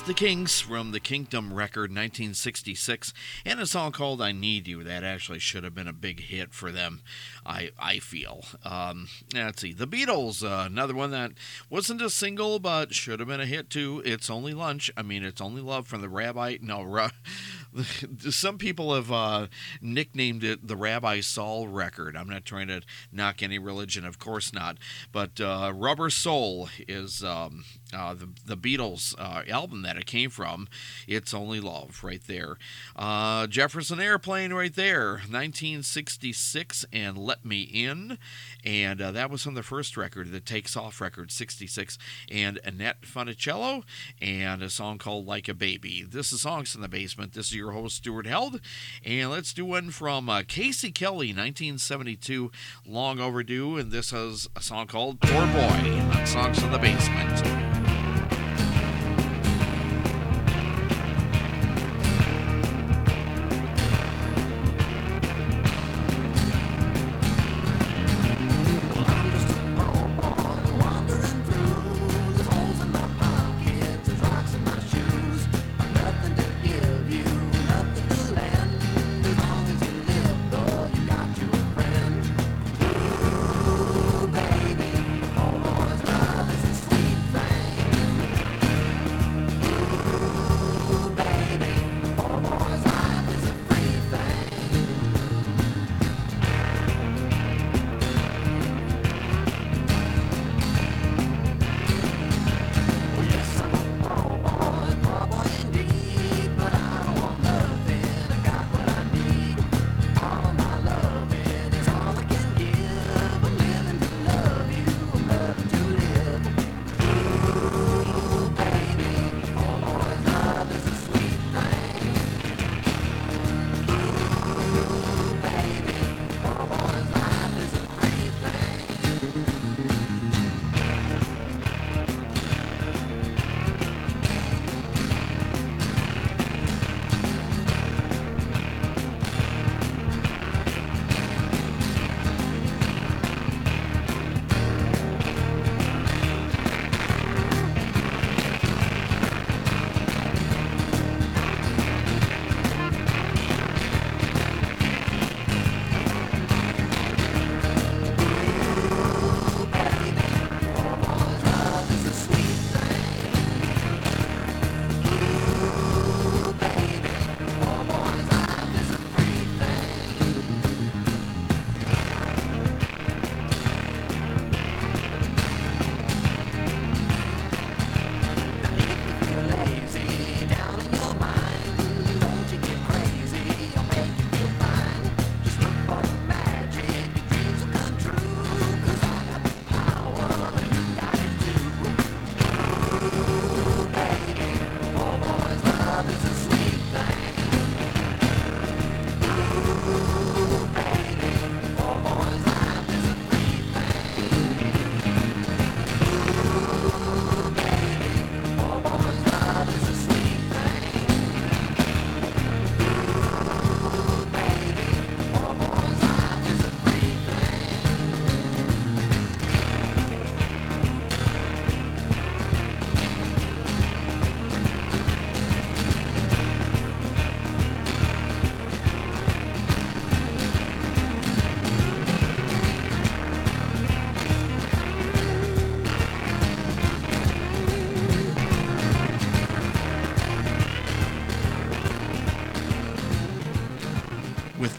the 0.06 0.14
Kinks 0.14 0.60
from 0.60 0.92
the 0.92 1.00
Kinkdom 1.00 1.52
record 1.52 1.90
1966 1.90 3.12
and 3.44 3.58
a 3.58 3.66
song 3.66 3.90
called 3.90 4.22
I 4.22 4.30
Need 4.30 4.68
You. 4.68 4.84
That 4.84 5.02
actually 5.02 5.40
should 5.40 5.64
have 5.64 5.74
been 5.74 5.88
a 5.88 5.92
big 5.92 6.20
hit 6.20 6.54
for 6.54 6.70
them, 6.70 7.00
I, 7.44 7.70
I 7.76 7.98
feel. 7.98 8.44
Um, 8.64 9.08
let's 9.34 9.62
see. 9.62 9.72
The 9.72 9.88
Beatles, 9.88 10.44
uh, 10.44 10.66
another 10.66 10.94
one 10.94 11.10
that 11.10 11.32
wasn't 11.68 12.02
a 12.02 12.08
single 12.08 12.60
but 12.60 12.94
should 12.94 13.18
have 13.18 13.28
been 13.28 13.40
a 13.40 13.46
hit 13.46 13.68
too. 13.68 14.00
It's 14.04 14.30
Only 14.30 14.54
Lunch. 14.54 14.92
I 14.96 15.02
mean, 15.02 15.24
it's 15.24 15.40
Only 15.40 15.60
Love 15.60 15.88
from 15.88 16.02
the 16.02 16.08
Rabbi. 16.08 16.58
No, 16.66 16.82
ra- 16.82 17.10
some 18.30 18.58
people 18.58 18.94
have 18.94 19.12
uh, 19.12 19.46
nicknamed 19.80 20.42
it 20.42 20.66
the 20.66 20.76
Rabbi 20.76 21.20
Saul 21.20 21.68
record. 21.68 22.16
I'm 22.16 22.28
not 22.28 22.44
trying 22.44 22.68
to 22.68 22.82
knock 23.12 23.42
any 23.42 23.58
religion, 23.58 24.04
of 24.04 24.18
course 24.18 24.52
not. 24.52 24.78
But 25.12 25.40
uh, 25.40 25.72
Rubber 25.74 26.10
Soul 26.10 26.68
is 26.88 27.22
um, 27.22 27.64
uh, 27.94 28.14
the, 28.14 28.28
the 28.46 28.56
Beatles 28.56 29.14
uh, 29.18 29.42
album 29.48 29.82
that 29.82 29.96
it 29.96 30.06
came 30.06 30.30
from. 30.30 30.68
It's 31.06 31.34
Only 31.34 31.60
Love 31.60 32.00
right 32.02 32.22
there. 32.26 32.56
Uh, 32.94 33.46
Jefferson 33.46 34.00
Airplane 34.00 34.52
right 34.52 34.74
there, 34.74 35.20
1966, 35.28 36.84
and 36.92 37.18
Let 37.18 37.44
Me 37.44 37.62
In. 37.62 38.18
And 38.64 39.00
uh, 39.00 39.12
that 39.12 39.30
was 39.30 39.42
from 39.42 39.54
the 39.54 39.62
first 39.62 39.96
record, 39.96 40.32
the 40.32 40.40
Takes 40.40 40.76
Off 40.76 41.00
record, 41.00 41.30
66. 41.30 41.98
And 42.30 42.58
Annette 42.64 43.02
Funicello, 43.02 43.82
and 44.20 44.62
a 44.62 44.70
song 44.70 44.98
called 44.98 45.26
Like 45.26 45.48
a 45.48 45.54
Baby. 45.54 46.04
This 46.08 46.32
is 46.32 46.42
Songs 46.42 46.74
in 46.74 46.80
the 46.80 46.88
Basement. 46.88 47.32
This 47.32 47.46
is 47.46 47.56
your 47.56 47.72
host, 47.72 47.96
Stuart 47.96 48.26
Held. 48.26 48.60
And 49.04 49.30
let's 49.30 49.52
do 49.52 49.64
one 49.64 49.90
from 49.90 50.28
uh, 50.28 50.42
Casey 50.46 50.90
Kelly, 50.90 51.28
1972, 51.28 52.50
long 52.86 53.20
overdue. 53.20 53.76
And 53.76 53.90
this 53.90 54.12
is 54.12 54.48
a 54.56 54.62
song 54.62 54.86
called 54.86 55.20
Poor 55.20 55.46
Boy 55.46 55.90
on 56.16 56.26
Songs 56.26 56.62
in 56.62 56.70
the 56.70 56.78
Basement. 56.78 57.75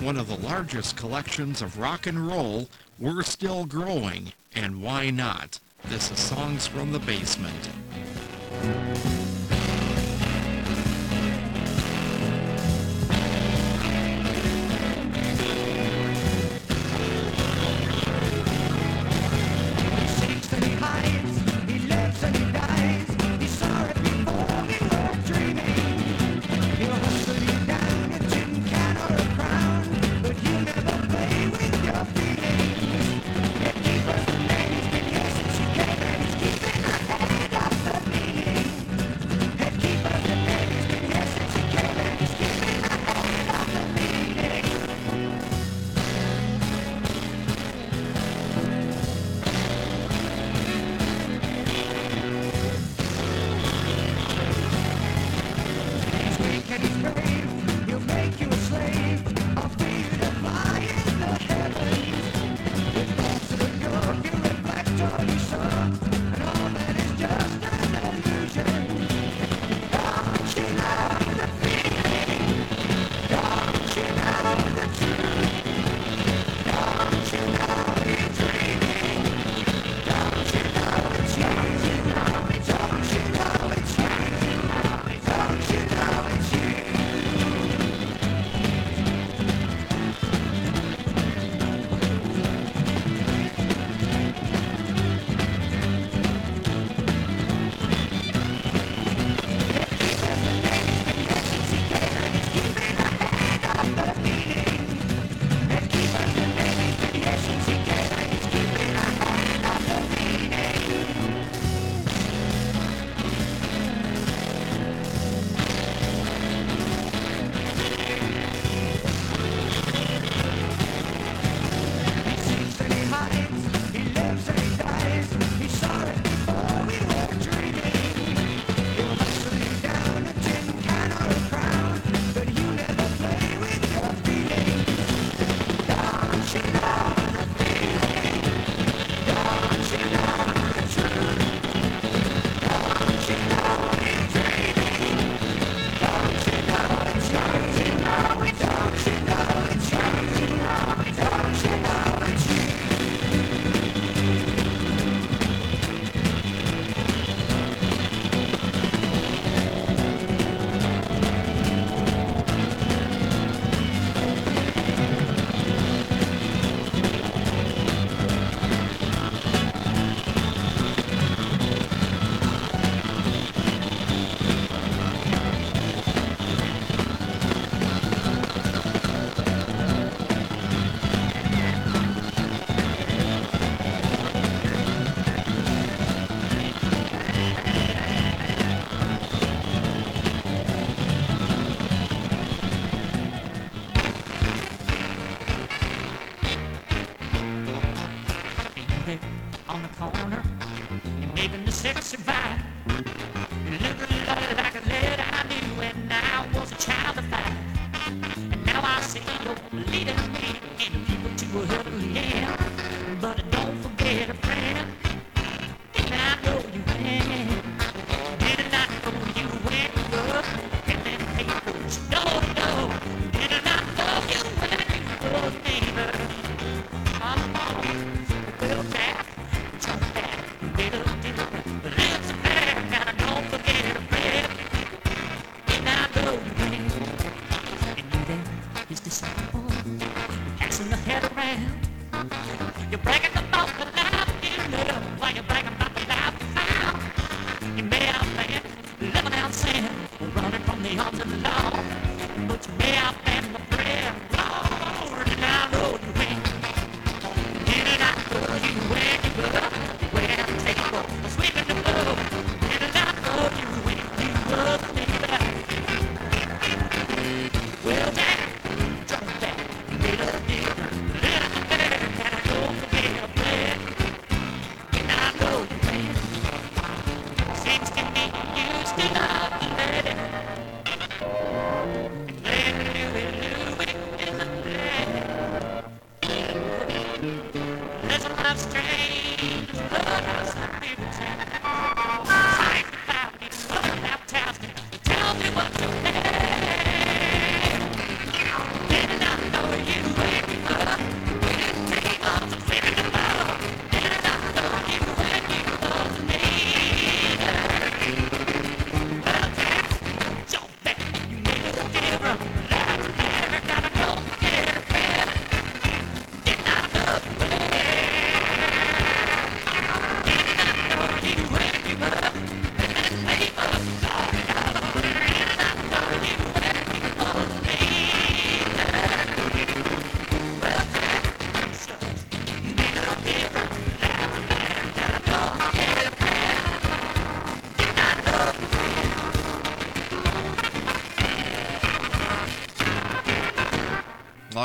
one 0.08 0.16
of 0.16 0.30
the 0.30 0.48
largest 0.48 0.96
collections 0.96 1.62
of 1.62 1.78
rock 1.78 2.08
and 2.08 2.30
roll, 2.30 2.70
we're 2.98 3.22
still 3.22 3.66
growing, 3.66 4.32
and 4.56 4.82
why 4.82 5.10
not? 5.10 5.60
This 5.90 6.10
is 6.10 6.18
Songs 6.18 6.66
from 6.66 6.94
the 6.94 7.00
Basement. 7.00 7.68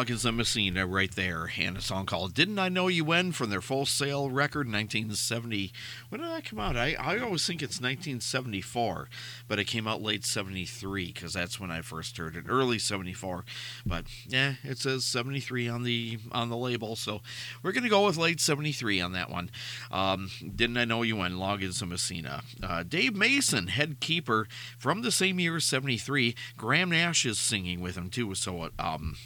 And 0.03 0.37
Messina 0.37 0.85
right 0.85 1.15
there, 1.15 1.53
and 1.57 1.77
a 1.77 1.81
song 1.81 2.07
called 2.07 2.35
Didn't 2.35 2.59
I 2.59 2.69
Know 2.69 2.89
You 2.89 3.05
When 3.05 3.31
from 3.31 3.51
their 3.51 3.61
Full 3.61 3.87
Sail 3.87 4.31
record, 4.31 4.67
1970. 4.67 5.73
When 6.09 6.21
did 6.21 6.29
that 6.29 6.45
come 6.45 6.59
out? 6.59 6.77
I, 6.77 6.97
I 6.99 7.21
always 7.21 7.47
think 7.47 7.63
it's 7.63 7.81
1974, 7.81 9.09
but 9.47 9.61
it 9.61 9.67
came 9.67 9.87
out 9.87 10.03
late 10.03 10.25
73 10.25 11.13
because 11.13 11.35
that's 11.35 11.61
when 11.61 11.71
I 11.71 11.83
first 11.83 12.19
heard 12.19 12.35
it, 12.35 12.47
early 12.49 12.81
74. 12.81 13.45
But 13.87 14.07
yeah, 14.27 14.55
it 14.65 14.79
says 14.79 15.05
73 15.05 15.69
on 15.69 15.85
the 15.85 16.19
on 16.33 16.49
the 16.49 16.57
label, 16.57 16.97
so 16.97 17.21
we're 17.63 17.71
going 17.71 17.85
to 17.85 17.89
go 17.89 18.05
with 18.05 18.17
late 18.17 18.41
73 18.41 19.01
on 19.01 19.13
that 19.13 19.31
one. 19.31 19.53
Um, 19.93 20.33
Didn't 20.41 20.79
I 20.79 20.85
Know 20.85 21.03
You 21.03 21.15
When, 21.17 21.41
and 21.41 21.89
Messina. 21.89 22.43
Uh, 22.61 22.83
Dave 22.83 23.15
Mason, 23.15 23.69
head 23.69 24.01
keeper 24.01 24.49
from 24.79 25.03
the 25.03 25.13
same 25.13 25.39
year, 25.39 25.61
73. 25.61 26.35
Graham 26.57 26.91
Nash 26.91 27.25
is 27.25 27.39
singing 27.39 27.81
with 27.81 27.97
him 27.97 28.11
too, 28.11 28.35
so 28.35 28.69
um, 28.81 29.17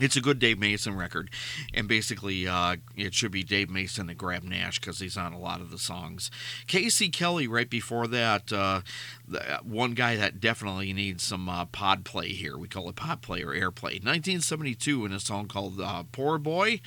it's 0.00 0.16
a 0.16 0.20
good 0.20 0.38
Dave 0.38 0.58
Mason 0.58 0.96
record, 0.96 1.30
and 1.72 1.86
basically 1.86 2.48
uh, 2.48 2.76
it 2.96 3.14
should 3.14 3.30
be 3.30 3.44
Dave 3.44 3.70
Mason 3.70 4.08
and 4.08 4.18
Graham 4.18 4.48
Nash 4.48 4.80
because 4.80 4.98
he's 4.98 5.16
on 5.16 5.32
a 5.32 5.38
lot 5.38 5.60
of 5.60 5.70
the 5.70 5.78
songs. 5.78 6.30
Casey 6.66 7.08
Kelly 7.08 7.46
right 7.46 7.70
before 7.70 8.06
that, 8.08 8.52
uh, 8.52 8.80
one 9.62 9.94
guy 9.94 10.16
that 10.16 10.40
definitely 10.40 10.92
needs 10.92 11.22
some 11.22 11.48
uh, 11.48 11.66
pod 11.66 12.04
play 12.04 12.28
here. 12.28 12.56
We 12.56 12.68
call 12.68 12.88
it 12.88 12.96
pod 12.96 13.22
play 13.22 13.42
or 13.42 13.48
airplay. 13.48 14.02
1972 14.02 15.06
in 15.06 15.12
a 15.12 15.20
song 15.20 15.46
called 15.46 15.80
uh, 15.80 16.04
"Poor 16.12 16.38
Boy." 16.38 16.80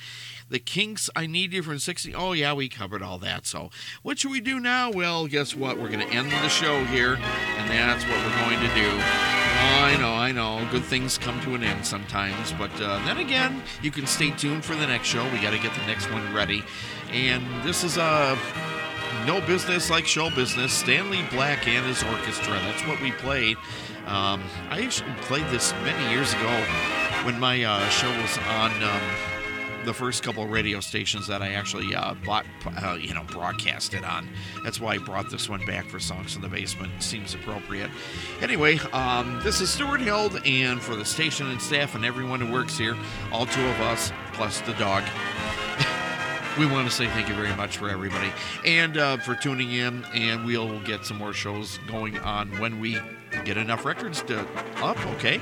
The 0.48 0.58
Kinks, 0.58 1.10
"I 1.14 1.26
Need 1.26 1.52
You" 1.52 1.62
from 1.62 1.78
60. 1.78 2.14
Oh 2.14 2.32
yeah, 2.32 2.52
we 2.52 2.68
covered 2.68 3.02
all 3.02 3.18
that. 3.18 3.46
So 3.46 3.70
what 4.02 4.18
should 4.18 4.30
we 4.30 4.40
do 4.40 4.60
now? 4.60 4.90
Well, 4.90 5.26
guess 5.26 5.54
what? 5.54 5.78
We're 5.78 5.90
going 5.90 6.06
to 6.06 6.14
end 6.14 6.30
the 6.30 6.48
show 6.48 6.84
here, 6.84 7.14
and 7.14 7.70
that's 7.70 8.04
what 8.04 8.16
we're 8.16 8.44
going 8.44 8.60
to 8.60 8.74
do. 8.74 9.38
I 9.60 9.96
know, 9.98 10.12
I 10.12 10.32
know. 10.32 10.66
Good 10.70 10.84
things 10.84 11.18
come 11.18 11.40
to 11.40 11.54
an 11.54 11.64
end 11.64 11.84
sometimes, 11.84 12.52
but 12.52 12.70
uh, 12.80 13.04
then 13.04 13.18
again, 13.18 13.62
you 13.82 13.90
can 13.90 14.06
stay 14.06 14.30
tuned 14.30 14.64
for 14.64 14.76
the 14.76 14.86
next 14.86 15.08
show. 15.08 15.24
We 15.32 15.40
got 15.40 15.50
to 15.50 15.58
get 15.58 15.74
the 15.74 15.86
next 15.86 16.10
one 16.12 16.32
ready, 16.32 16.62
and 17.10 17.44
this 17.64 17.82
is 17.82 17.98
uh, 17.98 18.36
no 19.28 19.42
business 19.42 19.90
like 19.90 20.06
show 20.06 20.30
business. 20.30 20.72
Stanley 20.72 21.20
Black 21.30 21.68
and 21.68 21.84
his 21.84 22.02
orchestra. 22.02 22.54
That's 22.54 22.86
what 22.86 22.98
we 23.02 23.12
played. 23.12 23.58
Um, 24.06 24.42
I 24.70 24.80
actually 24.82 25.12
played 25.20 25.44
this 25.48 25.74
many 25.84 26.10
years 26.10 26.32
ago 26.32 26.48
when 27.26 27.38
my 27.38 27.62
uh, 27.62 27.86
show 27.90 28.08
was 28.22 28.38
on. 28.48 28.82
Um, 28.82 29.02
the 29.84 29.92
first 29.92 30.22
couple 30.22 30.42
of 30.42 30.50
radio 30.50 30.80
stations 30.80 31.26
that 31.26 31.42
I 31.42 31.52
actually 31.52 31.94
uh, 31.94 32.14
bought, 32.24 32.46
uh, 32.82 32.96
you 32.98 33.12
know, 33.12 33.22
broadcasted 33.24 34.02
on. 34.02 34.28
That's 34.64 34.80
why 34.80 34.94
I 34.94 34.98
brought 34.98 35.30
this 35.30 35.48
one 35.48 35.64
back 35.66 35.84
for 35.86 36.00
Songs 36.00 36.34
in 36.34 36.40
the 36.40 36.48
Basement. 36.48 36.90
Seems 37.02 37.34
appropriate. 37.34 37.90
Anyway, 38.40 38.78
um, 38.94 39.40
this 39.44 39.60
is 39.60 39.70
Stuart 39.70 40.00
Held, 40.00 40.40
and 40.46 40.80
for 40.80 40.96
the 40.96 41.04
station 41.04 41.48
and 41.48 41.60
staff 41.60 41.94
and 41.94 42.04
everyone 42.04 42.40
who 42.40 42.50
works 42.50 42.78
here, 42.78 42.96
all 43.30 43.44
two 43.44 43.66
of 43.66 43.80
us 43.82 44.10
plus 44.32 44.62
the 44.62 44.72
dog. 44.74 45.04
we 46.58 46.66
want 46.66 46.88
to 46.88 46.94
say 46.94 47.06
thank 47.08 47.28
you 47.28 47.34
very 47.34 47.54
much 47.54 47.76
for 47.76 47.88
everybody 47.88 48.32
and 48.64 48.96
uh, 48.96 49.16
for 49.18 49.34
tuning 49.34 49.72
in. 49.72 50.04
And 50.06 50.44
we'll 50.44 50.80
get 50.80 51.04
some 51.04 51.16
more 51.16 51.32
shows 51.32 51.78
going 51.88 52.18
on 52.18 52.48
when 52.58 52.80
we 52.80 52.98
get 53.44 53.56
enough 53.56 53.84
records 53.84 54.22
to 54.22 54.40
up. 54.82 55.04
Okay. 55.14 55.40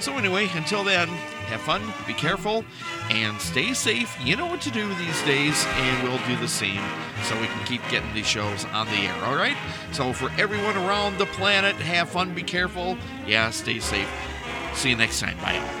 So 0.00 0.16
anyway, 0.16 0.48
until 0.54 0.84
then, 0.84 1.08
have 1.08 1.60
fun, 1.60 1.82
be 2.06 2.14
careful, 2.14 2.64
and 3.10 3.40
stay 3.40 3.74
safe. 3.74 4.16
You 4.22 4.36
know 4.36 4.46
what 4.46 4.60
to 4.62 4.70
do 4.70 4.86
these 4.94 5.22
days, 5.22 5.64
and 5.66 6.08
we'll 6.08 6.24
do 6.26 6.36
the 6.36 6.48
same 6.48 6.82
so 7.24 7.40
we 7.40 7.46
can 7.46 7.66
keep 7.66 7.82
getting 7.88 8.12
these 8.14 8.26
shows 8.26 8.64
on 8.66 8.86
the 8.86 8.92
air. 8.92 9.24
All 9.24 9.36
right. 9.36 9.56
So 9.92 10.12
for 10.12 10.30
everyone 10.38 10.76
around 10.76 11.18
the 11.18 11.26
planet, 11.26 11.74
have 11.76 12.10
fun, 12.10 12.34
be 12.34 12.42
careful. 12.42 12.96
Yeah, 13.26 13.50
stay 13.50 13.80
safe. 13.80 14.08
See 14.74 14.90
you 14.90 14.96
next 14.96 15.20
time. 15.20 15.36
Bye. 15.38 15.78